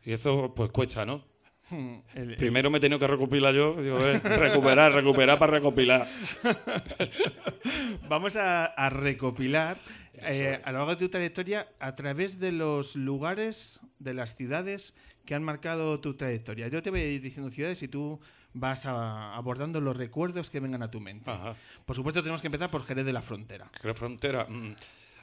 [0.04, 1.24] Y eso, pues cuesta, ¿no?
[1.70, 5.54] Hmm, el- el- Primero me he tenido que recopilar yo, digo, eh, recuperar, recuperar para
[5.54, 6.08] recopilar.
[8.08, 9.78] Vamos a, a recopilar
[10.14, 14.94] eh, a lo largo de tu trayectoria a través de los lugares, de las ciudades
[15.26, 16.68] que han marcado tu trayectoria.
[16.68, 18.20] Yo te voy a ir diciendo ciudades y tú
[18.54, 21.30] vas a- abordando los recuerdos que vengan a tu mente.
[21.32, 21.56] Ajá.
[21.86, 23.70] Por supuesto, tenemos que empezar por Jerez de la Frontera.
[23.82, 24.46] ¿Qué frontera?
[24.48, 24.76] Mm,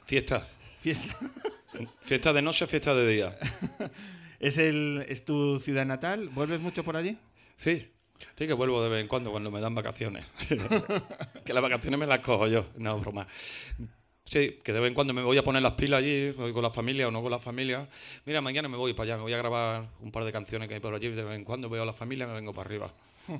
[0.05, 0.47] Fiesta.
[0.81, 1.17] Fiesta.
[2.05, 3.37] Fiesta de noche, fiesta de día.
[4.39, 6.29] ¿Es, el, ¿Es tu ciudad natal?
[6.29, 7.17] ¿Vuelves mucho por allí?
[7.57, 7.89] Sí.
[8.37, 10.25] Sí que vuelvo de vez en cuando cuando me dan vacaciones.
[11.45, 13.27] que las vacaciones me las cojo yo, no broma.
[14.25, 16.63] Sí, que de vez en cuando me voy a poner las pilas allí, voy con
[16.63, 17.87] la familia o no con la familia.
[18.25, 20.75] Mira, mañana me voy para allá, me voy a grabar un par de canciones que
[20.75, 22.67] hay por allí, de vez en cuando veo a la familia y me vengo para
[22.67, 22.93] arriba.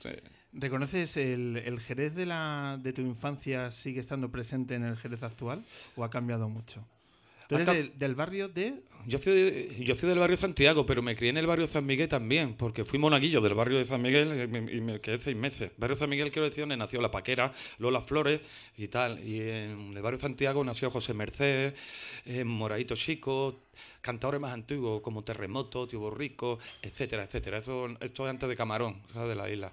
[0.00, 0.10] Sí.
[0.52, 5.24] ¿Reconoces el, el Jerez de, la, de tu infancia sigue estando presente en el Jerez
[5.24, 5.64] actual
[5.96, 6.84] o ha cambiado mucho?
[7.48, 8.82] ¿Tú eres del, del barrio de...?
[9.06, 11.84] Yo soy, de- yo soy del barrio Santiago, pero me crié en el barrio San
[11.84, 15.18] Miguel también, porque fui monaguillo del barrio de San Miguel y me, y me quedé
[15.18, 15.72] seis meses.
[15.76, 18.40] Barrio San Miguel, quiero decir, donde nació La Paquera, Lola Flores
[18.78, 19.22] y tal.
[19.22, 21.74] Y en el barrio Santiago nació José Merced,
[22.24, 23.64] eh, Moradito Chico,
[24.00, 27.58] cantadores más antiguos como Terremoto, Tío Borrico, etcétera, etcétera.
[27.58, 29.28] Eso, esto es antes de Camarón, ¿sabes?
[29.28, 29.70] de la isla.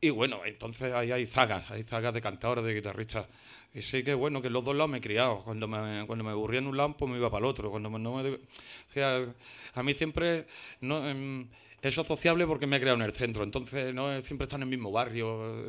[0.00, 3.26] Y bueno, entonces ahí hay zagas, hay zagas de cantadores, de guitarristas.
[3.74, 5.42] Y sí que bueno, que en los dos lados me he criado.
[5.44, 7.70] Cuando me, cuando me aburría en un lado, pues me iba para el otro.
[7.70, 8.38] Cuando me- no me, o
[8.92, 9.26] sea,
[9.74, 10.46] a mí siempre
[10.80, 11.48] no, em,
[11.82, 13.42] es sociable porque me he creado en el centro.
[13.42, 15.64] Entonces no siempre están en el mismo barrio.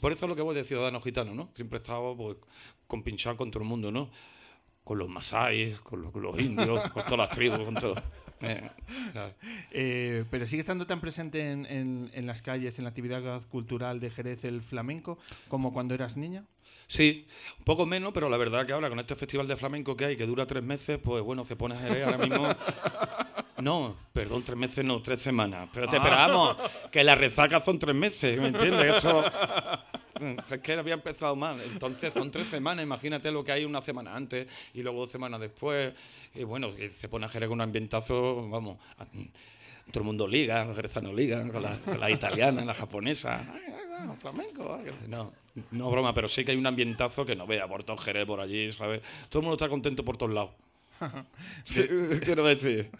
[0.00, 1.50] Por eso es lo que voy de ciudadano gitano, ¿no?
[1.54, 2.36] Siempre he estado pues,
[2.86, 4.10] compinchado con todo el mundo, ¿no?
[4.84, 7.94] Con los masáis, con con los indios, con todas las tribus, con todo.
[8.46, 8.70] Eh.
[9.72, 14.00] Eh, pero sigue estando tan presente en, en- en las calles, en la actividad cultural
[14.00, 15.18] de Jerez el flamenco,
[15.48, 16.44] como cuando eras niña.
[16.86, 17.26] Sí,
[17.58, 20.16] un poco menos, pero la verdad que ahora con este festival de flamenco que hay,
[20.16, 22.48] que dura tres meses, pues bueno, se pone Jerez ahora mismo.
[23.56, 25.68] No, perdón, tres meses no, tres semanas.
[25.72, 26.56] Pero te esperamos,
[26.90, 28.96] que las resacas son tres meses, ¿me entiendes?
[28.96, 29.24] Esto
[30.50, 31.60] es que había empezado mal.
[31.60, 35.40] Entonces son tres semanas, imagínate lo que hay una semana antes y luego dos semanas
[35.40, 35.94] después.
[36.34, 38.78] Y bueno, se pone a Jerez con un ambientazo, vamos.
[39.90, 41.78] todo el mundo liga, los jerezanos ligan, con la.
[43.52, 44.80] Ay, ay, ay, flamenco.
[45.08, 45.32] No,
[45.70, 48.40] no broma, pero sí que hay un ambientazo que no vea por todo Jerez, por
[48.40, 49.02] allí, ¿sabes?
[49.28, 50.50] Todo el mundo está contento por todos lados.
[52.24, 52.90] Quiero decir.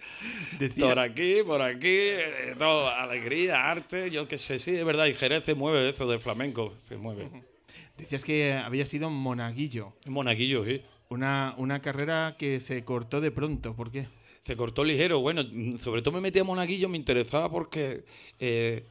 [0.59, 5.07] Decía- Por aquí, por aquí, eh, todo, alegría, arte, yo qué sé, sí, es verdad,
[5.07, 7.29] y Jerez se mueve eso del flamenco, se mueve.
[7.97, 10.83] Decías que había sido monaguillo, Monaguillo, sí.
[11.09, 13.75] una, una carrera que se cortó de pronto.
[13.75, 14.07] ¿Por qué?
[14.43, 15.21] Se cortó ligero.
[15.21, 15.43] Bueno,
[15.79, 18.05] sobre todo me metí a Monaguillo, me interesaba porque.
[18.41, 18.85] eh,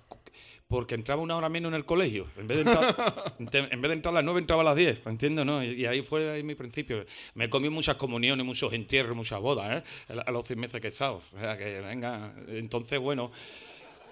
[0.68, 2.28] porque entraba una hora menos en el colegio.
[2.38, 5.06] En vez de entrar, en vez de entrar a las 9, entraba a las 10,
[5.06, 5.46] ¿entiendes?
[5.46, 5.64] ¿no?
[5.64, 7.06] Y, y ahí fue ahí mi principio.
[7.36, 10.20] Me comí muchas comuniones, muchos entierros, muchas bodas, ¿eh?
[10.26, 11.22] A los seis meses que he estado.
[11.36, 13.32] O sea, que venga, entonces, bueno,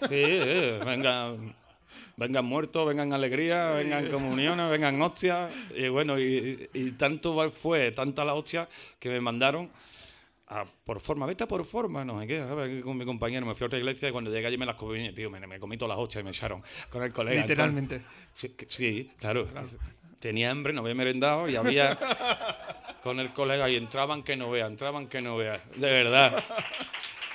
[0.02, 1.34] sí, eh, venga,
[2.18, 5.52] vengan muertos, vengan alegría, vengan comuniones, vengan hostias.
[5.76, 8.68] Y bueno, y, y tanto fue, tanta la hostia
[9.00, 9.70] que me mandaron
[10.54, 13.64] a por forma, vete a por forma, no sé qué, con mi compañero me fui
[13.64, 15.96] a otra iglesia y cuando llegué allí me las comí, tío, me, me comí todas
[15.96, 17.42] las hostias y me echaron con el colega.
[17.42, 18.02] Literalmente.
[18.34, 19.48] Sí, que- sí, claro.
[20.20, 21.98] Tenía hambre, no había merendado y había
[23.02, 25.64] con el colega y entraban que no vea, entraban que no vea.
[25.76, 26.44] De verdad.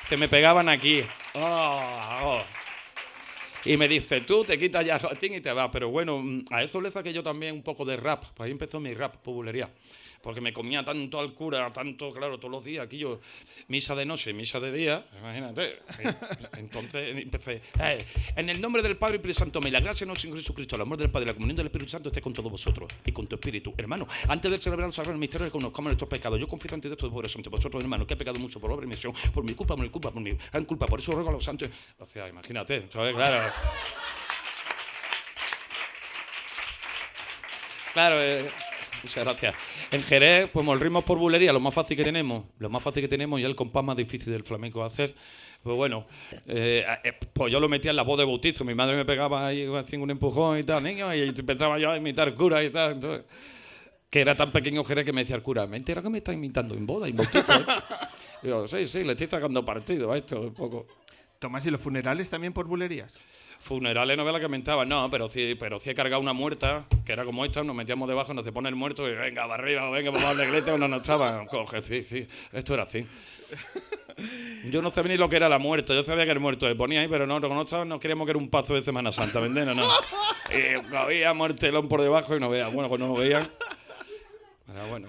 [0.08, 1.02] Se me pegaban aquí.
[1.34, 1.80] Oh,
[2.22, 2.42] oh.
[3.64, 5.68] Y me dice, tú te quitas ya el latín y te vas.
[5.72, 8.22] Pero bueno, mm, a eso le saqué yo también un poco de rap.
[8.34, 9.68] Pues ahí empezó mi rap, populería.
[10.26, 12.84] Porque me comía tanto al cura, tanto, claro, todos los días.
[12.84, 13.20] Aquí yo,
[13.68, 15.78] misa de noche, misa de día, imagínate.
[16.58, 18.04] Entonces empecé, eh,
[18.34, 20.82] en el nombre del Padre y Espíritu Santo, me la gracia de nuestro Jesucristo, el
[20.82, 23.36] amor del Padre la comunión del Espíritu Santo esté con todos vosotros y con tu
[23.36, 23.72] espíritu.
[23.76, 26.40] Hermano, antes de celebrar los sagrados misterios, reconozcamos nuestros pecados.
[26.40, 28.88] Yo confieso ante por eso, ante vosotros, hermano, que he pecado mucho por obra y
[28.88, 30.88] misión, por mi culpa, por mi culpa, por mi gran culpa.
[30.88, 31.68] Por eso ruego a los santos.
[32.00, 33.14] O sea, imagínate, ¿sabes?
[33.14, 33.52] Claro.
[37.92, 38.50] Claro, eh,
[39.06, 39.54] muchas gracias.
[39.92, 43.02] En Jerez, pues el ritmo por bulería, lo más fácil que tenemos, lo más fácil
[43.02, 45.14] que tenemos y el compás más difícil del flamenco de hacer.
[45.62, 46.06] Pues bueno,
[46.46, 48.64] eh, eh, pues yo lo metía en la voz de bautizo.
[48.64, 51.96] Mi madre me pegaba ahí haciendo un empujón y tal, niño, y empezaba yo a
[51.96, 52.92] imitar cura y tal.
[52.92, 53.24] entonces,
[54.10, 56.32] que era tan pequeño Jerez que me decía el cura, ¿me entera que me está
[56.32, 57.54] imitando en boda, en bautizo?
[57.54, 57.64] eh?".
[58.42, 60.86] Y yo, sí, sí, le estoy sacando partido a esto un poco.
[61.38, 63.18] Tomás, ¿y los funerales también por bulerías?
[63.60, 66.84] Funerales no ve la que mentaba, no, pero sí, pero sí he cargado una muerta,
[67.04, 69.62] que era como esta, nos metíamos debajo, nos se pone el muerto y venga, para
[69.62, 71.44] arriba, venga, vamos a la iglesia, uno no estaba.
[71.46, 73.06] Coge, sí, sí, esto era así.
[74.70, 76.74] Yo no sabía ni lo que era la muerta, yo sabía que el muerto se
[76.74, 79.40] ponía ahí, pero no, no, estaba, no queríamos que era un paso de Semana Santa,
[79.40, 79.76] ¿me entiendes?
[79.76, 79.86] No.
[80.50, 83.50] Y había muertelón por debajo y no veía, bueno, cuando no veían.
[84.72, 85.08] Era bueno.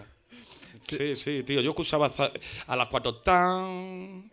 [0.81, 2.11] Sí, sí, tío, yo escuchaba
[2.67, 4.29] a las cuatro tan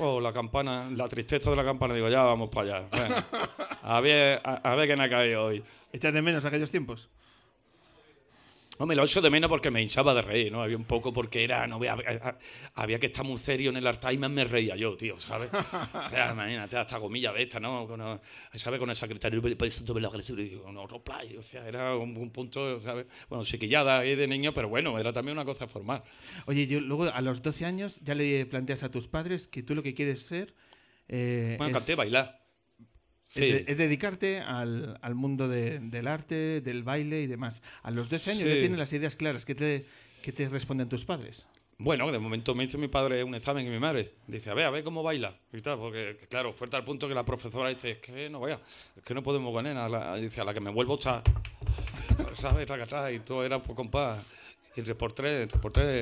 [0.00, 3.16] oh la campana la tristeza de la campana digo ya vamos para allá Bueno,
[3.82, 5.62] a ver a, a ver quién ha caído hoy
[5.92, 7.08] ¿Echas de menos aquellos tiempos?
[8.78, 10.62] Hombre, lo echo de menos porque me hinchaba de reír, ¿no?
[10.62, 11.96] Había un poco porque era, no había,
[12.74, 15.50] había que estar muy serio en el altar y más me reía yo, tío, ¿sabes?
[15.52, 17.86] O sea, imagínate, hasta gomilla de esta, ¿no?
[17.86, 18.20] Con,
[18.54, 18.78] ¿Sabes?
[18.78, 23.06] Con el secretario, pues, con otro play, o sea, era un, un punto, ¿sabes?
[23.28, 26.02] Bueno, chiquillada ahí de niño, pero bueno, era también una cosa formal.
[26.46, 29.74] Oye, yo luego a los 12 años ya le planteas a tus padres que tú
[29.74, 30.54] lo que quieres ser
[31.08, 32.37] eh, Bueno, es, canté bailar.
[33.34, 33.34] Es
[33.66, 37.62] de- es dedicarte al, al mundo de- del arte, del baile y demás.
[37.82, 38.54] A los 12 años Sí.
[38.54, 39.44] ya tienes las ideas claras.
[39.44, 39.84] ¿Qué te,
[40.22, 41.46] qué te responden tus padres?
[41.80, 44.66] Bueno, de momento me hizo mi padre un examen y mi madre dice, a ver,
[44.66, 47.92] a ver cómo baila y tal, porque claro, fue tal punto que la profesora dice,
[47.92, 48.60] es que no vea,
[48.96, 51.22] es que no podemos la, dice, a la que me vuelvo está,
[52.38, 52.66] ¿sabes?
[52.66, 54.24] Taca, y todo era por compás.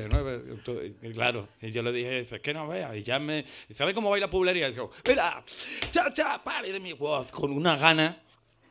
[0.09, 1.47] Nueve, y todo, y, y claro.
[1.61, 2.95] Y yo le dije, es que no vea.
[2.95, 4.67] Y ya me, y ¿sabes cómo baila pueblería?
[4.69, 5.43] Y digo, mira,
[5.91, 8.21] cha, cha, pare de mi voz, con una gana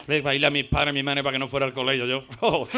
[0.06, 2.24] de bailar a mis padres, a mi madre para que no fuera al colegio yo.
[2.40, 2.68] Oh.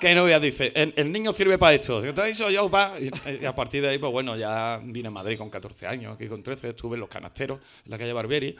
[0.00, 2.00] que no veas, dice, el, el niño sirve para esto.
[2.12, 2.94] Te hizo yo, pa.
[2.98, 3.10] Y,
[3.42, 6.28] y a partir de ahí, pues bueno, ya vine a Madrid con 14 años, aquí
[6.28, 8.56] con 13, estuve en Los Canasteros, en la calle Barbieri.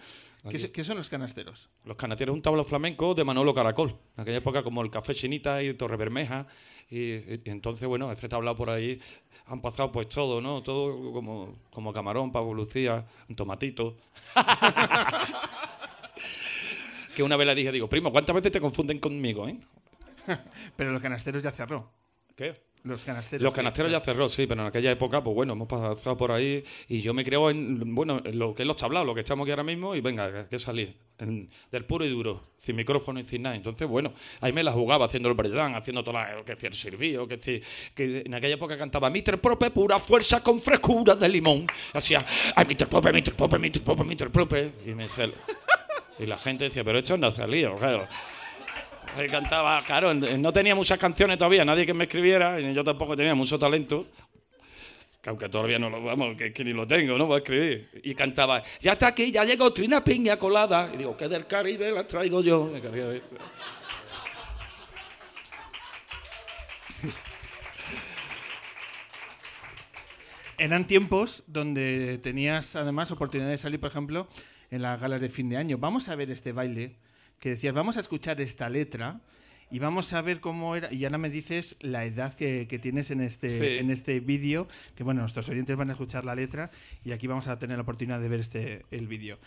[0.51, 1.71] ¿Qué, son los canasteros?
[1.85, 3.97] Los Canasteros es un tablo flamenco de Manolo Caracol.
[4.15, 6.47] En aquella época como el Café Chinita y Torre Bermeja.
[6.91, 9.01] Y, entonces, bueno, este tablado por ahí
[9.47, 10.63] han pasado pues todo, ¿no?
[10.63, 13.97] Todo como, como camarón, pavo lucía, un tomatito.
[17.15, 19.59] que una vez le dije, digo, primo, ¿cuántas veces te confunden conmigo, eh?
[20.77, 21.91] Pero los canasteros ya cerró.
[22.37, 22.61] ¿Qué?
[22.85, 23.43] Los canasteros.
[23.43, 26.63] Los canasteros ya cerró, sí, pero en aquella época, pues bueno, hemos pasado por ahí
[26.87, 29.45] y yo me creo en, bueno, en lo que es los tablados, lo que estamos
[29.45, 33.25] aquí ahora mismo y venga, que- salir en- del puro y duro, sin micrófono y
[33.25, 33.57] sin nada.
[33.57, 34.13] Entonces, bueno,
[34.43, 37.63] ahí me la jugaba haciendo el breakdown, haciendo toda la, que decía el sirvío, que,
[37.95, 39.41] que en aquella época cantaba Mr.
[39.41, 41.67] Prope, pura fuerza con frescura de limón.
[41.95, 42.23] Hacía,
[42.55, 42.87] ay, Mr.
[42.87, 43.35] Prope, Mr.
[43.35, 43.81] Prope, Mr.
[43.83, 44.31] Prope, Mr.
[44.31, 44.73] Prope.
[44.87, 45.31] Y me decía,
[46.19, 48.07] y la gente decía, pero esto no ha salido, claro.
[49.31, 53.35] Cantaba, claro, no tenía muchas canciones todavía, nadie que me escribiera, y yo tampoco tenía
[53.35, 54.07] mucho talento.
[55.23, 57.27] Que aunque todavía no lo vamos, que, que ni lo tengo, ¿no?
[57.27, 57.89] Para escribir.
[58.03, 60.91] Y cantaba, ya está aquí, ya llegó Trina Piña colada.
[60.93, 62.71] Y digo, que del Caribe la traigo yo.
[70.59, 74.29] Eran tiempos donde tenías además oportunidad de salir, por ejemplo,
[74.71, 75.79] en las galas de fin de año.
[75.79, 76.97] Vamos a ver este baile
[77.39, 79.21] que decías, vamos a escuchar esta letra
[79.71, 80.93] y vamos a ver cómo era.
[80.93, 83.79] Y ahora me dices la edad que, que tienes en este, Sí.
[83.79, 86.71] en este vídeo, que bueno, nuestros oyentes van a escuchar la letra
[87.05, 89.39] y aquí vamos a tener la oportunidad de ver este, el vídeo.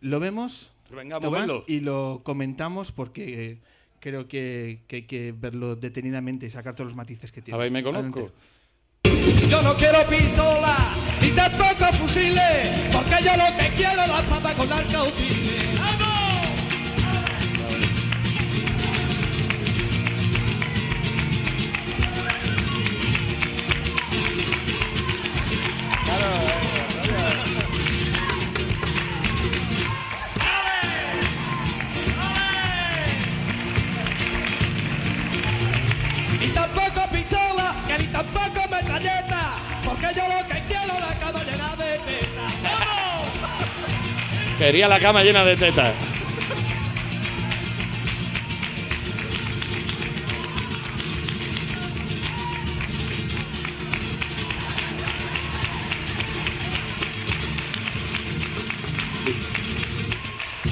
[0.00, 3.58] Lo vemos, Pero venga, Tomás, y lo comentamos porque
[4.00, 7.56] creo que, que hay que verlo detenidamente y sacar todos los matices que tiene.
[7.56, 8.32] A ver, me conozco.
[9.48, 14.54] Yo no quiero pistola ni tampoco fusiles, porque yo lo que quiero es la papa
[14.54, 15.78] con arcauciles.
[15.78, 16.11] ¡Vamos!
[38.92, 42.52] Metralleta, porque yo lo que quiero la cama llena de tetas.
[42.62, 44.58] ¡Vamos!
[44.58, 45.94] Quería la cama llena de tetas.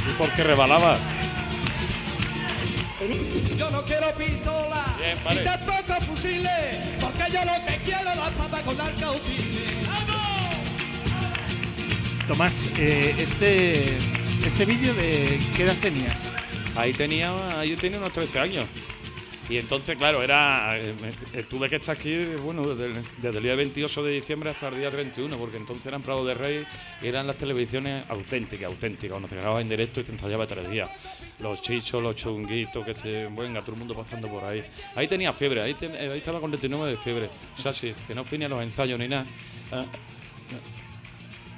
[0.09, 0.97] ¿Y por qué rebalaba?
[3.57, 4.39] Yo no quiero Bien,
[5.25, 5.41] vale.
[5.41, 9.87] ni tampoco fusiles, porque yo lo que quiero es la papa con arcauciles.
[9.87, 10.21] ¡Vamos!
[12.29, 13.97] Tomás, eh, este,
[14.47, 16.29] este vídeo de qué edad tenías?
[16.77, 18.67] Ahí tenía, ahí tenía unos 13 años.
[19.51, 20.79] Y entonces, claro, era.
[20.79, 20.95] eh,
[21.35, 22.87] eh, tuve que estar aquí, bueno, desde
[23.37, 26.65] el, día 28 de diciembre hasta el día 31, porque entonces eran Prado de Rey
[27.03, 30.71] y eran las televisiones auténticas, auténticas, donde se grababa en directo y se ensayaba tres
[30.71, 30.89] días.
[31.41, 33.27] Los chichos, los chunguitos, que se.
[33.27, 34.63] Venga, todo el mundo pasando por ahí.
[34.95, 37.29] Ahí tenía fiebre, ahí, ten- eh, ahí estaba con 39 de fiebre.
[37.59, 39.25] O sea, sí, que no fui ni a los ensayos ni nada.
[39.73, 39.85] Ah,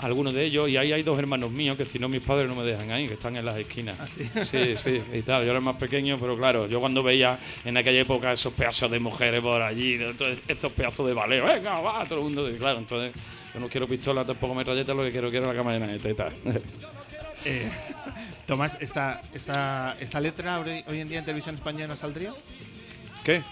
[0.03, 2.55] algunos de ellos, y ahí hay dos hermanos míos que si no mis padres no
[2.55, 3.97] me dejan ahí, que están en las esquinas.
[4.11, 4.77] sí?
[4.77, 5.45] sí, y tal.
[5.45, 9.01] Yo era más pequeño, pero claro, yo cuando veía en aquella época esos pedazos de
[9.01, 12.79] mujeres por allí, entonces, esos pedazos de baleo, venga, va, todo el mundo, y claro,
[12.79, 13.13] entonces
[13.55, 16.33] yo no quiero pistola, tampoco metralleta, lo que quiero quiero la cama llena de tetas.
[17.45, 17.69] Eh,
[18.47, 22.33] Tomás, ¿esta, esta, ¿esta letra hoy en día en televisión española saldría?
[23.25, 23.43] ¿Qué?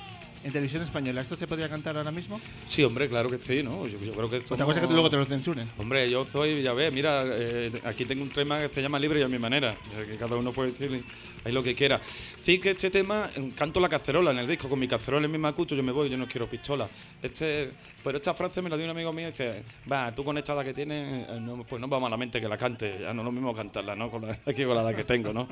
[0.43, 2.41] ¿En televisión española esto se podría cantar ahora mismo?
[2.67, 3.87] Sí, hombre, claro que sí, ¿no?
[3.87, 5.69] Yo, yo creo que esto Otra cosa es que no- luego te lo censuren.
[5.77, 9.21] Hombre, yo soy, ya ves, mira, eh, aquí tengo un tema que se llama Libre
[9.21, 9.77] y a mi manera,
[10.09, 11.05] que cada uno puede decir
[11.45, 12.01] ahí lo que quiera.
[12.43, 15.33] Sí que este tema, eh, canto la cacerola en el disco, con mi cacerola en
[15.33, 16.89] mi macuto, yo me voy, yo no quiero pistola.
[17.23, 17.71] Este,
[18.03, 19.63] pero esta frase me la dio un amigo mío y dice,
[19.93, 22.57] va, tú con esta edad que tienes, eh, no, pues no va malamente que la
[22.57, 24.11] cante, ya no es lo mismo cantarla, ¿no?
[24.11, 25.47] Con la, aquí con la edad que tengo, ¿no?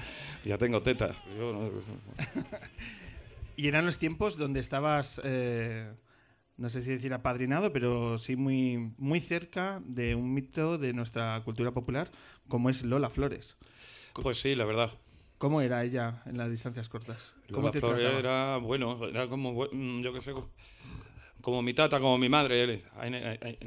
[0.47, 1.15] Ya tengo tetas.
[1.39, 1.71] Yo no-
[3.59, 5.93] Y eran los tiempos donde estabas, eh,
[6.59, 11.43] no sé si decir apadrinado, pero sí muy, muy cerca de un mito de nuestra
[11.45, 12.09] cultura popular,
[12.47, 13.57] como es Lola Flores.
[14.23, 14.93] pues sí, la verdad.
[15.39, 17.35] ¿Cómo era ella en las distancias cortas?
[17.51, 18.21] ¿Cómo Lola te Flores trataba?
[18.21, 20.51] era, bueno, era como, mm, yo qué sé, co-
[21.41, 22.85] como mi tata, como mi madre.
[23.03, 23.15] En,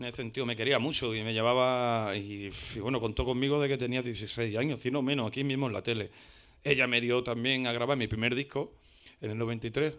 [0.04, 3.78] ese sentido me quería mucho y me llevaba, y, y bueno, contó conmigo de que
[3.78, 6.12] tenía 16 años, si no menos, aquí mismo en la tele.
[6.64, 8.81] Ella me dio también a grabar mi primer disco
[9.22, 9.94] en el 93.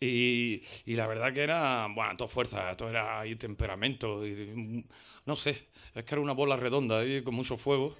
[0.00, 4.84] Y, y la verdad que era, bueno, todo fuerza, todo era ahí temperamento, y,
[5.26, 7.94] no sé, es que era una bola redonda ahí con mucho fuego,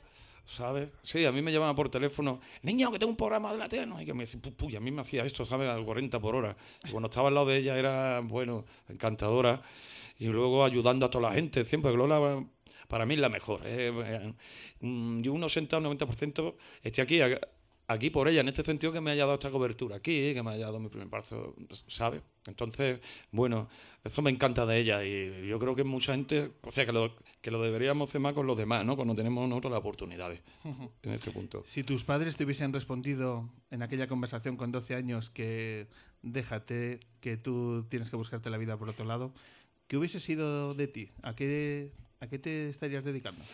[0.45, 0.89] ¿sabes?
[1.03, 3.87] Sí, a mí me llamaban por teléfono, niño, que tengo un programa de la tele,
[3.87, 4.03] ¿no?
[4.03, 5.69] y que me decía, pu, pu, y a mí me hacía esto, ¿sabes?
[5.69, 6.57] Al 40 por hora.
[6.85, 9.63] Y cuando estaba al lado de ella era, bueno, encantadora,
[10.19, 12.45] y luego ayudando a toda la gente, siempre, Lola
[12.89, 13.61] para mí es la mejor.
[13.65, 14.35] eh, eh,
[14.81, 17.21] mm, yo un 80 o 90% estoy aquí,
[17.93, 20.51] aquí por ella, en este sentido que me haya dado esta cobertura aquí, que me
[20.51, 21.55] haya dado mi primer paso,
[21.89, 22.23] ¿sabes?
[22.47, 23.01] Entonces,
[23.31, 23.69] bueno,
[24.03, 27.15] eso me encanta de ella y yo creo que mucha gente, o sea, que lo,
[27.41, 28.97] que lo deberíamos hacer más con los demás, ¿no?
[28.97, 30.41] Cuando tenemos nosotros las oportunidades
[31.03, 31.63] en este punto.
[31.67, 35.89] Si tus padres te hubiesen respondido en aquella conversación con 12 años que
[36.23, 39.33] déjate, que tú tienes que buscarte la vida por otro lado,
[39.87, 41.11] ¿qué hubiese sido de ti?
[41.23, 43.45] ¿A qué, a qué te estarías dedicando?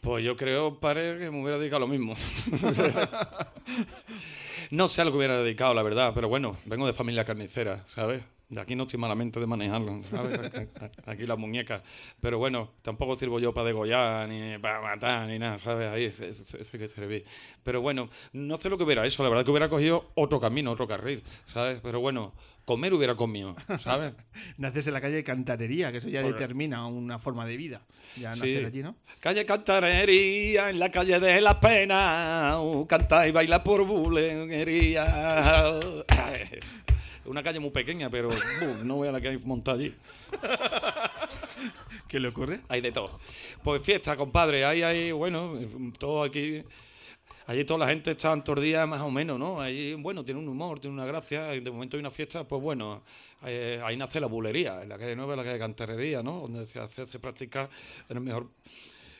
[0.00, 2.14] Pues yo creo, padre, que me hubiera dedicado lo mismo.
[4.70, 7.84] no sé a lo que hubiera dedicado, la verdad, pero bueno, vengo de familia carnicera,
[7.88, 8.22] ¿sabes?
[8.48, 10.38] De aquí no estoy malamente de manejarlo, ¿sabes?
[11.06, 11.82] Aquí las muñecas.
[12.20, 15.88] Pero bueno, tampoco sirvo yo para degollar, ni para matar, ni nada, ¿sabes?
[15.88, 17.24] Ahí ese que serví.
[17.64, 20.70] Pero bueno, no sé lo que hubiera hecho, la verdad que hubiera cogido otro camino,
[20.70, 21.80] otro carril, ¿sabes?
[21.82, 24.14] Pero bueno, comer hubiera comido, ¿sabes?
[24.58, 27.80] Naces en la calle Cantarería, que eso ya determina una forma de vida.
[28.16, 28.52] Ya Sí.
[28.52, 28.94] nacer allí, ¿no?
[29.18, 35.80] Calle Cantarería, en la calle de las penas, uh, canta y baila por bulería.
[37.26, 38.28] Una calle muy pequeña, pero
[38.62, 39.94] uh, no vea la que hay montada allí.
[42.08, 42.60] ¿Qué le ocurre?
[42.68, 43.18] Hay de todo.
[43.62, 45.54] Pues fiesta, compadre, ahí hay, bueno,
[45.98, 46.62] todo aquí.
[47.48, 49.60] Allí toda la gente está en días más o menos, ¿no?
[49.60, 51.42] Ahí, bueno, tiene un humor, tiene una gracia.
[51.44, 53.02] De momento hay una fiesta, pues bueno,
[53.44, 56.40] eh, ahí nace la bulería, en la calle nueva, en la calle Cantarería, ¿no?
[56.40, 57.68] Donde se hace, se practica
[58.08, 58.48] en el mejor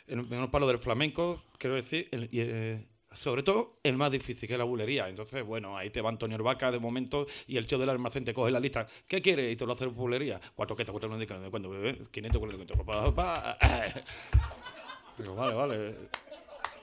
[0.08, 2.84] el menos palo del flamenco, quiero decir, el- y, eh,
[3.16, 5.08] sobre todo el más difícil, que es la bulería.
[5.08, 8.34] Entonces, bueno, ahí te va Antonio Orbaca de momento y el tío del almacén te
[8.34, 8.86] coge la lista.
[9.06, 9.52] ¿Qué quieres?
[9.52, 10.40] Y te lo hace bulería.
[10.54, 13.58] Cuatro quesos, cuatro no cuánto, eh, 500, 400, pa, pa,
[15.18, 15.94] Digo, vale, vale.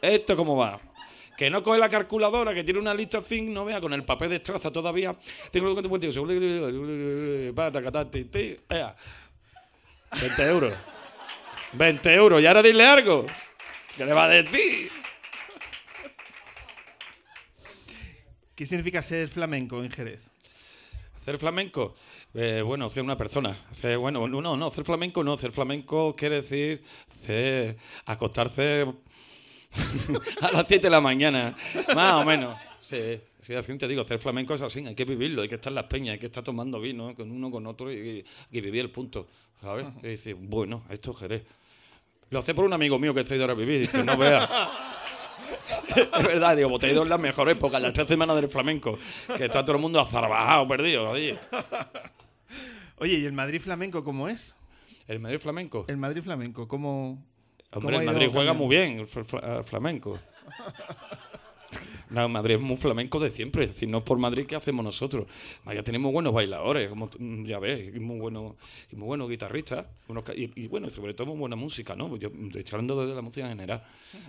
[0.01, 0.79] ¿Esto cómo va?
[1.37, 4.29] Que no coge la calculadora, que tiene una lista zinc, no vea, con el papel
[4.29, 5.15] de estraza todavía.
[5.51, 7.53] Tengo que contar contigo.
[7.55, 8.95] Pa, taca, ta, ti, ti, ea.
[10.19, 10.73] 20 euros.
[11.73, 12.41] 20 euros.
[12.41, 13.25] Y ahora dile algo.
[13.97, 15.02] ¿Qué le va a decir?
[18.55, 20.21] ¿Qué significa ser flamenco en Jerez?
[21.15, 21.95] Hacer flamenco,
[22.33, 23.55] eh, bueno, ser una persona.
[23.71, 25.33] Ser, bueno, no, no, hacer flamenco no.
[25.33, 28.85] Hacer flamenco quiere decir ser- acostarse
[30.41, 31.55] a las 7 de la mañana,
[31.95, 32.57] más o menos.
[32.81, 35.71] Sí, sí, así te digo, hacer flamenco es así, hay que vivirlo, hay que estar
[35.71, 38.81] en las peñas, hay que estar tomando vino con uno, con otro y, y vivir
[38.81, 39.27] el punto,
[39.61, 39.85] ¿sabes?
[40.03, 41.43] Y decir, bueno, esto es Jerez.
[42.29, 44.49] Lo hace por un amigo mío que está ido ahora a vivir, dice, no veas.
[45.95, 48.97] es verdad, digo, te he ido en las mejores épocas, las tres semanas del flamenco,
[49.37, 51.09] que está todo el mundo azarbajado, perdido.
[51.09, 51.37] Oye.
[52.97, 54.55] Oye, ¿y el Madrid flamenco cómo es?
[55.07, 55.85] ¿El Madrid flamenco?
[55.87, 57.23] El Madrid flamenco, ¿cómo...?
[57.71, 60.19] cómo Hombre, ha el Madrid juega muy bien, el fl- fl- flamenco.
[62.13, 63.63] No, Madrid es muy flamenco de siempre.
[63.63, 65.25] Es decir, no es por Madrid que hacemos nosotros.
[65.73, 68.53] Ya tenemos buenos bailadores, como mm, ya ves, y muy buenos,
[68.91, 69.87] y muy buenos guitarristas.
[70.07, 72.15] unos y, y bueno, sobre todo muy buena música, ¿no?
[72.17, 73.83] Yo mm, estoy hablando de la música en general.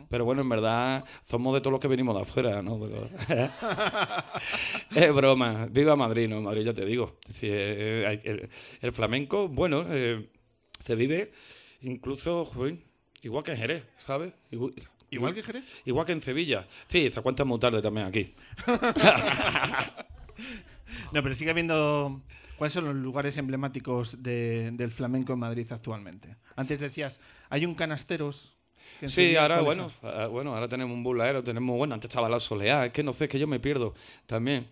[0.09, 2.79] Pero bueno, en verdad, somos de todos los que venimos de afuera, ¿no?
[4.95, 5.67] Es broma.
[5.71, 6.41] Viva Madrid, ¿no?
[6.41, 7.19] Madrid, ya te digo.
[7.43, 8.49] Eh, hay- el,
[8.81, 10.29] el flamenco, bueno, eh,
[10.83, 11.33] se vive
[11.83, 12.51] incluso,
[13.23, 14.33] igual que en Jerez, ¿sabes?
[15.15, 15.65] Igual, ¿Igual que Jerez?
[15.85, 16.67] Igual que en Sevilla.
[16.87, 18.35] Sí, se cuenta muy tarde también aquí.
[21.13, 22.21] No, pero sigue habiendo...
[22.57, 26.37] ¿Cuáles son los lugares emblemáticos de- del flamenco en Madrid actualmente?
[26.57, 27.19] Antes decías,
[27.51, 28.53] hay un canasteros...
[29.07, 30.11] Sí, ahora, ¿cuáles bueno, son?
[30.11, 33.13] ah, bueno, ahora tenemos un burlaero, tenemos, bueno, antes estaba la soleá, es que no
[33.13, 33.95] sé, es que yo me pierdo
[34.27, 34.69] también.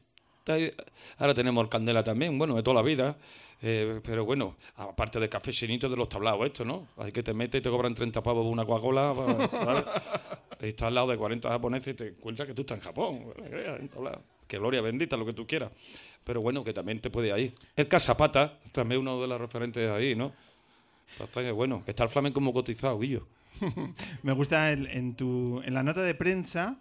[0.47, 0.73] Ahí-
[1.19, 3.17] Ahora tenemos el Candela también, bueno, de toda la vida.
[3.65, 6.89] eh, pero bueno, aparte de café chinito de los tablados, esto, ¿no?
[6.97, 9.13] Hay que te metes y te cobran 30 pavos una Coca-Cola.
[9.67, 9.85] ¿vale?
[10.61, 13.25] Ahí estás al lado de 40 japoneses y te encuentras que tú estás en Japón.
[14.49, 15.71] Que gloria bendita, lo que tú quieras.
[16.25, 17.55] Pero bueno, que también te puede ir.
[17.77, 20.33] El Casapata, también uno de los referentes ahí, ¿no?
[21.13, 23.27] Entonces, bueno, que está el flamenco como cotizado, Guillo.
[24.23, 26.79] Me gusta el- en, tu, en la nota de prensa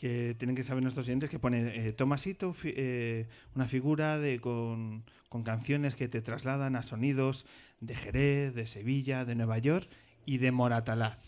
[0.00, 4.40] que tienen que saber nuestros oyentes que pone eh, Tomasito, fi- eh, una figura de
[4.40, 7.44] con, con canciones que te trasladan a sonidos
[7.80, 9.88] de Jerez, de Sevilla, de Nueva York
[10.24, 11.18] y de Moratalaz.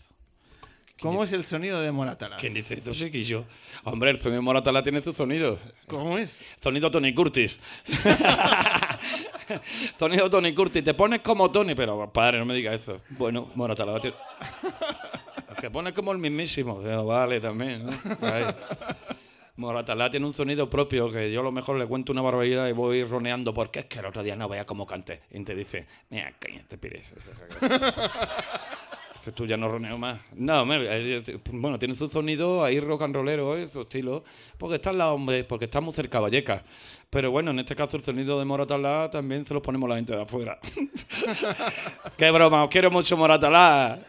[1.01, 2.39] ¿Cómo es el sonido de Moratalaz?
[2.39, 3.45] ¿Quién dice eso, chiquillo?
[3.83, 5.59] Hombre, el sonido de Moratala tiene su sonido.
[5.87, 6.43] ¿Cómo es?
[6.61, 7.57] Sonido Tony Curtis.
[9.99, 10.83] sonido Tony Curtis.
[10.83, 13.01] Te pones como Tony, pero padre, no me digas eso.
[13.09, 14.15] Bueno, Moratala tiene...
[15.63, 16.81] Te pones como el mismísimo.
[16.83, 17.87] Pero vale, también.
[19.55, 22.73] Moratalá tiene un sonido propio que yo a lo mejor le cuento una barbaridad y
[22.73, 25.21] voy roneando porque es que el otro día no veía cómo canté.
[25.31, 27.05] Y te dice, mira, cállate, pires.
[29.13, 30.19] Dices tú ya no roneo más.
[30.33, 33.65] No, hombre, eh, bueno, tiene su sonido ahí rock and rollero, ¿eh?
[33.65, 34.25] su estilo.
[34.57, 36.61] Porque está al lado, hombre, porque está muy cerca Vallecas.
[37.09, 39.95] Pero bueno, en este caso el sonido de Moratalá también se lo ponemos a la
[39.95, 40.59] gente de afuera.
[42.17, 42.65] ¡Qué broma!
[42.65, 44.01] Os quiero mucho, Moratalá.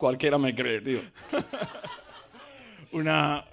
[0.00, 1.00] Cualquiera me cree, tío.
[2.92, 3.44] Una,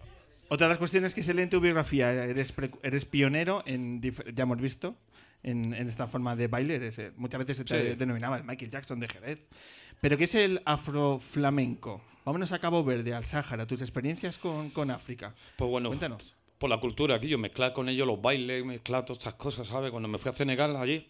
[0.48, 4.02] otra de las cuestiones que se lee en tu biografía, eres, pre- eres pionero en,
[4.02, 4.96] ya hemos visto,
[5.44, 6.76] en, en esta forma de baile.
[6.76, 7.96] eres, eh, muchas veces se te Sí.
[7.96, 9.46] denominaba el Michael Jackson de Jerez.
[10.02, 12.02] Pero ¿qué es el afroflamenco?
[12.24, 15.34] Vámonos a Cabo Verde, al Sáhara, tus experiencias con, con África.
[15.58, 16.34] Pues bueno, Cuéntanos.
[16.58, 19.92] por la cultura aquí, yo mezclar con ellos los bailes, mezclar todas estas cosas, ¿sabes?
[19.92, 21.08] Cuando me fui a Senegal allí,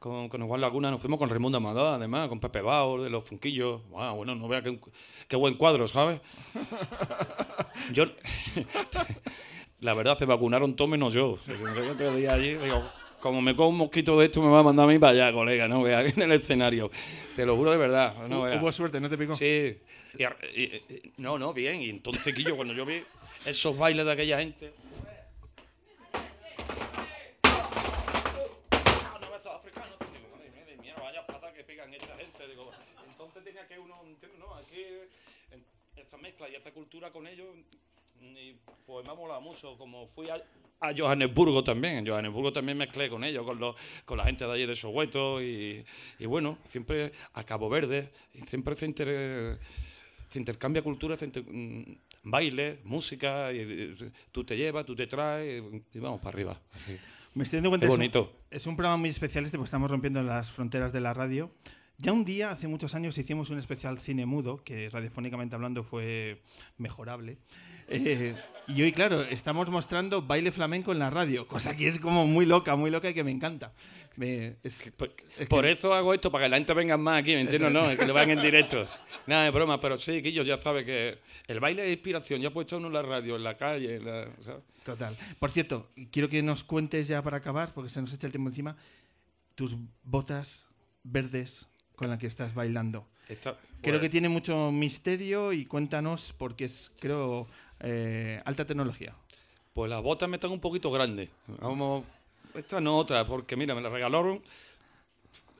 [0.00, 3.22] con, con Juan Laguna, nos fuimos con Raimundo Amador, además, con Pepe Bauer, de los
[3.22, 3.82] Funquillos.
[3.96, 4.80] Ah, bueno, no vea qué,
[5.28, 6.20] qué buen cuadro, ¿sabes?
[7.92, 8.06] Yo,
[9.80, 11.38] la verdad, se vacunaron todos menos yo.
[12.30, 12.82] Allí, digo,
[13.20, 15.32] como me cojo un mosquito de esto, me va a mandar a mí para allá,
[15.32, 16.90] colega, no vea, en el escenario.
[17.36, 18.14] Te lo juro de verdad.
[18.28, 18.60] No vea.
[18.60, 19.34] Hubo suerte, ¿no te picó?
[19.36, 19.78] Sí.
[20.18, 21.80] Y ar- y- y- no, no, bien.
[21.82, 23.02] Y entonces, Quillo, cuando yo vi
[23.44, 24.72] esos bailes de aquella gente.
[27.42, 32.46] Ah, no, esos africanos, digo, madre mía, de mierda, vaya pata que pegan esta gente.
[32.48, 32.70] Digo,
[33.62, 33.96] tenía que uno.
[34.38, 34.82] No, aquí,
[35.96, 37.46] esa mezcla y esa cultura con ellos,
[38.20, 38.54] y
[38.86, 39.76] pues me ha molado mucho.
[39.76, 40.36] Como fui a,
[40.80, 44.52] a Johannesburgo también, en Johannesburgo también mezclé con ellos, con, los, con la gente de
[44.52, 45.84] allí de Soweto, y,
[46.18, 49.58] y bueno, siempre a Cabo Verde, y siempre se, inter-
[50.28, 55.06] se intercambia cultura, se inter- mm, baile, música, y, y tú te llevas, tú te
[55.06, 55.62] traes,
[55.94, 56.60] y, vamos para arriba.
[56.74, 56.96] así.
[57.34, 58.32] Me estoy dando cuenta es un- bonito.
[58.50, 61.50] Es un programa muy especial este porque estamos rompiendo las fronteras de la radio.
[62.02, 66.40] Ya un día, hace muchos años, hicimos un especial cine mudo, que radiofónicamente hablando fue
[66.78, 67.36] mejorable.
[67.88, 68.34] Eh,
[68.68, 72.46] y hoy, claro, estamos mostrando baile flamenco en la radio, cosa que es como muy
[72.46, 73.72] loca, muy loca y que me encanta.
[74.16, 77.20] Me- es- Por, es por que- eso hago esto, para que la gente venga más
[77.20, 77.70] aquí, ¿me entiendes?
[77.72, 78.86] No, que lo vean en directo.
[79.26, 81.18] Nada de broma, pero sí, Guillo ya sabe que
[81.48, 82.40] el baile es inspiración.
[82.40, 84.62] Ya ha puesto uno en la radio, en la calle, en la- ¿sabes?
[84.84, 85.16] Total.
[85.38, 88.48] Por cierto, quiero que nos cuentes ya para acabar, porque se nos echa el tiempo
[88.48, 88.76] encima,
[89.54, 90.66] tus botas
[91.02, 91.66] verdes
[92.00, 93.06] con las que estás bailando.
[93.26, 97.46] Creo pues, que tiene mucho misterio y cuéntanos porque es, creo,
[97.80, 99.14] eh, alta tecnología.
[99.74, 101.28] Pues las botas me están un poquito grandes.
[101.60, 102.06] Vamos,
[102.54, 104.42] esta no otra, porque mira, me la regalaron.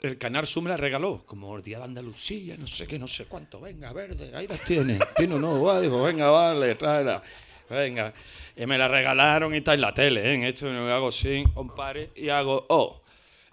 [0.01, 3.07] El Canal Sur me la regaló, como el día de Andalucía, no sé qué, no
[3.07, 3.61] sé cuánto.
[3.61, 4.99] Venga, verde, ahí las tienes.
[5.17, 7.23] Tiene no, va, digo, venga, vale, tráela.
[7.69, 8.15] Venga.
[8.57, 10.35] Y me la regalaron y está en la tele, ¿eh?
[10.37, 12.99] En esto me hago sin, compare, y hago, oh.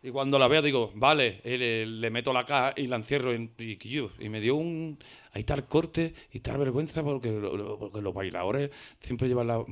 [0.03, 3.51] Y cuando la veo digo, vale, y le, meto la caja y la encierro en
[3.57, 3.77] y,
[4.19, 4.97] y- me dio un...
[5.33, 9.63] Ahí tal corte y tal vergüenza porque, lo- lo- porque los bailadores siempre llevan la-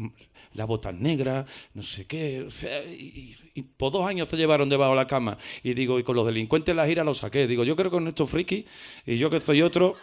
[0.53, 2.41] las botas negras, no sé qué.
[2.43, 3.35] o sea, y,
[3.77, 5.37] por dos años se llevaron debajo de la cama.
[5.63, 7.47] Y digo, y con los delincuentes en la gira los saqué.
[7.47, 8.65] Digo, yo creo que con estos frikis
[9.05, 9.95] y yo que soy otro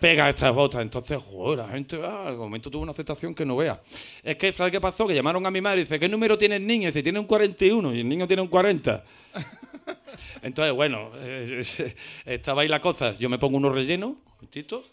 [0.00, 0.82] pega estas botas.
[0.82, 3.80] Entonces, joder, la gente, ah, al momento tuvo una aceptación que no vea.
[4.22, 5.06] Es que, ¿sabes qué pasó?
[5.06, 6.84] Que llamaron a mi madre y dice, ¿qué número tiene el niño?
[6.84, 9.04] Y dice, tiene un 41 y el niño tiene un 40.
[10.42, 11.94] Entonces, bueno, eh, eh,
[12.24, 13.16] estaba ahí la cosa.
[13.18, 14.84] Yo me pongo unos rellenos, momentito,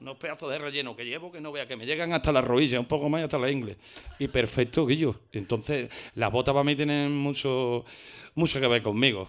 [0.00, 2.80] unos pedazos de relleno que llevo que no vea, que me llegan hasta las rodillas,
[2.80, 3.76] un poco más y hasta la ingle.
[4.18, 5.16] Y perfecto, Guillo.
[5.32, 7.84] Entonces, las botas para mí tienen mucho,
[8.34, 9.28] mucho que ver conmigo.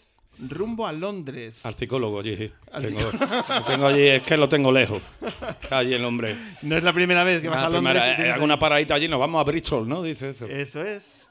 [0.39, 1.65] rumbo a Londres.
[1.65, 2.51] Al psicólogo allí.
[2.71, 3.01] Al Tengo,
[3.49, 5.01] lo tengo allí, es que lo tengo lejos.
[5.61, 6.35] Está allí el hombre.
[6.63, 7.93] No es la primera vez que vas Ah, a Londres.
[7.93, 10.01] primera, y eh, tienes hago una ahí- paradita allí, nos vamos a Bristol, ¿no?
[10.03, 10.45] Dice eso.
[10.47, 11.27] Eso es.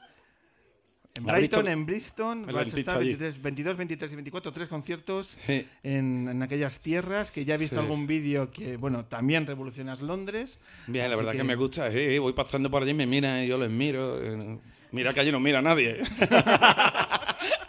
[1.17, 1.67] En A Brighton, Bristol.
[1.67, 3.07] en Bristol, vas a estar allí.
[3.09, 5.67] 23, 22, 23 y 24, tres conciertos Sí.
[5.83, 7.81] en, en aquellas tierras que ya he visto Sí.
[7.81, 10.57] algún vídeo que, bueno, también revolucionas Londres.
[10.87, 11.43] Bien, la verdad que...
[11.43, 14.23] me gusta, sí, voy pasando por allí, me miran y yo les miro.
[14.23, 14.57] eh,
[14.93, 15.99] Mira que allí no mira nadie.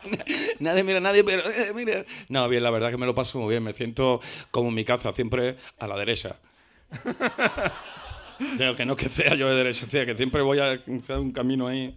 [0.63, 2.05] nadie mira a nadie, pero eh, mira.
[2.29, 4.21] No, bien, la verdad que me lo paso muy bien, me siento
[4.51, 6.37] como en mi casa, siempre a la derecha.
[8.57, 11.33] Creo que no que sea yo de derecha, sea que siempre voy a hacer un
[11.33, 11.97] camino ahí.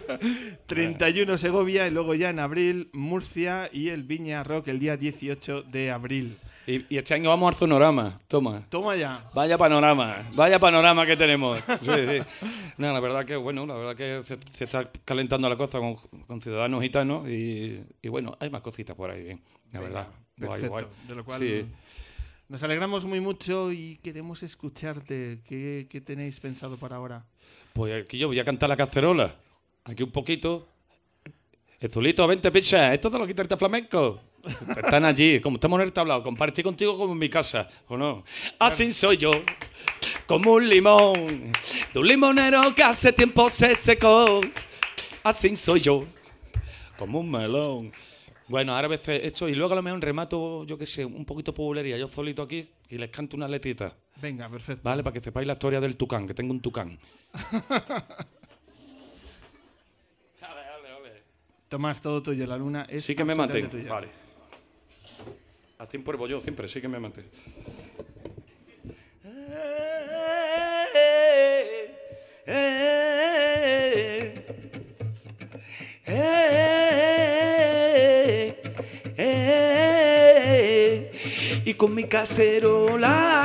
[0.66, 5.62] 31 Segovia y luego ya en abril Murcia y el Viña Rock el día 18
[5.62, 6.36] de abril.
[6.66, 8.62] Y, y este año vamos al Sonorama, toma.
[8.68, 9.28] Toma ya.
[9.34, 11.58] Vaya panorama, vaya panorama que tenemos.
[11.80, 12.46] Sí, sí.
[12.76, 15.96] No, la verdad que, bueno, la verdad que se, se está calentando la cosa con,
[16.26, 19.40] con ciudadanos gitanos y, y, bueno, hay más cositas por ahí, bien,
[19.72, 20.08] la verdad.
[20.36, 20.68] Guay, Perfecto.
[20.70, 20.84] guay.
[21.08, 21.66] De lo cual Sí.
[22.48, 25.40] nos alegramos muy mucho y queremos escucharte.
[25.46, 27.24] ¿Qué, qué tenéis pensado para ahora?
[27.72, 29.34] Pues aquí yo voy a cantar la cacerola.
[29.84, 30.68] Aquí un poquito.
[31.80, 32.92] Ezulito, vente, picha.
[32.92, 34.20] Esto te lo quita el flamenco.
[34.76, 36.22] Están allí, como estamos en el tablado.
[36.22, 38.24] Compartí contigo como en mi casa, ¿o no?
[38.58, 39.30] Así soy yo,
[40.26, 41.52] como un limón.
[41.92, 44.40] De un limonero que hace tiempo se secó.
[45.22, 46.04] Así soy yo,
[46.98, 47.92] como un melón.
[48.48, 51.24] Bueno, ahora a veces esto y luego a lo mejor remato, yo qué sé, un
[51.24, 53.94] poquito populería, yo solito aquí y les canto una letrita.
[54.20, 54.82] Venga, perfecto.
[54.82, 56.98] Vale, para que sepáis la historia del tucán, que tengo un tucán.
[61.70, 62.46] Tomás, todo tuyo.
[62.48, 63.62] La luna es Sí que me maté.
[63.62, 63.88] tuya.
[63.88, 64.08] Vale.
[65.80, 67.24] Así pruebo yo siempre, sí que me maté.
[81.64, 83.40] Y con mi cacerola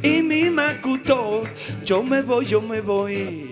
[0.00, 1.42] y mi macuto,
[1.84, 3.50] yo me voy, yo me voy,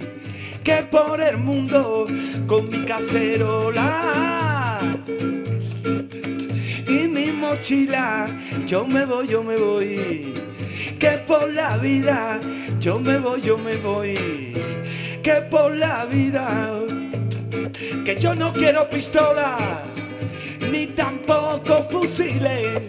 [0.63, 2.07] que por el mundo
[2.47, 4.44] con mi cacerola
[8.67, 10.35] yo me voy, yo me voy,
[10.99, 12.41] que por la vida,
[12.81, 14.15] yo me voy, yo me voy,
[15.23, 16.81] que por la vida,
[18.05, 19.57] que yo no quiero pistola,
[20.73, 22.81] ni tampoco fusiles,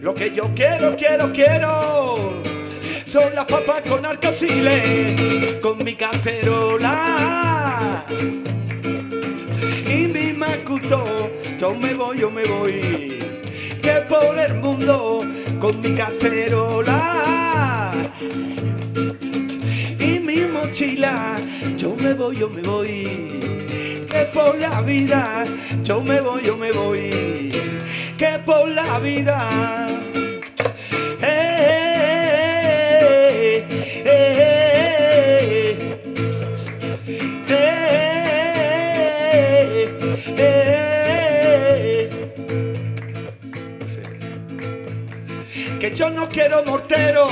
[0.00, 2.14] lo que yo quiero, quiero, quiero,
[3.04, 8.04] son las papas con arcosiles, con mi cacerola.
[9.88, 11.04] Y mi macuto,
[11.58, 13.15] yo me voy, yo me voy,
[13.86, 14.60] que por el
[15.60, 17.92] con mi cacerola
[20.00, 21.36] y mi mochila.
[21.76, 23.38] Yo me voy, yo me voy,
[24.10, 25.44] que por la vida.
[25.84, 27.52] Yo me voy, yo me voy,
[28.18, 29.86] que por la vida.
[46.16, 47.28] No quiero mortero,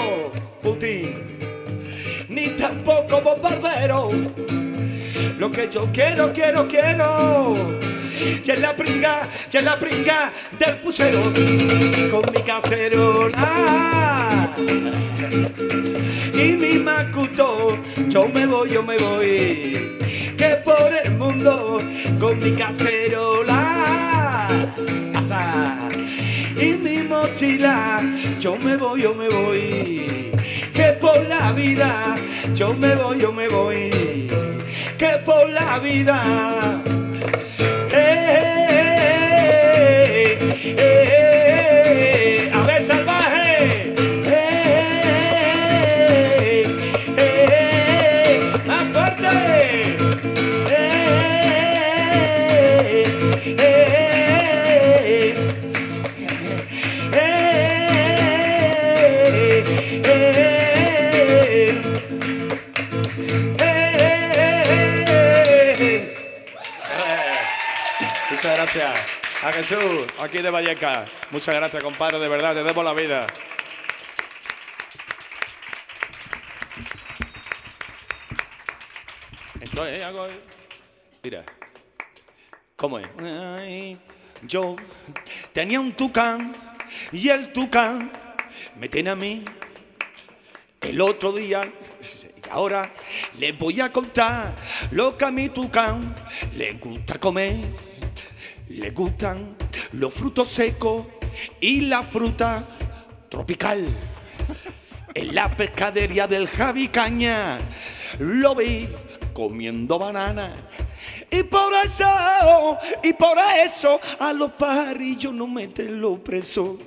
[0.63, 1.15] Putin,
[2.29, 4.11] ni tampoco bombardero.
[5.39, 7.55] Lo que yo quiero, quiero, quiero.
[8.45, 11.23] Ya es la pringa, ya es la pringa del pusero
[12.11, 14.51] con mi cacerola
[16.35, 17.79] y mi macuto.
[18.09, 19.97] Yo me voy, yo me voy,
[20.37, 21.79] que por el mundo
[22.21, 24.47] con mi cacerola
[25.15, 25.84] asa, y mi
[28.39, 30.31] Yo me voy, yo me voy,
[30.75, 32.15] que por la vida.
[32.55, 34.29] Yo me voy, yo me voy,
[34.99, 36.94] que por la vida.
[68.75, 69.07] Gracias.
[69.43, 71.05] A Jesús, aquí de Valleca.
[71.31, 73.27] Muchas gracias, compadre, de verdad, te debo la vida.
[79.61, 80.27] Esto es algo.
[81.23, 81.45] Mira.
[82.77, 83.07] ¿Cómo es?
[84.43, 84.77] Yo
[85.53, 86.55] tenía un tucán
[87.13, 88.11] y el tucán
[88.77, 89.45] me tiene a mí.
[90.81, 92.93] El otro día, y ahora
[93.39, 94.55] les voy a contar
[94.91, 96.15] lo que a mi tucán
[96.55, 97.94] le gusta comer.
[98.69, 99.57] Le gustan
[99.93, 101.07] los frutos secos
[101.61, 102.67] y la fruta
[103.29, 103.85] tropical.
[105.15, 107.59] En la pescadería del Javi Caña
[108.19, 108.89] lo vi
[109.33, 110.55] comiendo banana.
[111.31, 116.79] Y por eso, y por eso a los pajarillos no metenlo preso.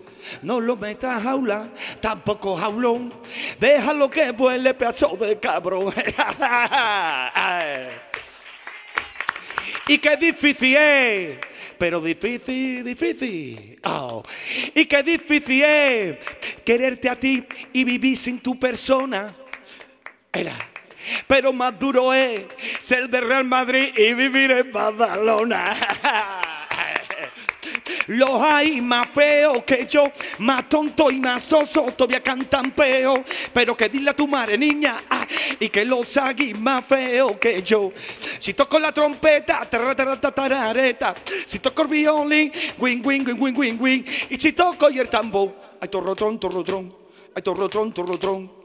[0.42, 1.70] No lo metas jaula,
[2.02, 3.14] tampoco jaulón.
[3.60, 5.94] Déjalo que vuele pedazo de cabrón.
[9.90, 11.38] Y qué difícil es,
[11.78, 13.80] pero difícil, difícil.
[13.84, 14.24] Oh.
[14.74, 16.18] Y qué difícil es
[16.66, 17.44] quererte a ti
[17.74, 19.34] y vivir sin tu persona.
[20.32, 20.56] Era.
[21.26, 22.42] Pero más duro es
[22.80, 25.76] ser de Real Madrid y vivir en Badalona.
[28.08, 33.24] Los hay más feos que yo, más tonto y más soso, todavía cantan peo.
[33.54, 35.26] Pero que dile a tu madre, niña, ah,
[35.60, 37.92] y que los hay más feos que yo.
[38.38, 41.14] Si toco la trompeta, tarareta.
[41.46, 44.04] Si toco el violín, wing, wing, wing, wing, wing, wing.
[44.30, 46.94] Y si toco y el tambor, ay, torrotrón, torrotrón,
[47.36, 48.58] ay, torrotrón, torrotrón.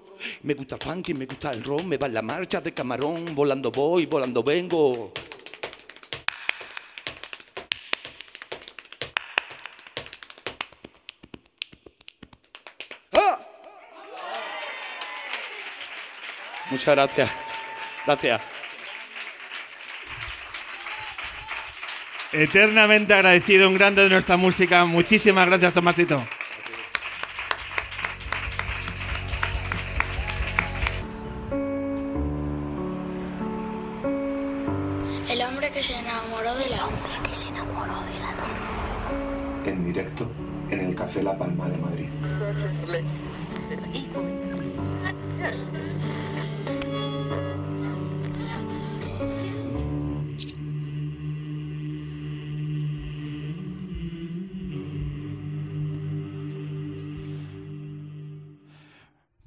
[0.42, 4.06] Me gusta funky, me gusta el ron, me va la marcha de camarón, volando voy,
[4.06, 5.12] volando vengo.
[16.72, 17.30] Muchas gracias.
[18.06, 18.40] Gracias.
[22.32, 24.86] Eternamente agradecido, un grande de nuestra música.
[24.86, 26.24] Muchísimas gracias, Tomasito.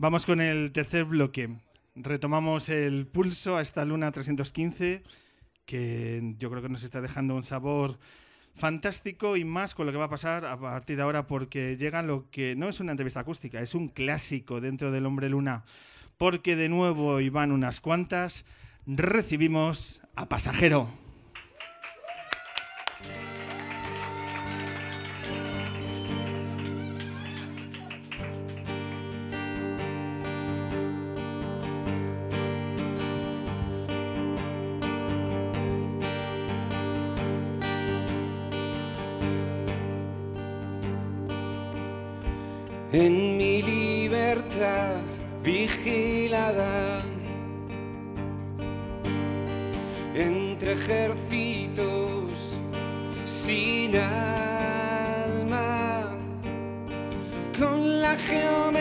[0.06, 1.50] Vamos con el tercer bloque.
[1.96, 5.02] Retomamos el pulso a esta luna 315
[5.66, 7.98] que yo creo que nos está dejando un sabor
[8.54, 12.04] fantástico y más con lo que va a pasar a partir de ahora porque llega
[12.04, 15.64] lo que no es una entrevista acústica, es un clásico dentro del Hombre Luna.
[16.20, 18.46] Porque de nuevo y van unas cuantas,
[18.86, 21.05] recibimos a Pasajero.
[42.96, 45.02] En mi libertad
[45.44, 47.02] vigilada.
[50.14, 52.62] Entre ejércitos
[53.26, 55.58] sin alma
[57.60, 58.75] con la geometría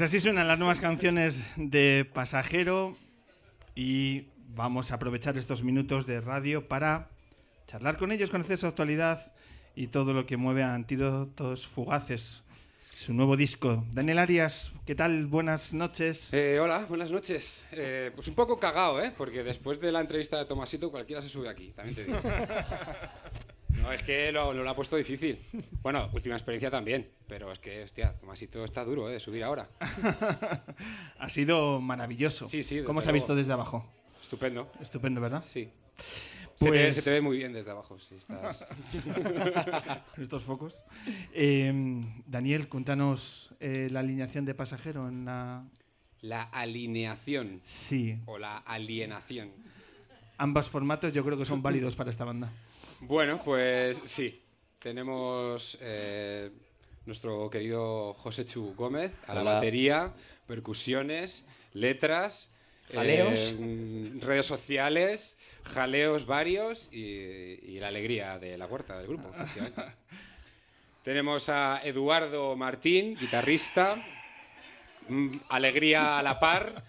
[0.00, 2.96] Pues así suenan las nuevas canciones de Pasajero
[3.74, 7.10] y vamos a aprovechar estos minutos de radio para
[7.66, 9.34] charlar con ellos, conocer su actualidad
[9.76, 12.42] y todo lo que mueve a Antídotos Fugaces,
[12.94, 13.84] su nuevo disco.
[13.92, 15.26] Daniel Arias, ¿qué tal?
[15.26, 16.32] Buenas noches.
[16.32, 17.62] Eh, hola, buenas noches.
[17.72, 19.12] Eh, pues un poco cagado, ¿eh?
[19.14, 22.18] Porque después de la entrevista de Tomasito cualquiera se sube aquí, también te digo.
[23.82, 25.38] No, es que lo, lo, ha puesto difícil.
[25.82, 29.14] Bueno, última experiencia también, pero es que, hostia, Tomasito está duro, ¿eh?
[29.14, 29.68] De subir ahora.
[31.18, 32.46] ha sido maravilloso.
[32.46, 32.82] Sí, sí.
[32.82, 33.86] ¿Cómo se ha visto desde abajo?
[34.20, 34.70] Estupendo.
[34.80, 35.42] Estupendo, ¿verdad?
[35.46, 35.70] Sí.
[36.54, 37.98] Se, te, Pues- se te ve muy bien desde abajo.
[37.98, 38.66] Sí, estás...
[40.18, 40.76] Estos focos.
[41.32, 41.72] Eh,
[42.26, 45.64] Daniel, cuéntanos eh, la alineación de pasajero en la.
[46.20, 47.60] La alineación.
[47.62, 48.18] Sí.
[48.26, 49.50] O la alienación.
[50.36, 52.52] Ambos formatos yo creo que son válidos para esta banda.
[53.00, 54.42] Bueno, pues sí.
[54.78, 56.50] Tenemos eh,
[57.06, 59.52] nuestro querido José Chu Gómez a la Hola.
[59.54, 60.12] batería,
[60.46, 62.50] percusiones, letras,
[62.92, 63.54] Jaleos.
[63.58, 69.82] eh, redes sociales, jaleos varios y, y la alegría de la huerta del grupo, efectivamente.
[71.04, 73.96] Tenemos a Eduardo Martín, guitarrista,
[75.08, 76.84] mm, alegría a la par,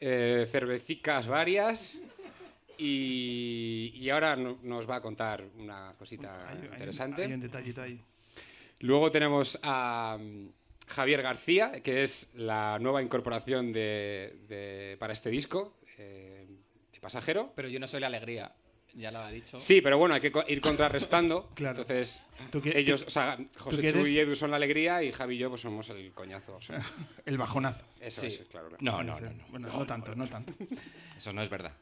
[0.00, 1.98] eh, cervecicas varias.
[2.78, 7.24] Y, y ahora no- nos va a contar una cosita Hay- hay interesante.
[7.24, 8.00] hay un detallito ahí.
[8.80, 10.48] Luego tenemos a mm,
[10.86, 16.46] Javier García, que es la nueva incorporación de, de- para este disco, eh,
[16.92, 17.52] de Pasajero.
[17.56, 18.52] Pero yo no soy la alegría.
[18.98, 19.58] Ya lo ha dicho.
[19.60, 21.50] Sí, pero bueno, hay que ir contrarrestando.
[21.54, 21.80] Claro.
[21.82, 25.12] Entonces, ¿Tú qué- ellos, tú- o sea, José Chu y Edu son la alegría y
[25.12, 26.56] Javi y yo pues somos el coñazo.
[26.56, 26.82] o sea.
[27.24, 27.84] El bajonazo.
[28.00, 28.26] Eso, Sí.
[28.28, 28.68] eso, claro.
[28.68, 28.82] claro.
[28.82, 29.30] No, no, no.
[29.32, 29.44] no.
[29.50, 30.52] Bueno, no tanto, no tanto.
[31.16, 31.72] Eso no es verdad.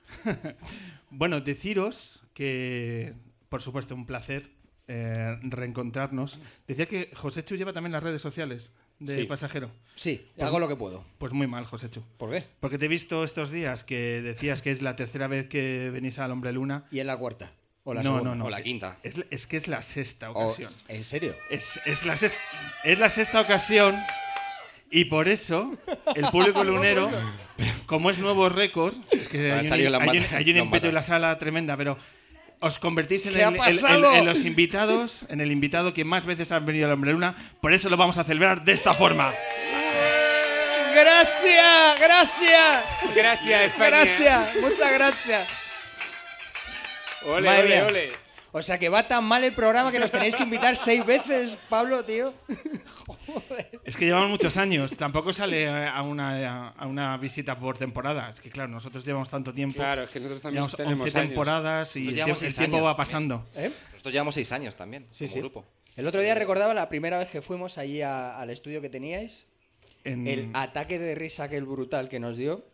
[1.10, 3.12] Bueno, deciros que,
[3.48, 4.50] por supuesto, un placer
[4.88, 6.38] eh, reencontrarnos.
[6.66, 9.24] Decía que José Chu lleva también las redes sociales de Sí.
[9.24, 9.70] pasajero.
[9.94, 11.04] Sí, Pues- hago lo que puedo.
[11.18, 12.02] Pues muy mal, José Chu.
[12.16, 12.44] ¿Por qué?
[12.60, 16.18] Porque te he visto estos días que decías que es la tercera vez que venís
[16.18, 16.84] al Hombre Luna.
[16.90, 17.52] ¿Y en la cuarta?
[17.84, 18.30] ¿O la no, segunda?
[18.30, 18.44] no, no.
[18.46, 18.98] O la quinta.
[19.02, 20.72] Es, es que es la sexta O- ocasión.
[20.88, 21.32] ¿En serio?
[21.50, 22.38] Es, es la sexta,
[22.84, 23.94] es la sexta ocasión
[24.90, 25.70] y por eso
[26.14, 27.10] el público lunero,
[27.86, 31.02] como es nuevo récord, es que hay un, hay un- hay un ímpetu en la
[31.02, 31.96] sala tremenda, pero
[32.60, 34.14] os convertís en, ¿Qué ha el- el- el- pasado?
[34.14, 37.72] en los invitados, en el invitado que más veces han venido al Hombre Luna, por
[37.72, 39.32] eso lo vamos a celebrar de esta forma.
[40.94, 42.00] ¡Gracias!
[42.00, 42.84] ¡Gracias!
[43.14, 43.90] Gracias, España.
[43.90, 44.56] ¡Gracias!
[44.62, 45.48] ¡Muchas gracias!
[47.26, 48.25] Ole, ole, ole.
[48.58, 51.58] O sea que va tan mal el programa que nos tenéis que invitar seis veces,
[51.68, 52.32] Pablo, tío.
[53.84, 58.30] Es que llevamos muchos años, tampoco sale a una, a una visita por temporada.
[58.30, 59.76] Es que claro, nosotros llevamos tanto tiempo.
[59.76, 61.28] Claro, es que nosotros también llevamos tenemos 11 años.
[61.28, 62.96] temporadas y Nosotros el, llevamos tiempo- años va también.
[62.96, 63.46] pasando.
[63.56, 63.70] ¿Eh?
[63.92, 65.40] Nosotros llevamos seis años también, Sí, como sí.
[65.40, 65.64] grupo.
[65.98, 69.46] El otro día recordaba la primera vez que fuimos allí a- al estudio que teníais.
[70.04, 72.64] En- El ataque de risa aquel brutal que nos dio.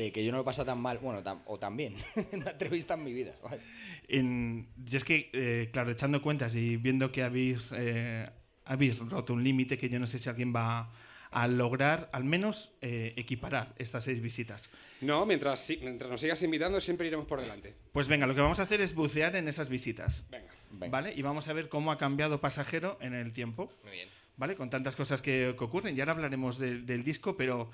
[0.00, 1.96] Eh, que yo no lo he pasado tan mal, bueno, tan- o tan bien,
[2.32, 3.34] en una entrevista en mi vida.
[3.42, 3.60] ¿vale?
[4.06, 8.28] En, y es que, eh, claro, echando cuentas y viendo que habéis, eh,
[8.64, 10.92] habéis roto un límite que yo no sé si alguien va
[11.30, 14.70] a lograr, al menos eh, equiparar estas seis visitas.
[15.00, 17.74] No, mientras, si- mientras nos sigas invitando, siempre iremos por delante.
[17.92, 20.24] Pues venga, lo que vamos a hacer es bucear en esas visitas.
[20.30, 20.48] Venga.
[20.70, 20.88] Venga.
[20.90, 21.12] ¿Vale?
[21.14, 23.72] Y vamos a ver cómo ha cambiado Pasajero en el tiempo.
[23.82, 24.08] Muy bien.
[24.36, 24.54] ¿Vale?
[24.54, 25.96] Con tantas cosas que, que ocurren.
[25.96, 27.70] Y ahora hablaremos del- del disco, pero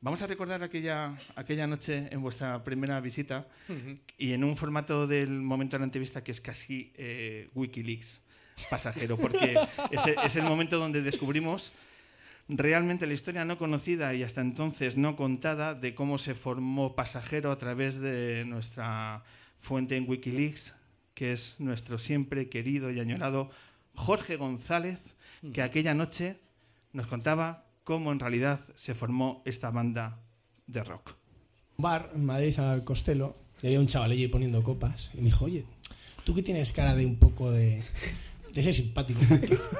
[0.00, 3.46] vamos a recordar aquella, aquella noche en vuestra primera visita
[4.16, 8.20] y en un formato del momento de la entrevista que es casi eh, Wikileaks
[8.70, 9.58] pasajero, porque
[9.90, 11.72] es, el- es el momento donde descubrimos
[12.48, 17.52] realmente la historia no conocida y hasta entonces no contada de cómo se formó pasajero
[17.52, 19.22] a través de nuestra
[19.58, 20.74] fuente en Wikileaks,
[21.14, 23.50] que es nuestro siempre querido y añorado
[23.94, 25.16] Jorge González,
[25.52, 26.38] que aquella noche
[26.92, 30.20] nos contaba cómo en realidad se formó esta banda
[30.66, 31.16] de rock.
[31.78, 35.10] bar en Madrid, al Costello, y había un chavalillo ahí poniendo copas.
[35.14, 35.64] Y me dijo, oye,
[36.22, 37.82] tú que tienes cara de un poco de,
[38.52, 39.20] de ser simpático,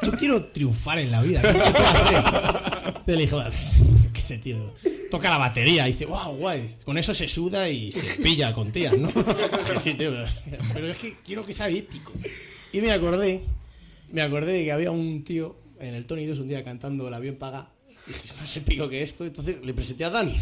[0.02, 1.42] yo quiero triunfar en la vida.
[1.42, 2.24] ¿qué hacer?".
[2.86, 4.72] Entonces le dijo, "Yo qué sé, tío.
[5.10, 6.66] Toca la batería y dice, wow, guay.
[6.86, 9.10] Con eso se suda y se pilla con tías, ¿no?
[9.78, 10.12] Sí, tío,
[10.72, 12.12] pero es que quiero que sea épico.
[12.72, 13.42] Y me acordé,
[14.10, 17.20] me acordé de que había un tío en el Tony 2 un día cantando La
[17.20, 17.68] bien paga.
[18.08, 19.24] Y dije, es más épico que esto.
[19.24, 20.34] Entonces le presenté a Dani.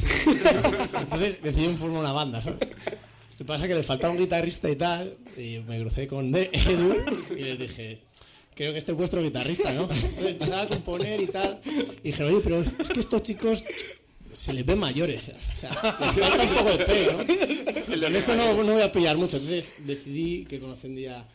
[1.00, 2.60] Entonces decidieron formar una banda, ¿sabes?
[2.60, 5.16] Lo que pasa es que le faltaba un guitarrista y tal.
[5.36, 6.94] Y me crucé con Edu
[7.36, 8.02] y les dije,
[8.54, 9.82] creo que este es vuestro guitarrista, ¿no?
[9.82, 11.60] Entonces empezaba a componer y tal.
[12.02, 13.64] Y dije, oye, pero es que estos chicos
[14.32, 15.32] se les ven mayores.
[15.54, 18.00] O sea, les falta un poco de pelo, ¿no?
[18.00, 19.36] Con eso no, no voy a pillar mucho.
[19.36, 21.26] Entonces decidí que conocí un día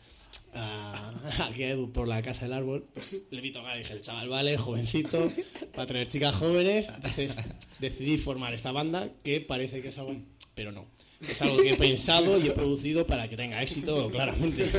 [0.54, 1.12] a,
[1.48, 2.86] aquí a Edu por la casa del árbol.
[2.94, 5.32] Pues, le vi tocar y dije, el chaval vale, jovencito,
[5.74, 6.90] para traer chicas jóvenes.
[6.94, 7.38] Entonces
[7.78, 10.16] decidí formar esta banda que parece que es algo,
[10.54, 10.86] pero no.
[11.28, 14.68] Es algo que he pensado y he producido para que tenga éxito, claramente.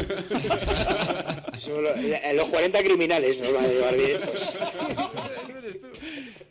[2.35, 4.53] Los 40 criminales nos van a llevar directos.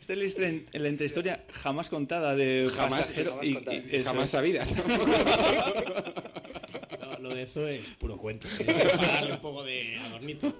[0.01, 3.77] Esta es la historia- la intrahistoria jamás contada de Jamás- pasajero jamás y- contada.
[3.77, 4.65] y- eso Jamás sabida.
[7.23, 8.49] Lo, de Zoe es puro cuento.
[8.97, 10.53] Para darle un poco de adornito.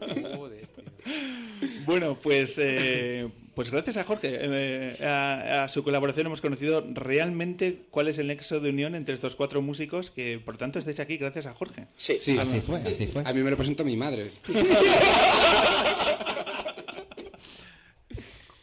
[1.86, 7.82] Bueno, pues, eh, pues gracias a Jorge, eh, a, a su colaboración hemos conocido realmente
[7.92, 11.18] cuál es el nexo de unión entre estos cuatro músicos que, por tanto, estáis aquí
[11.18, 11.88] gracias a Jorge.
[11.98, 13.24] Sí, así fue, así fue.
[13.26, 14.32] A mí me lo presentó mi madre.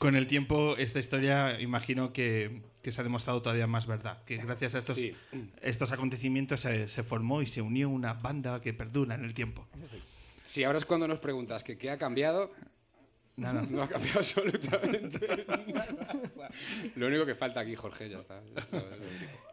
[0.00, 4.24] Con el tiempo, esta historia imagino que, que se ha demostrado todavía más verdad.
[4.24, 5.14] Que gracias a estos, Sí.
[5.60, 9.68] estos acontecimientos se, se formó y se unió una banda que perdura en el tiempo.
[10.42, 12.50] Si ahora es cuando nos preguntas que qué ha cambiado,
[13.36, 13.62] Nada.
[13.70, 16.14] no ha cambiado absolutamente nada.
[16.24, 16.48] O sea,
[16.96, 18.40] lo único que falta aquí, Jorge, ya está.
[18.72, 18.86] Lo- lo.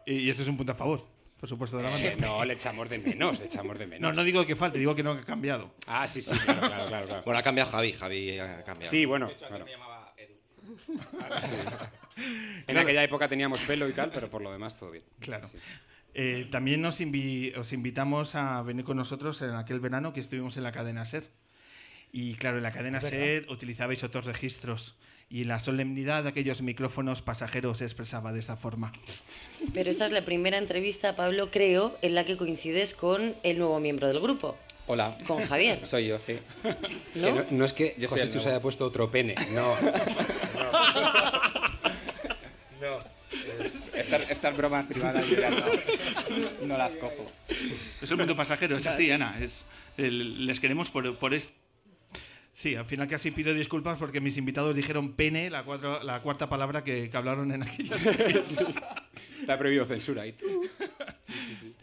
[0.06, 1.04] Y, y eso es un punto a favor,
[1.38, 2.06] por supuesto, de la banda.
[2.08, 4.00] Eh, no, le echamos de menos, le echamos de menos.
[4.10, 5.72] No, no digo que falte, digo que no ha cambiado.
[5.86, 7.06] Ah, sí, sí, claro, claro, claro.
[7.06, 7.22] claro.
[7.26, 8.90] Bueno, ha cambiado Javi, Javi ha cambiado.
[8.90, 9.30] Sí, bueno.
[9.50, 9.66] bueno.
[12.66, 15.04] En aquella época teníamos pelo y tal, pero por lo demás todo bien.
[15.20, 15.48] Claro.
[15.48, 15.56] Sí.
[16.14, 20.56] Eh, también os, invi- os invitamos a venir con nosotros en aquel verano que estuvimos
[20.56, 21.24] en la cadena SER.
[22.10, 23.00] Y claro, en la cadena.
[23.00, 24.96] SER utilizabais otros registros
[25.30, 28.92] y la solemnidad de aquellos micrófonos pasajeros se expresaba de esta forma.
[29.74, 33.78] Pero esta es la primera entrevista, Pablo, creo, en la que coincides con el nuevo
[33.78, 34.56] miembro del grupo.
[34.86, 35.18] Hola.
[35.26, 35.86] Con Javier.
[35.86, 36.38] Soy yo, sí.
[37.14, 37.34] ¿No?
[37.34, 39.74] No, no es que José Chus haya puesto otro pene, no.
[42.80, 42.98] No.
[43.64, 47.30] es- Estas, estas bromas privadas yo ya no, no las cojo.
[48.00, 49.36] Es el mundo pasajero, es así, Ana.
[49.40, 49.64] Es,
[49.96, 51.52] el- les queremos por, por esto.
[52.52, 56.48] Sí, al final casi pido disculpas porque mis invitados dijeron pene, la, cuatro- la cuarta
[56.48, 57.94] palabra que, que hablaron en aquella
[59.40, 60.34] Está prohibido censura ahí.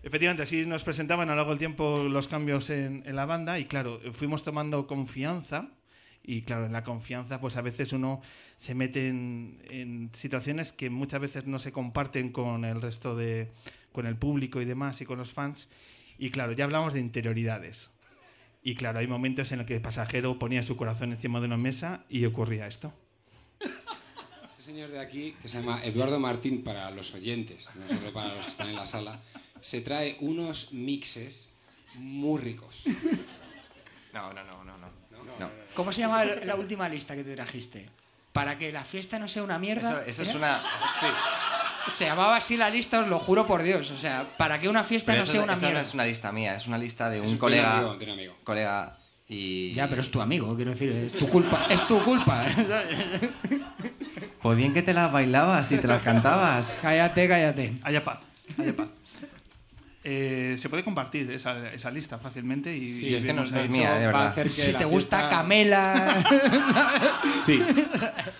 [0.03, 3.57] Efectivamente, así nos presentaban a lo largo del tiempo los cambios en, en la banda
[3.59, 5.69] y claro, fuimos tomando confianza
[6.25, 8.21] y claro, en la confianza pues a veces uno
[8.57, 13.51] se mete en, en situaciones que muchas veces no se comparten con el resto de,
[13.91, 15.69] con el público y demás y con los fans
[16.17, 17.89] y claro, ya hablamos de interioridades.
[18.63, 21.57] Y claro, hay momentos en los que el pasajero ponía su corazón encima de una
[21.57, 22.93] mesa y ocurría esto.
[24.49, 28.33] Este señor de aquí, que se llama Eduardo Martín para los oyentes, no solo para
[28.33, 29.21] los que están en la sala,
[29.61, 31.51] se trae unos mixes
[31.95, 32.85] muy ricos.
[34.13, 34.74] No, no, no, no,
[35.39, 35.49] no.
[35.73, 37.89] ¿Cómo se llama la última lista que te trajiste?
[38.31, 39.89] Para que la fiesta no sea una mierda.
[39.89, 40.37] Eso, eso es ¿era?
[40.37, 40.63] una.
[40.99, 41.07] Sí.
[41.91, 43.91] Se llamaba así la lista, os lo juro por Dios.
[43.91, 45.81] O sea, para que una fiesta Pero no eso, sea una eso no mierda.
[45.87, 47.77] es una lista mía, es una lista de un un colega.
[47.77, 48.35] amigo, tiene amigo.
[48.43, 48.97] Colega
[49.29, 49.71] y.
[49.73, 51.65] Ya, pero es tu amigo, quiero decir, es tu culpa.
[51.69, 52.45] Es tu culpa.
[54.41, 56.79] Pues bien que te las bailabas y te las cantabas.
[56.81, 57.73] cállate, cállate.
[57.83, 58.19] Haya paz,
[58.59, 58.89] haya paz.
[60.07, 63.51] Eh, se puede compartir esa, esa lista fácilmente y, Sí, y es que no es
[63.51, 64.35] mía, de verdad.
[64.47, 66.23] Si te gusta Camela.
[67.43, 67.59] Sí.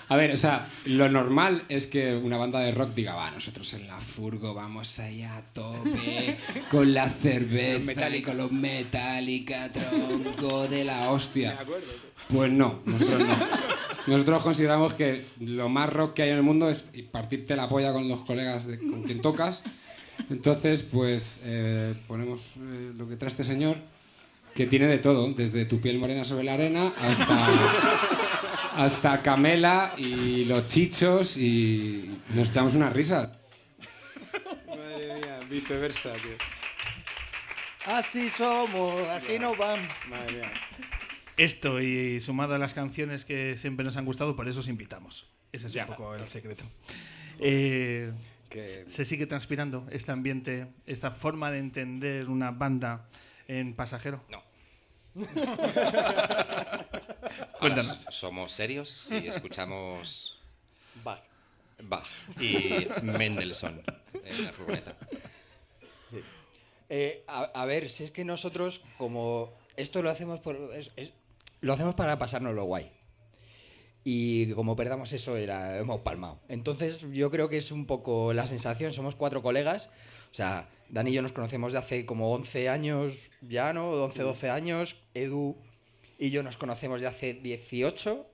[0.09, 3.73] A ver, o sea, lo normal es que una banda de rock diga, va, nosotros
[3.73, 6.37] en la furgo vamos allá a tope
[6.71, 8.17] con la cerveza Metallica.
[8.17, 11.57] y con los Metallica, tronco de la hostia.
[12.29, 13.35] Pues no, nosotros no.
[14.07, 17.91] Nosotros consideramos que lo más rock que hay en el mundo es partirte la polla
[17.91, 19.63] con los colegas de, con quien tocas.
[20.29, 23.77] Entonces, pues eh, ponemos eh, lo que trae este señor,
[24.53, 27.47] que tiene de todo, desde tu piel morena sobre la arena hasta,
[28.75, 33.39] hasta Camela y los chichos y nos echamos una risa.
[34.67, 36.37] Madre mía, viceversa, tío.
[37.85, 39.87] Así somos, así nos van.
[40.09, 40.51] Madre mía.
[41.37, 45.27] Esto y sumado a las canciones que siempre nos han gustado, por eso os invitamos.
[45.51, 46.63] Ese es un poco el secreto.
[47.39, 48.11] Eh,
[48.49, 53.07] Que- Se sigue transpirando este ambiente, esta forma de entender una banda
[53.47, 54.23] en pasajero.
[54.29, 54.43] No.
[57.59, 57.97] Cuéntanos.
[57.99, 60.39] Ahora, somos serios y escuchamos
[61.03, 61.21] Bach.
[61.83, 62.07] Bach
[62.39, 63.81] y Mendelssohn
[64.23, 64.95] en la furgoneta.
[66.89, 71.11] Eh, a, a ver, si es que nosotros, como esto lo hacemos por, es- es-
[71.61, 72.91] lo hacemos para pasárnoslo guay.
[74.07, 76.39] Y como perdamos eso, era, hemos palmado.
[76.47, 78.93] Entonces, yo creo que es un poco la sensación.
[78.93, 79.89] Somos cuatro colegas.
[80.29, 83.89] O sea, Dani y yo nos conocemos de hace como 11 años ya, ¿no?
[83.89, 85.01] 11, 12 años.
[85.15, 85.55] Edu
[86.19, 88.27] y yo nos conocemos de hace 18.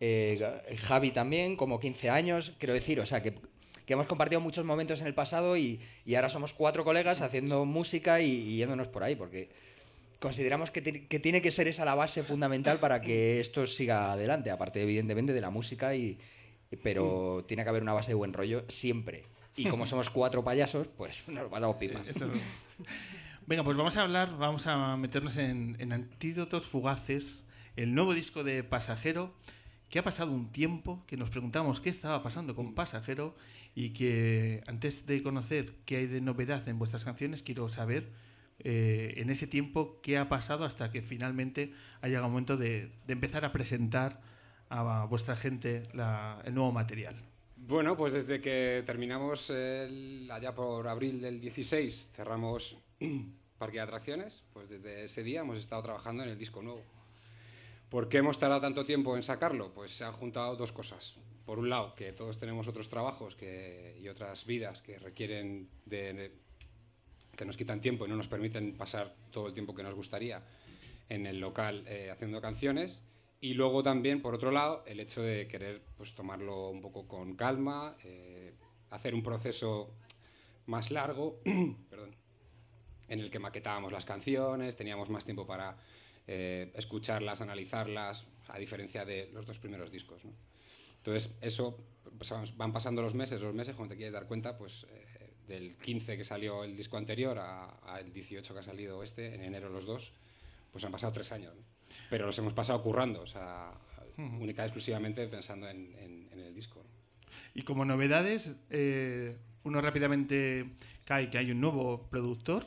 [0.00, 2.52] Eh, Javi también, como 15 años.
[2.58, 3.32] Quiero decir, o sea, que,
[3.86, 7.64] que hemos compartido muchos momentos en el pasado y, y ahora somos cuatro colegas haciendo
[7.64, 9.48] música y, y yéndonos por ahí, porque
[10.20, 14.12] consideramos que, ti- que tiene que ser esa la base fundamental para que esto siga
[14.12, 16.18] adelante, aparte evidentemente de la música, y,
[16.82, 19.24] pero tiene que haber una base de buen rollo siempre.
[19.56, 22.00] Y como somos cuatro payasos, pues nos pasamos pipa.
[22.08, 22.30] Eso-
[23.46, 27.44] Venga, pues vamos a hablar, vamos a meternos en, en Antídotos Fugaces,
[27.76, 29.32] el nuevo disco de Pasajero,
[29.88, 33.34] que ha pasado un tiempo, que nos preguntamos qué estaba pasando con Pasajero
[33.74, 38.10] y que antes de conocer qué hay de novedad en vuestras canciones, quiero saber
[38.60, 42.90] eh, en ese tiempo qué ha pasado hasta que finalmente ha llegado el momento de,
[43.06, 44.20] empezar a presentar
[44.68, 45.84] a vuestra gente
[46.44, 47.16] el nuevo material.
[47.56, 52.76] Bueno, pues desde que terminamos el- allá por abril del 16, cerramos
[53.58, 56.82] Parque de Atracciones, pues desde ese día hemos estado trabajando en el disco nuevo.
[57.88, 59.72] ¿Por qué hemos tardado tanto tiempo en sacarlo?
[59.72, 61.16] Pues se han juntado dos cosas.
[61.46, 66.32] Por un lado, que todos tenemos otros trabajos que, y otras vidas que requieren de-
[67.38, 70.42] que nos quitan tiempo y no nos permiten pasar todo el tiempo que nos gustaría
[71.08, 73.02] en el local eh, haciendo canciones.
[73.40, 77.36] Y luego también, por otro lado, el hecho de querer pues, tomarlo un poco con
[77.36, 78.54] calma, eh,
[78.90, 79.94] hacer un proceso
[80.66, 81.40] más largo,
[81.90, 82.16] perdón,
[83.06, 85.76] en el que maquetábamos las canciones, teníamos más tiempo para
[86.26, 90.22] eh, escucharlas, analizarlas, a diferencia de los dos primeros discos.
[90.96, 91.78] Entonces, eso,
[92.18, 94.84] pues, van pasando los meses, los meses, cuando te quieres dar cuenta, pues
[95.48, 99.42] del 15 que salió el disco anterior a- al 18 que ha salido este, en
[99.42, 100.12] enero los dos,
[100.70, 101.54] pues han pasado tres años.
[101.56, 101.62] ¿no?
[102.10, 103.70] pero los hemos pasado currando, o sea,
[104.16, 104.42] Ujú.
[104.42, 106.82] única y exclusivamente pensando en, en- en el disco.
[107.54, 110.70] Y como novedades, eh, uno rápidamente
[111.04, 112.66] cae que hay un nuevo productor.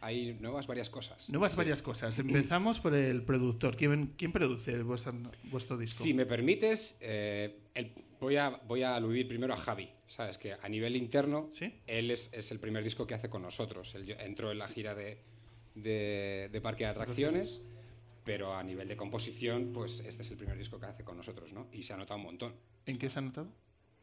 [0.00, 1.28] Hay nuevas varias cosas.
[1.30, 1.56] Nuevas Sí.
[1.58, 2.16] varias cosas.
[2.18, 3.76] Empezamos por el productor.
[3.76, 5.12] ¿Quién, quién produce vuestra-
[5.44, 6.04] vuestro disco?
[6.04, 9.88] Si me permites, eh, el- voy, a, voy a aludir primero a Javi.
[10.06, 11.48] Sabes que a nivel interno,
[11.86, 13.94] él es, es el primer disco que hace con nosotros.
[13.94, 15.18] Él entró en la gira de,
[15.74, 17.62] de, de Parque de Atracciones,
[18.24, 21.52] pero a nivel de composición, pues este es el primer disco que hace con nosotros,
[21.52, 21.68] ¿no?
[21.72, 22.54] Y se ha notado un montón.
[22.86, 23.48] ¿En qué se ha notado?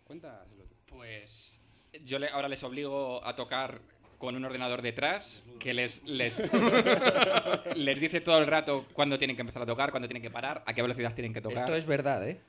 [0.03, 0.75] Cuéntaselo tú.
[0.85, 1.59] Pues
[2.03, 3.81] yo le- ahora les obligo a tocar
[4.19, 6.39] con un ordenador detrás que les, les,
[7.75, 10.63] les dice todo el rato cuándo tienen que empezar a tocar, cuándo tienen que parar,
[10.65, 11.57] a qué velocidad tienen que tocar.
[11.57, 12.39] Esto es verdad, ¿eh?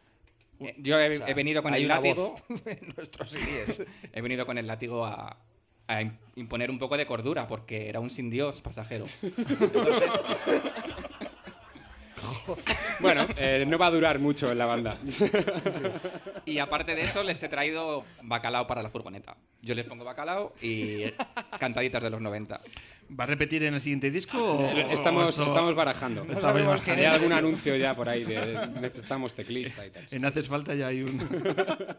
[0.61, 2.37] Eh, Yo he, O sea, he venido con el látigo.
[2.67, 3.37] en nuestros
[4.13, 5.37] he venido con el látigo a,
[5.87, 9.05] a im- imponer un poco de cordura porque era un sin Dios pasajero.
[13.01, 14.99] Bueno, eh, no va a durar mucho en la banda.
[16.45, 19.37] Y aparte de eso, les he traído bacalao para la furgoneta.
[19.63, 21.05] Yo les pongo bacalao y
[21.59, 22.61] cantaditas de los 90.
[23.09, 24.37] ¿Va a repetir en el siguiente disco?
[24.39, 26.25] o- Eh, Estamos, o esto- estamos barajando.
[26.37, 30.07] No sabemos Hay algún anuncio ya por ahí de necesitamos teclista y tal.
[30.11, 31.19] En Haces Falta ya hay un...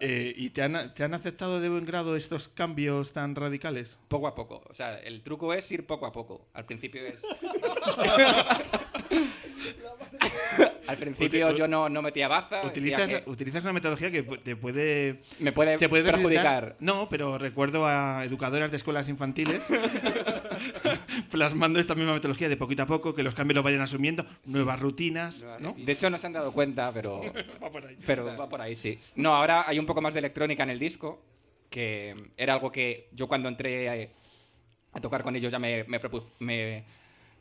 [0.00, 3.96] Eh, ¿Y te han, te han aceptado de buen grado estos cambios tan radicales?
[4.08, 4.64] Poco a poco.
[4.68, 6.48] O sea, el truco es ir poco a poco.
[6.54, 7.22] Al principio es.
[10.88, 12.64] Al principio yo no, no metía baza.
[12.66, 15.20] Utilizas, decía que- utilizas una metodología que te puede...
[15.38, 16.76] Me puede te perjudicar.
[16.80, 19.66] No, pero recuerdo a educadoras de escuelas infantiles
[21.30, 24.80] plasmando esta misma metodología de poquito a poco, que los cambios los vayan asumiendo, nuevas
[24.80, 25.74] rutinas, ¿no?
[25.76, 27.20] De hecho, no se han dado cuenta, pero.
[27.62, 27.96] Va por ahí.
[28.06, 28.98] Pero va por ahí, sí.
[29.16, 31.22] No, ahora hay un poco más de electrónica en el disco,
[31.70, 36.00] que era algo que yo cuando entré a, a tocar con ellos ya me, me
[36.00, 36.84] propu- me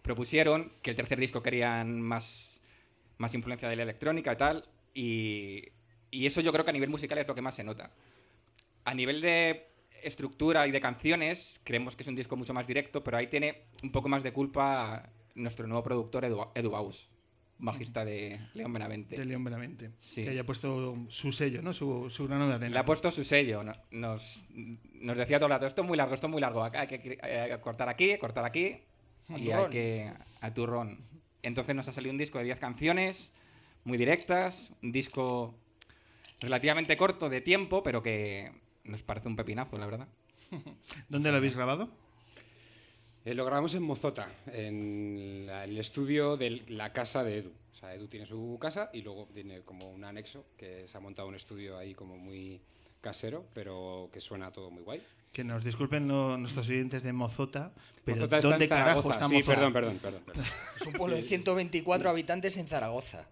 [0.02, 2.57] propusieron, que el tercer disco querían más,
[3.18, 5.64] más influencia de la electrónica y tal, y,
[6.12, 7.92] y eso yo creo que a nivel musical es lo que más se nota.
[8.86, 9.68] A nivel de
[10.04, 13.64] estructura y de canciones, creemos que es un disco mucho más directo, pero ahí tiene
[13.84, 17.10] un poco más de culpa nuestro nuevo productor Edu, Edu Baus,
[17.60, 19.18] bajista de León Benavente.
[19.18, 19.92] De León Benavente.
[20.00, 20.24] Sí.
[20.24, 21.74] Que haya puesto su sello, ¿no?
[21.74, 22.74] Su, su grano de arena.
[22.74, 23.64] Le ha puesto su sello.
[23.64, 24.46] no- Nos,
[24.94, 26.64] nos decía todo el rato, esto es muy largo, esto es muy largo.
[26.64, 28.78] Hay que eh, cortar aquí, cortar aquí.
[29.30, 30.14] A y hay que...
[30.42, 31.00] A turrón.
[31.48, 33.32] Entonces nos ha salido un disco de 10 canciones,
[33.84, 35.56] muy directas, un disco
[36.40, 38.52] relativamente corto de tiempo, pero que
[38.84, 40.08] nos parece un pepinazo, la verdad.
[41.10, 41.90] ¿Dónde lo habéis grabado?
[43.26, 47.52] Eh, lo grabamos en Mozota, en la- el estudio de la casa de Edu.
[47.74, 51.00] O sea, Edu tiene su casa y luego tiene como un anexo que se ha
[51.02, 52.62] montado un estudio ahí como muy
[53.02, 55.02] casero, pero que suena todo muy guay.
[55.32, 57.72] Que nos disculpen lo- nuestros oyentes de Mozota,
[58.04, 59.14] pero Mozota está en ¿dónde carajo Zaragoza.
[59.16, 59.56] está Sí, Mozota?
[59.56, 60.46] perdón, perdón, perdón, perdón.
[60.80, 63.28] Es un pueblo de 124 habitantes en Zaragoza.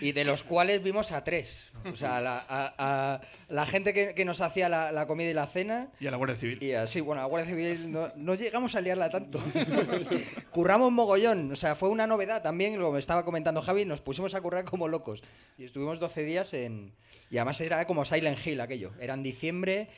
[0.00, 1.68] Y de los cuales vimos a tres.
[1.84, 2.74] O sea, la, a,
[3.14, 5.90] a- la gente que, que nos hacía la, la comida y la cena.
[6.00, 6.60] Y a la Guardia Civil.
[6.60, 9.38] Y así, bueno, a la Guardia Civil no, no llegamos a liarla tanto.
[10.50, 11.52] Curramos mogollón.
[11.52, 14.40] O sea, fue una novedad también, lo que me estaba comentando Javi, nos pusimos a
[14.40, 15.22] currar como locos.
[15.56, 16.92] Y estuvimos 12 días en...
[17.30, 18.92] Y además era como Silent Hill aquello.
[19.00, 19.88] Era en diciembre,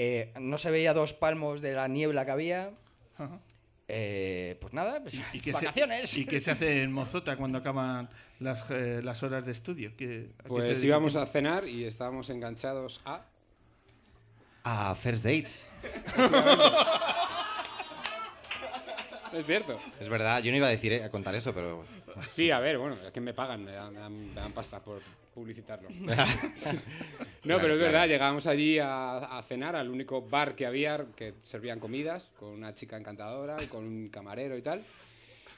[0.00, 2.70] eh, no se veía dos palmos de la niebla que había.
[3.88, 6.10] Eh, pues nada, pues, ¿Y qué, vacaciones.
[6.10, 8.08] Se, ¿Y qué se hace en Mozota cuando acaban
[8.38, 9.96] las, eh, las horas de estudio?
[9.96, 13.24] ¿Qué- a Pues íbamos a cenar y estábamos enganchados a...
[14.62, 15.66] A First Dates.
[19.32, 19.78] Es cierto.
[20.00, 21.84] Es verdad, yo no iba a decir, eh, a contar eso, pero.
[22.26, 24.80] Sí, a ver, bueno, es que me pagan, me dan, me dan- me dan pasta
[24.80, 25.00] por
[25.34, 25.88] publicitarlo.
[26.00, 26.22] no, Claro,
[27.42, 27.78] pero es claro.
[27.78, 32.48] verdad, llegábamos allí a, a cenar al único bar que había que servían comidas, con
[32.50, 34.82] una chica encantadora y con un camarero y tal.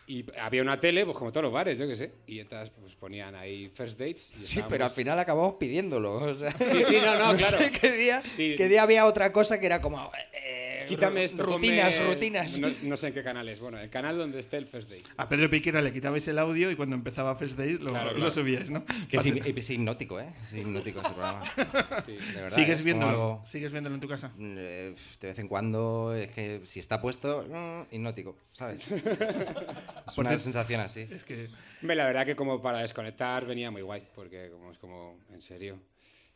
[0.07, 2.11] Y había una tele, pues como todos los bares, yo qué sé.
[2.27, 4.33] Y entonces pues ponían ahí first dates.
[4.37, 6.15] y Sí, estábamos- pero al final acabamos pidiéndolo.
[6.15, 7.59] o sea, Sí, sí, no, no, claro.
[7.59, 8.55] sé qué día, Sí.
[8.57, 10.11] qué día había otra cosa que era como.
[10.33, 11.43] eh, Quítame esto.
[11.45, 12.59] Rutinas, ponme- rutinas.
[12.59, 13.61] No, no sé en qué canal es.
[13.61, 15.03] Bueno, el canal donde esté el first date.
[15.17, 18.17] A Pedro Piquera le quitabais el audio y cuando empezaba First Day lo, Claro, lo
[18.17, 18.31] claro.
[18.31, 18.85] subíais, ¿no?
[19.01, 20.33] Es que es, hipnótico, ¿eh?
[20.43, 21.43] Es hipnótico ese programa.
[22.07, 22.13] Sí.
[22.13, 23.11] De verdad, ¿Sigues es como viéndolo?
[23.11, 24.33] algo- ¿Sigues viéndolo en tu casa?
[24.39, 28.81] Eh, de vez en cuando, es que si está puesto, mm, hipnótico, ¿sabes?
[28.91, 31.07] Es Por una cierto, sensación así.
[31.11, 31.49] Es que
[31.83, 35.79] la verdad que como para desconectar venía muy guay, porque como es como, en serio,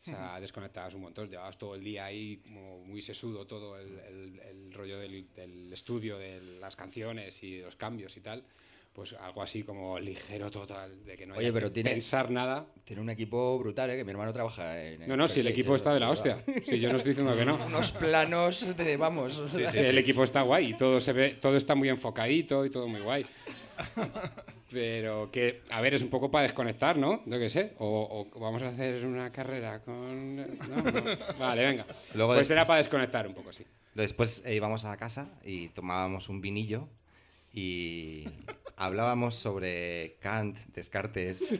[0.07, 3.99] o sea, desconectabas un montón, llevabas todo el día ahí como muy sesudo todo el,
[4.07, 8.43] el- el rollo del, del estudio, de las canciones y de los cambios y tal,
[8.93, 12.31] pues algo así como ligero total, de que no Oye, haya pero que tiene- pensar
[12.31, 12.65] nada.
[12.85, 13.97] Tiene un equipo brutal, ¿eh?
[13.97, 15.05] Que mi hermano trabaja en.
[15.07, 16.37] No, no, si el equipo está de la hostia.
[16.63, 17.55] Si yo no estoy diciendo que no.
[17.65, 18.95] Unos planos de.
[18.95, 19.41] Vamos.
[19.47, 22.69] Sí, sí, el equipo está guay y todo se ve, todo está muy enfocadito y
[22.69, 23.25] todo muy guay.
[24.71, 27.21] Pero que, a ver, es un poco para desconectar, ¿no?
[27.25, 27.73] Yo qué sé.
[27.77, 30.35] O, o vamos a hacer una carrera con.
[30.37, 30.93] no, no.
[31.39, 31.85] Vale, venga.
[32.13, 33.63] Luego pues era para desconectar un poco, sí.
[33.93, 36.89] Después eh, íbamos a casa y tomábamos un vinillo
[37.53, 38.25] y
[38.75, 41.57] hablábamos sobre Kant, Descartes,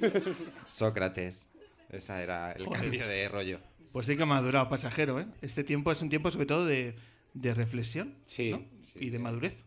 [0.67, 1.47] Sócrates.
[1.89, 2.81] Ese era el Joder.
[2.81, 3.59] cambio de rollo.
[3.91, 5.27] Pues sí que ha madurado pasajero, ¿eh?
[5.41, 6.95] Este tiempo es un tiempo sobre todo de,
[7.33, 8.61] de reflexión Sí, ¿no?
[8.99, 9.63] y de madurez.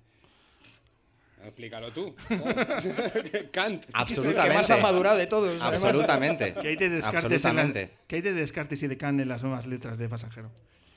[1.45, 2.15] Explícalo tú.
[3.53, 3.87] Kant.
[3.93, 4.49] Absolutamente.
[4.51, 5.61] que más ha madurado de todos.
[5.63, 6.55] Absolutamente.
[6.61, 7.91] ¿Qué hay de Descartes, en la- Absolutamente.
[8.07, 10.51] ¿qué hay de Descartes y de Kant en las nuevas letras de pasajero?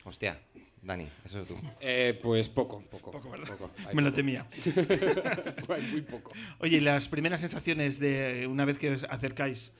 [0.04, 0.40] Hostia,
[0.82, 1.56] Dani, eso es tú.
[1.80, 3.12] Eh, pues poco, poco.
[3.12, 3.46] Poco, ¿verdad?
[3.56, 3.70] poco.
[3.92, 4.46] Me lo temía.
[5.68, 6.32] Hay muy poco.
[6.58, 9.72] Oye, ¿y las primeras sensaciones de una vez que os acercáis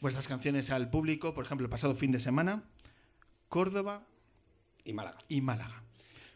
[0.00, 2.62] vuestras canciones al público, por ejemplo, el pasado fin de semana,
[3.48, 4.02] Córdoba
[4.84, 5.16] Y Málaga.
[5.28, 5.82] y Málaga.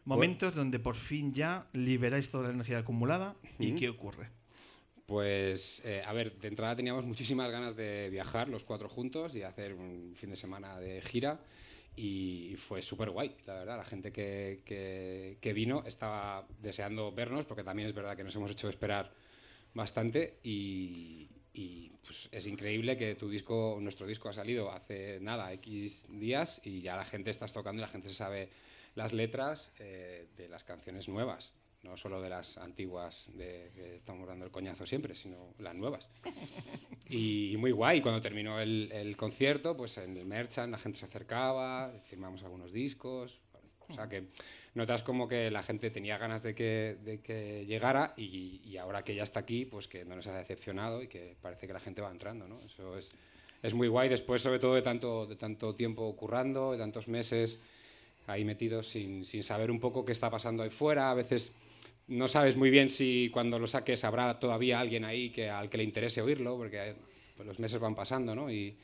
[0.08, 3.36] Momentos donde por fin ya liberáis toda la energía acumulada.
[3.58, 4.28] ¿Y qué ocurre?
[5.06, 9.42] Pues, eh, a ver, de entrada teníamos muchísimas ganas de viajar los cuatro juntos y
[9.42, 11.40] hacer un fin de semana de gira.
[11.96, 13.76] Y fue súper guay, la verdad.
[13.78, 18.36] La gente que, que- que vino estaba deseando vernos, porque también es verdad que nos
[18.36, 19.10] hemos hecho esperar
[19.74, 20.38] bastante.
[20.44, 26.06] Y, y, pues, es increíble que tu disco, nuestro disco ha salido hace nada, X
[26.08, 28.48] días, y ya la gente estás tocando y la gente sabe
[28.98, 31.52] las letras eh, de las canciones nuevas.
[31.84, 36.08] No solo de las antiguas de que estamos dando el coñazo siempre, sino las nuevas.
[37.10, 41.06] Y muy guay, cuando terminó el, el concierto, pues en el Merchant la gente se
[41.06, 43.40] acercaba, firmamos algunos discos.
[43.88, 44.26] O sea que
[44.74, 49.04] notas como que la gente tenía ganas de que, de que llegara y, y ahora
[49.04, 51.80] que ya está aquí, pues que no nos ha decepcionado y que parece que la
[51.80, 52.58] gente va entrando, ¿no?
[52.58, 53.10] Eso es,
[53.62, 54.10] es muy guay.
[54.10, 57.62] Después, sobre todo de tanto, de tanto tiempo currando, de tantos meses
[58.28, 61.10] ahí metidos sin, sin saber un poco qué está pasando ahí fuera.
[61.10, 61.52] A veces
[62.06, 65.78] no sabes muy bien si cuando lo saques habrá todavía alguien ahí que, al que
[65.78, 66.94] le interese oírlo, porque
[67.36, 68.50] pues, los meses van pasando, ¿no?
[68.50, 68.76] Y,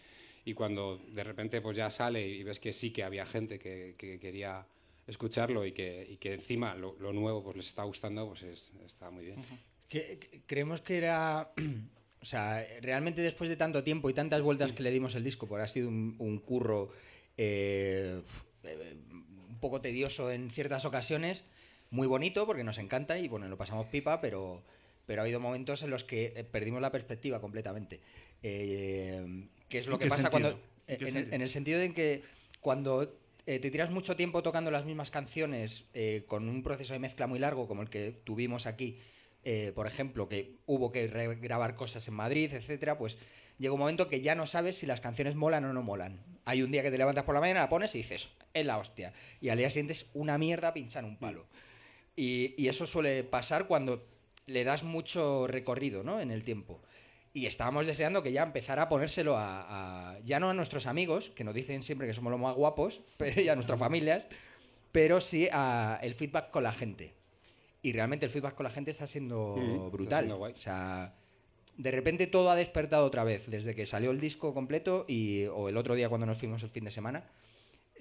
[0.44, 3.94] y cuando de repente pues ya sale y ves que sí que había gente que,
[3.96, 4.66] que quería
[5.06, 8.72] escucharlo y que, y que encima lo, lo nuevo pues les está gustando, pues es-
[8.86, 9.36] está muy bien.
[9.88, 11.50] Que- creemos que era.
[12.22, 15.46] O sea, realmente después de tanto tiempo y tantas vueltas que le dimos el disco,
[15.46, 16.90] porque ha sido un, un curro
[17.36, 18.22] eh,
[18.62, 18.94] eh,
[19.64, 21.42] poco tedioso en ciertas ocasiones,
[21.88, 24.62] muy bonito porque nos encanta y bueno, lo pasamos pipa, pero,
[25.06, 28.00] pero ha habido momentos en los que eh, perdimos la perspectiva completamente.
[28.42, 30.30] Eh, ¿Qué es lo ¿En que pasa sentido?
[30.30, 30.60] cuando.
[30.86, 31.34] ¿En en, el, sentido?
[31.34, 32.22] en el sentido de que
[32.60, 33.16] cuando
[33.46, 37.26] eh, te tiras mucho tiempo tocando las mismas canciones eh, con un proceso de mezcla
[37.26, 38.98] muy largo como el que tuvimos aquí,
[39.44, 43.18] eh, por ejemplo, que hubo que grabar cosas en Madrid, etcétera, pues
[43.58, 46.18] llega un momento que ya no sabes si las canciones molan o no molan.
[46.46, 48.78] Hay un día que te levantas por la mañana, la pones y dices, es la
[48.78, 49.12] hostia.
[49.40, 51.46] Y al día siguiente es una mierda pinchar un palo.
[52.16, 54.06] Y, eso suele pasar cuando
[54.46, 56.20] le das mucho recorrido ¿no?
[56.20, 56.80] en el tiempo.
[57.32, 61.44] Y estábamos deseando que ya empezara a ponérselo a, ya no a nuestros amigos, que
[61.44, 64.26] nos dicen siempre que somos los más guapos, pero, y a nuestras familias,
[64.92, 67.23] pero sí a feedback con la gente.
[67.84, 70.24] Y realmente el feedback con la gente está siendo Mm, está brutal.
[70.24, 70.52] siendo guay.
[70.54, 71.14] O sea,
[71.76, 75.68] de repente todo ha despertado otra vez, desde que salió el disco completo y, o
[75.68, 77.24] el otro día cuando nos fuimos el fin de semana,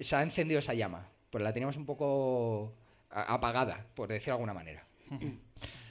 [0.00, 1.08] se ha encendido esa llama.
[1.30, 2.72] Pues la teníamos un poco
[3.10, 4.84] a- apagada, por decirlo de alguna manera.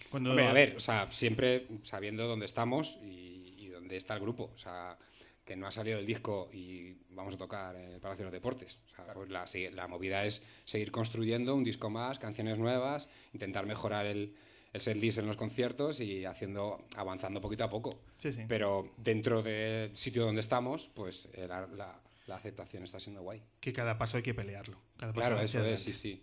[0.10, 4.22] Cuando- Hombre, a ver, o sea, siempre sabiendo dónde estamos y, y dónde está el
[4.22, 4.52] grupo.
[4.54, 4.98] O sea,
[5.46, 8.34] que no ha salido el disco y vamos a tocar en el Palacio de los
[8.34, 8.80] Deportes.
[8.92, 13.66] O sea, pues la, la movida es seguir construyendo un disco más, canciones nuevas, intentar
[13.66, 14.36] mejorar el,
[14.72, 18.00] el setlist en los conciertos y haciendo, avanzando poquito a poco.
[18.20, 18.42] Sí, sí.
[18.48, 23.44] Pero dentro del sitio donde estamos, pues eh, la, la- la aceptación está siendo guay.
[23.60, 24.78] Que cada paso hay que pelearlo.
[24.98, 26.22] Cada paso Claro, eso es, sí, sí.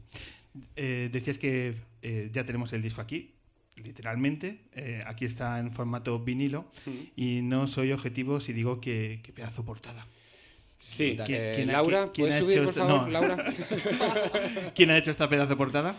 [0.74, 3.34] Eh, decías que eh, ya tenemos el disco aquí,
[3.76, 4.60] literalmente.
[4.74, 6.70] Eh, aquí está en formato vinilo.
[7.16, 10.06] Y no soy objetivo si digo que, que pedazo portada.
[10.78, 13.08] Sí, ¿Quién- eh, Laura, quién- quién ¿puedes ha subir, hecho por favor, no.
[13.10, 13.44] Laura?
[14.74, 15.94] ¿Quién ha hecho esta pedazo portada?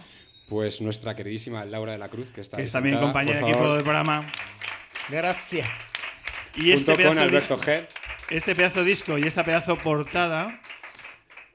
[0.50, 3.74] Pues nuestra queridísima Laura de la Cruz, que está que es también compañera de equipo
[3.76, 4.26] del programa.
[5.10, 5.68] Gracias.
[6.56, 7.88] Y este Junto con pedazo Alberto disco- G.
[8.32, 10.60] Este pedazo disco y esta pedazo portada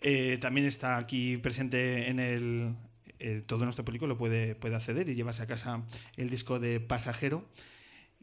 [0.03, 2.75] eh, también está aquí presente en el.
[3.19, 5.83] Eh, todo nuestro público lo puede, puede acceder y llevas a casa
[6.17, 7.45] el disco de Pasajero.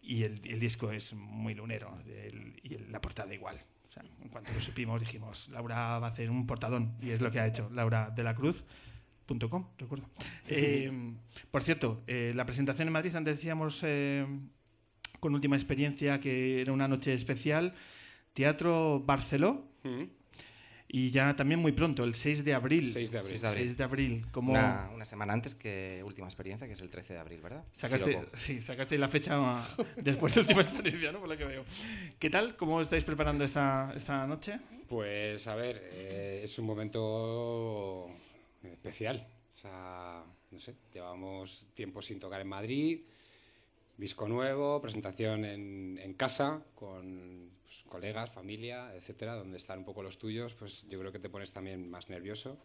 [0.02, 1.98] Y el, el disco es muy lunero.
[2.08, 3.58] el- y la portada igual.
[3.88, 6.96] O sea, en cuanto lo supimos, dijimos: Laura va a hacer un portadón.
[7.02, 7.70] Y es lo que ha hecho.
[7.72, 8.64] Laura de la Cruz.
[9.26, 10.10] punto com, recuerdo.
[10.48, 10.92] Eh,
[11.50, 14.26] por cierto, eh, la presentación en Madrid, antes decíamos eh,
[15.22, 17.74] con última experiencia que era una noche especial,
[18.34, 19.66] Teatro Barceló.
[20.96, 22.94] Y ya también muy pronto, el 6 de abril.
[22.94, 23.40] 6 de abril.
[23.40, 24.26] 6 de abril.
[24.32, 24.52] Como...
[24.52, 27.64] Una, una semana antes que última experiencia, que es el 13 de abril, ¿verdad?
[27.72, 29.66] Sacaste, Sí, sí, sacaste la fecha
[29.96, 31.20] después de última experiencia, ¿no?
[31.20, 31.66] Por lo que veo.
[32.20, 32.56] ¿Qué tal?
[32.58, 34.60] ¿Cómo estáis preparando esta, esta noche?
[34.88, 38.12] Pues a ver, eh, es un momento
[38.62, 39.28] especial.
[39.56, 43.02] O sea, no sé, llevamos tiempo sin tocar en Madrid,
[43.98, 50.04] disco nuevo, presentación en, en casa con pues, colegas, familia, etcétera, donde están un poco
[50.04, 52.58] los tuyos, pues yo creo que te pones también más nervioso.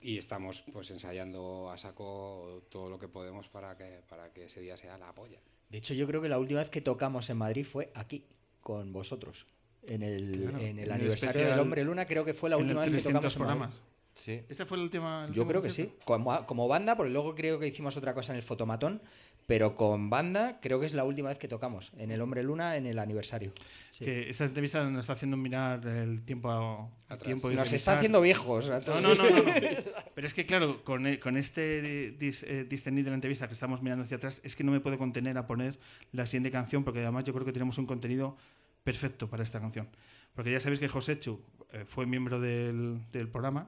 [0.00, 4.60] Y estamos pues ensayando a saco todo lo que podemos para que, para que ese
[4.60, 5.40] día sea la polla.
[5.70, 8.24] De hecho, yo creo que la última vez que tocamos en Madrid fue aquí,
[8.60, 9.46] con vosotros.
[9.86, 12.48] En el, Claro, en en el el aniversario especial- del Hombre Luna, creo que fue
[12.50, 13.58] la en última vez que 300 tocamos en Madrid.
[13.74, 13.88] programas.
[14.14, 14.40] Sí.
[14.48, 15.24] ¿Esa fue la última?
[15.24, 15.92] el Yo último creo que sí.
[16.04, 19.00] Como, como banda, porque luego creo que hicimos otra cosa en el fotomatón,
[19.48, 22.76] pero con banda creo que es la última vez que tocamos, en el Hombre Luna,
[22.76, 23.54] en el aniversario.
[23.92, 24.04] Sí.
[24.04, 27.20] Que esta entrevista nos está haciendo mirar el tiempo, Atrás.
[27.24, 27.76] tiempo y Nos revisar.
[27.76, 29.52] está haciendo viejos a No, no, no, no, no.
[30.14, 33.54] Pero es que, claro, con, e- con este dis, eh, discernir de la entrevista que
[33.54, 35.78] estamos mirando hacia atrás, es que no me puedo contener a poner
[36.12, 38.36] la siguiente canción, porque además yo creo que tenemos un contenido
[38.84, 39.88] perfecto para esta canción.
[40.34, 41.40] Porque ya sabéis que José Chu
[41.72, 43.66] eh, fue miembro del, del programa.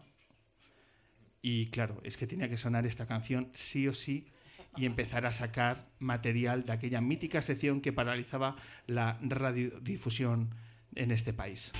[1.40, 4.26] Y claro, es que tenía que sonar esta canción sí o sí
[4.76, 8.56] y empezar a sacar material de aquella mítica sección que paralizaba
[8.86, 10.54] la radiodifusión
[10.94, 11.72] en este país.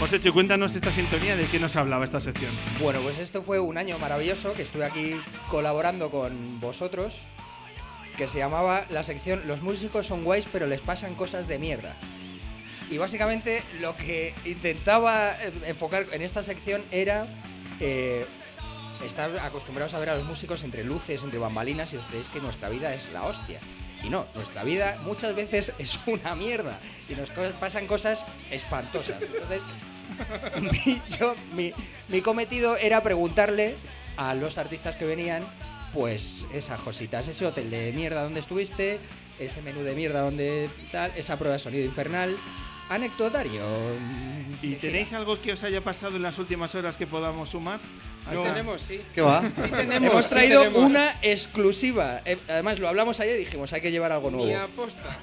[0.02, 2.50] José cuéntanos esta sintonía de qué nos hablaba esta sección.
[2.80, 5.14] Bueno, pues esto fue un año maravilloso que estuve aquí
[5.48, 7.20] colaborando con vosotros,
[8.16, 11.94] que se llamaba la sección Los músicos son guays pero les pasan cosas de mierda.
[12.90, 17.28] Y básicamente lo que intentaba eh, enfocar en esta sección era
[17.78, 18.26] eh,
[19.06, 22.40] estar acostumbrados a ver a los músicos entre luces, entre bambalinas y os creéis que
[22.40, 23.60] nuestra vida es la hostia.
[24.02, 29.22] Y no, nuestra vida muchas veces es una mierda y nos pasan cosas espantosas.
[29.22, 29.62] Entonces,
[30.60, 31.72] mi, yo- mi-
[32.08, 33.74] mi cometido era preguntarle
[34.16, 35.42] a los artistas que venían,
[35.94, 38.98] pues esas cositas, ese hotel de mierda donde estuviste,
[39.38, 42.36] ese menú de mierda donde tal, esa prueba de sonido infernal,
[42.88, 43.62] anecdotario.
[44.60, 47.80] ¿Y tenéis algo que os haya pasado en las últimas horas que podamos sumar?
[48.22, 48.44] Sí ¿Algo?
[48.44, 49.00] tenemos, sí.
[49.14, 49.48] ¿Qué va?
[49.50, 50.90] Sí tenemos, Hemos sí traído tenemos.
[50.90, 52.20] una exclusiva.
[52.24, 54.46] Eh, Además, lo hablamos ayer y dijimos, hay que llevar algo nuevo.
[54.46, 55.16] Ni aposta.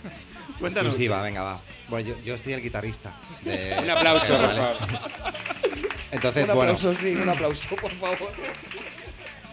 [0.60, 0.90] Cuéntanos.
[0.92, 1.60] Exclusiva, venga, va.
[1.88, 3.12] Bueno, yo, yo soy el guitarrista.
[3.44, 4.58] de- Un aplauso, por Vale.
[4.60, 4.78] favor.
[6.12, 8.32] Entonces, un bueno, aplauso, sí, un aplauso, por favor.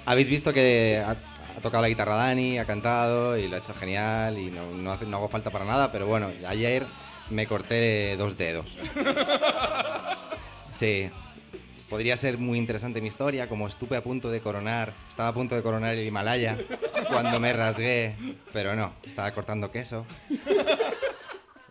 [0.07, 3.75] habéis visto que ha, ha tocado la guitarra Dani, ha cantado y lo ha hecho
[3.75, 6.87] genial y no, no, hace- no hago falta para nada, pero bueno, ayer
[7.31, 8.77] me corté dos dedos.
[10.73, 11.11] Sí.
[11.97, 15.55] Podría ser muy interesante mi historia, como estuve a punto de coronar, estaba a punto
[15.55, 16.59] de coronar el Himalaya
[17.09, 18.15] cuando me rasgué,
[18.53, 20.05] pero no, estaba cortando queso.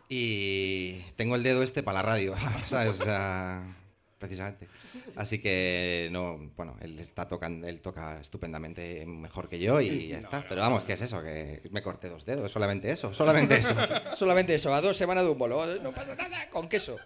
[0.09, 2.33] Y tengo el dedo este para la radio,
[2.65, 2.99] ¿sabes?
[2.99, 3.75] O sea,
[4.17, 4.67] precisamente.
[5.15, 10.17] Así que no, bueno, él está tocando, él toca estupendamente mejor que yo y ya
[10.17, 10.43] está.
[10.49, 11.21] Pero vamos, ¿qué es eso?
[11.21, 13.75] Que me corté dos dedos, solamente eso, solamente eso.
[14.15, 15.67] Solamente eso, a dos semanas de un bolo.
[15.83, 16.97] No pasa nada, con queso.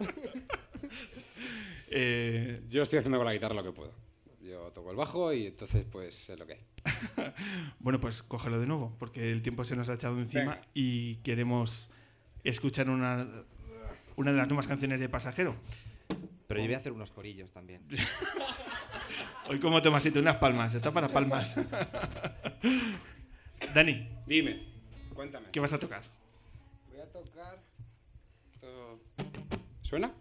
[1.91, 3.91] Eh, Yo estoy haciendo con la guitarra lo que puedo.
[4.41, 6.66] Yo toco el bajo y entonces pues es lo que hay.
[7.80, 10.68] Bueno, pues cógelo de nuevo, porque el tiempo se nos ha echado encima Venga.
[10.74, 11.90] y queremos
[12.44, 13.28] escuchar una,
[14.16, 15.56] una de las nuevas canciones de Pasajero.
[16.48, 17.82] Pero yo voy a hacer unos corillos también.
[19.48, 21.56] Hoy como Tomasito, unas palmas, está para palmas.
[23.74, 24.64] Dani, Dime,
[25.14, 25.48] cuéntame.
[25.52, 26.02] ¿qué vas a tocar?
[26.91, 27.60] Voy a tocar.
[28.60, 28.99] todo-
[29.82, 30.11] ¿Suena?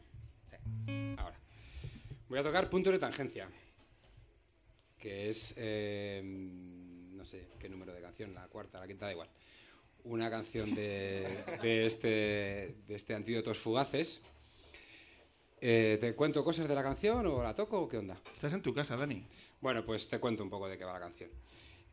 [2.28, 3.48] Voy a tocar Puntos de Tangencia.
[4.98, 5.55] Que es.
[5.56, 9.30] eh, no sé qué número de canción, la cuarta, la quinta, da igual.
[10.05, 11.26] Una canción de,
[11.62, 14.20] de este, de este Antídotos Fugaces.
[15.60, 18.20] Eh, ¿Te cuento cosas de la canción o la toco o qué onda?
[18.34, 19.24] Estás en tu casa, Dani.
[19.62, 21.30] Bueno, pues te cuento un poco de qué va la canción.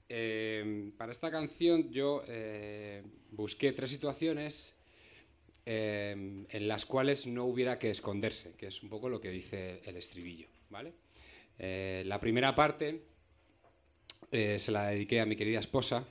[0.09, 2.21] Eh, para esta canción yo
[3.31, 4.74] busqué tres situaciones
[5.65, 9.81] eh, en las cuales no hubiera que esconderse, que es un poco lo que dice
[9.85, 10.93] el estribillo, ¿vale?
[11.57, 13.01] Eh, la primera parte
[14.31, 16.05] eh, se la dediqué a mi querida esposa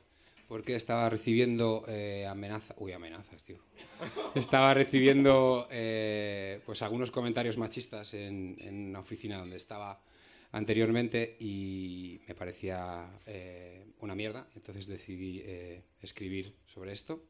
[0.49, 3.59] porque estaba recibiendo eh, amenazas, uy, amenazas, tío.
[4.35, 8.57] Estaba recibiendo pues algunos comentarios machistas en,
[8.89, 10.01] una oficina donde estaba
[10.53, 13.09] anteriormente y me parecía
[14.01, 15.43] una mierda, entonces decidí
[16.03, 17.23] escribir sobre esto.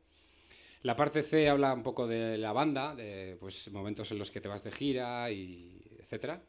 [0.85, 4.43] La parte C habla un poco de la banda, de pues, momentos en los que
[4.43, 6.43] te vas de gira, y etcétera.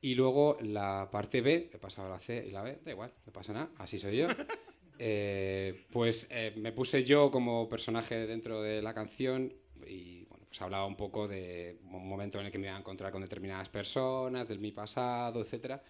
[0.00, 3.32] Y luego la parte B, he pasado la C y la B, da igual, no
[3.32, 4.28] pasa nada, así soy yo.
[5.04, 9.52] Eh, pues eh, me puse yo como personaje dentro de la canción
[9.84, 12.78] y bueno, pues hablaba un poco de un momento en el que me iba a
[12.78, 15.82] encontrar con determinadas personas, del mi pasado, etcétera.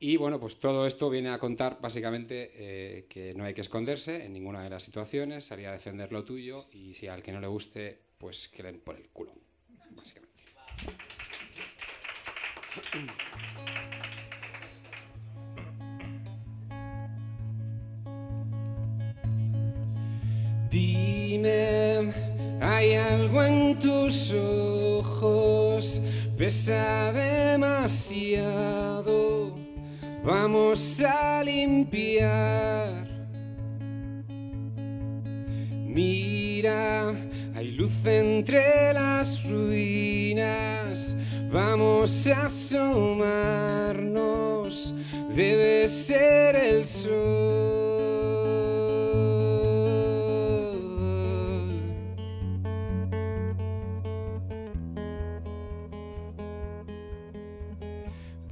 [0.00, 4.24] Y bueno, pues todo esto viene a contar básicamente eh, que no hay que esconderse
[4.24, 7.40] en ninguna de las situaciones, salir a defender lo tuyo y si al que no
[7.40, 9.34] le guste, pues que den por el culo,
[9.90, 10.28] básicamente.
[20.70, 22.12] Dime,
[22.60, 26.00] hay algo en tus ojos,
[26.36, 28.68] pesa demasiado,
[30.28, 33.08] vamos a limpiar.
[35.86, 37.14] Mira,
[37.54, 41.16] hay luz entre las ruinas,
[41.50, 43.24] vamos a asomarnos,
[45.34, 47.88] debe ser el sol.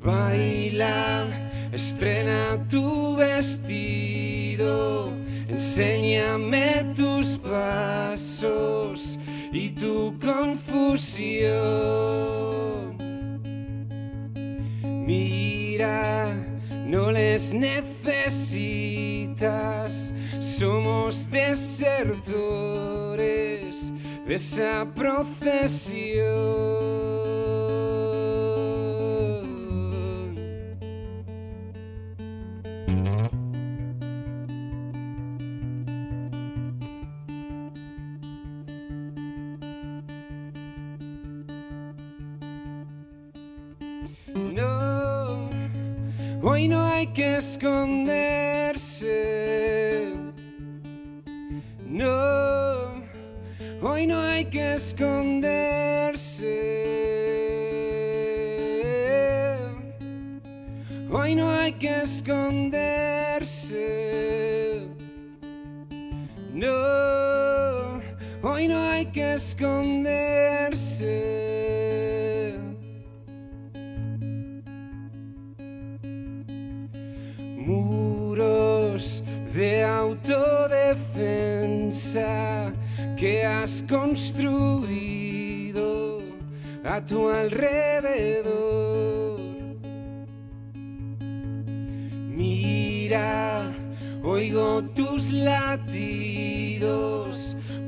[0.03, 1.36] Baila,
[1.73, 5.13] estrena tu vestido,
[5.49, 9.19] enséñame tus pasos
[9.53, 11.57] y tu confusión.
[14.83, 16.35] Mira,
[16.87, 18.53] no les necesitas,
[20.41, 22.27] somos desertores
[24.27, 26.27] de esa procesión.
[46.97, 48.06] Hay que esconderse.
[87.07, 89.39] Tu alrededor.
[92.37, 93.73] Mira,
[94.23, 95.97] oigo tus latidos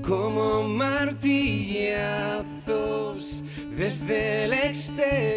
[0.07, 3.43] como martillazos
[3.77, 5.28] desde el exterior.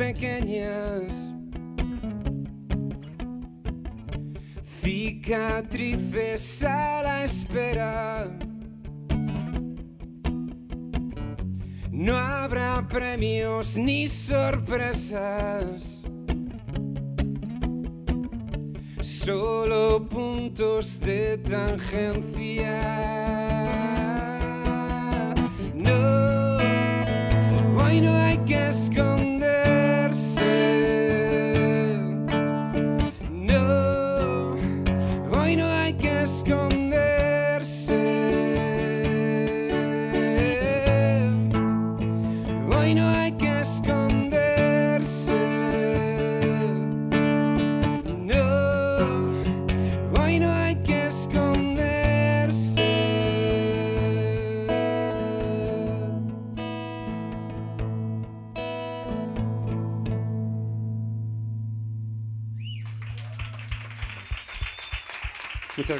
[0.00, 1.28] Pequeñas.
[4.80, 8.38] Cicatrices a la espera.
[11.90, 16.02] No habrá premios ni sorpresas.
[19.02, 22.80] Solo puntos de tangencia.
[25.74, 26.56] No,
[27.76, 28.70] hoy no hay que.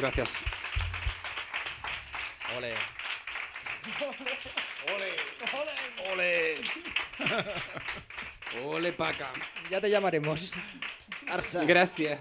[0.01, 0.43] Muchas gracias.
[2.57, 2.73] Ole.
[4.89, 5.11] Ole.
[6.11, 6.57] Ole.
[8.65, 9.31] Ole, Paca.
[9.71, 10.55] Ya te llamaremos.
[11.29, 11.65] Arsa.
[11.65, 12.19] Gracias.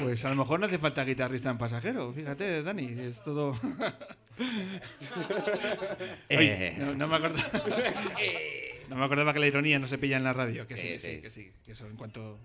[0.00, 3.50] Pues a lo mejor no hace falta guitarrista en pasajero, fíjate, Dani, es todo.
[6.30, 7.50] Oye, no, no me acordaba.
[8.88, 10.98] No me acordaba que la ironía no se pilla en la radio, que sí, que
[10.98, 12.40] sí, que sí, que eso en cuanto.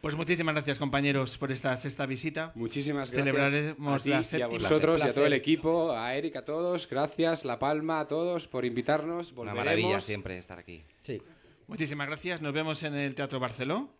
[0.00, 2.52] Pues muchísimas gracias, compañeros, por esta sexta visita.
[2.54, 3.20] Muchísimas gracias.
[3.20, 6.44] Celebraremos a ti la y a vosotros y a todo el equipo, a Eric, a
[6.44, 6.88] todos.
[6.88, 9.32] Gracias, La Palma, a todos por invitarnos.
[9.32, 10.84] Una maravilla siempre estar aquí.
[11.02, 11.20] Sí.
[11.66, 12.40] Muchísimas gracias.
[12.40, 13.90] Nos vemos en el Teatro Barceló.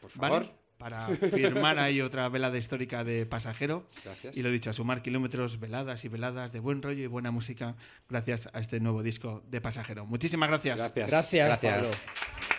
[0.00, 0.34] Por ¿vale?
[0.34, 0.64] favor.
[0.78, 3.88] Para firmar ahí otra velada histórica de pasajero.
[4.04, 4.36] Gracias.
[4.36, 7.74] Y lo dicho, a sumar kilómetros, veladas y veladas de buen rollo y buena música
[8.08, 10.06] gracias a este nuevo disco de pasajero.
[10.06, 10.76] Muchísimas gracias.
[10.76, 11.10] Gracias.
[11.10, 11.72] Gracias, Gracias.
[11.74, 11.90] Pablo.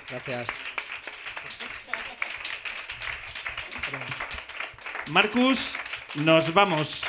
[0.10, 0.74] Gracias.
[5.10, 5.76] Marcus,
[6.15, 7.03] nos vamos.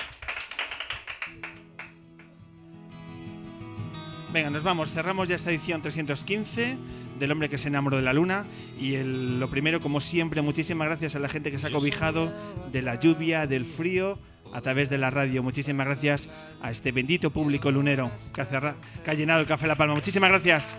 [4.32, 4.93] Venga, nos vamos.
[4.93, 6.77] Cerramos ya esta edición 315
[7.18, 8.44] del hombre que se enamoró de la luna.
[8.78, 12.32] Y lo primero, como siempre, muchísimas gracias a la gente que se ha cobijado
[12.70, 14.18] de la lluvia, del frío,
[14.52, 15.43] a través de la radio.
[15.43, 16.28] Muchísimas gracias
[16.60, 19.94] a este bendito público lunero que ha, que ha llenado el Café La Palma.
[19.94, 20.77] Muchísimas gracias.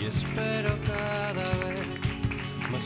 [0.00, 1.23] Y espero más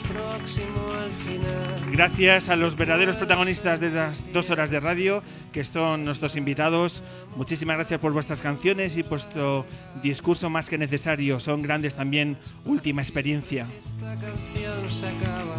[0.09, 1.93] próximo al final.
[1.93, 5.23] Gracias a los verdaderos protagonistas de las dos horas de radio,
[5.53, 7.03] que son nuestros invitados.
[7.37, 9.67] Muchísimas gracias por vuestras canciones y vuestro
[10.03, 11.41] discurso más que necesario.
[11.41, 12.37] Son grandes también.
[12.65, 13.67] Última experiencia.
[13.79, 15.57] Esta canción se acaba,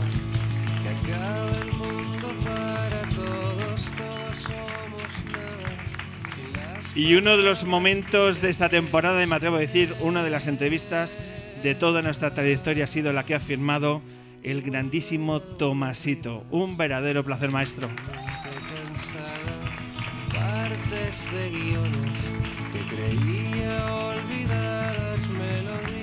[0.84, 6.96] que acaba el mundo para todos, todos somos nada.
[6.96, 10.30] Y uno de los momentos de esta temporada, y me atrevo a decir, una de
[10.30, 11.18] las entrevistas
[11.64, 14.02] de toda nuestra trayectoria ha sido la que ha firmado
[14.44, 16.46] el grandísimo Tomasito.
[16.52, 17.90] Un verdadero placer, maestro.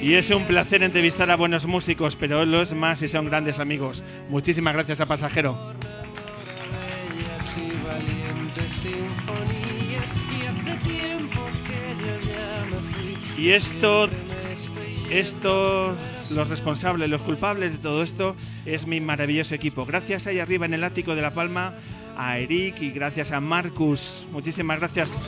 [0.01, 4.05] Y es un placer entrevistar a buenos músicos, pero los más si son grandes amigos.
[4.29, 5.75] Muchísimas gracias a Pasajero.
[13.39, 14.09] Y esto,
[15.11, 15.95] esto,
[16.31, 19.87] los responsables, los culpables de todo esto es mi maravilloso equipo.
[19.87, 21.75] Gracias ahí arriba en el ático de La Palma
[22.17, 24.27] a Eric y gracias a Marcus.
[24.33, 25.21] Muchísimas gracias.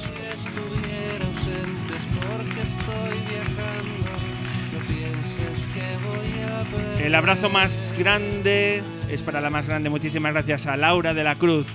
[7.01, 9.91] El abrazo más grande es para la más grande.
[9.91, 11.67] Muchísimas gracias a Laura de la Cruz.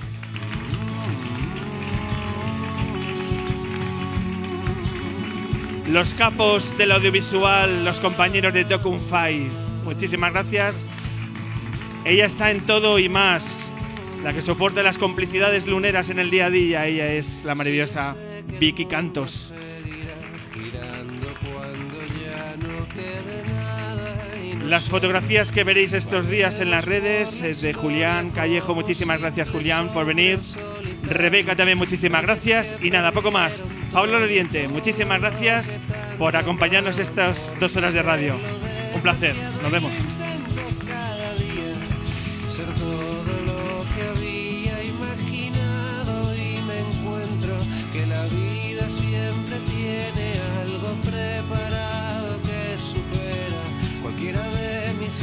[5.87, 9.49] Los capos del audiovisual, los compañeros de Documfy.
[9.83, 10.85] Muchísimas gracias.
[12.05, 13.59] Ella está en todo y más.
[14.23, 16.87] La que soporta las complicidades luneras en el día a día.
[16.87, 18.15] Ella es la maravillosa
[18.59, 19.53] Vicky Cantos.
[24.65, 28.73] Las fotografías que veréis estos días en las redes es de Julián Callejo.
[28.73, 30.39] Muchísimas gracias, Julián, por venir.
[31.03, 32.77] Rebeca también, muchísimas gracias.
[32.81, 33.61] Y nada, poco más.
[33.91, 35.77] Pablo Oriente, muchísimas gracias
[36.17, 38.35] por acompañarnos estas dos horas de radio.
[38.95, 39.35] Un placer.
[39.61, 39.93] Nos vemos.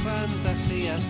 [0.01, 1.03] fantasías.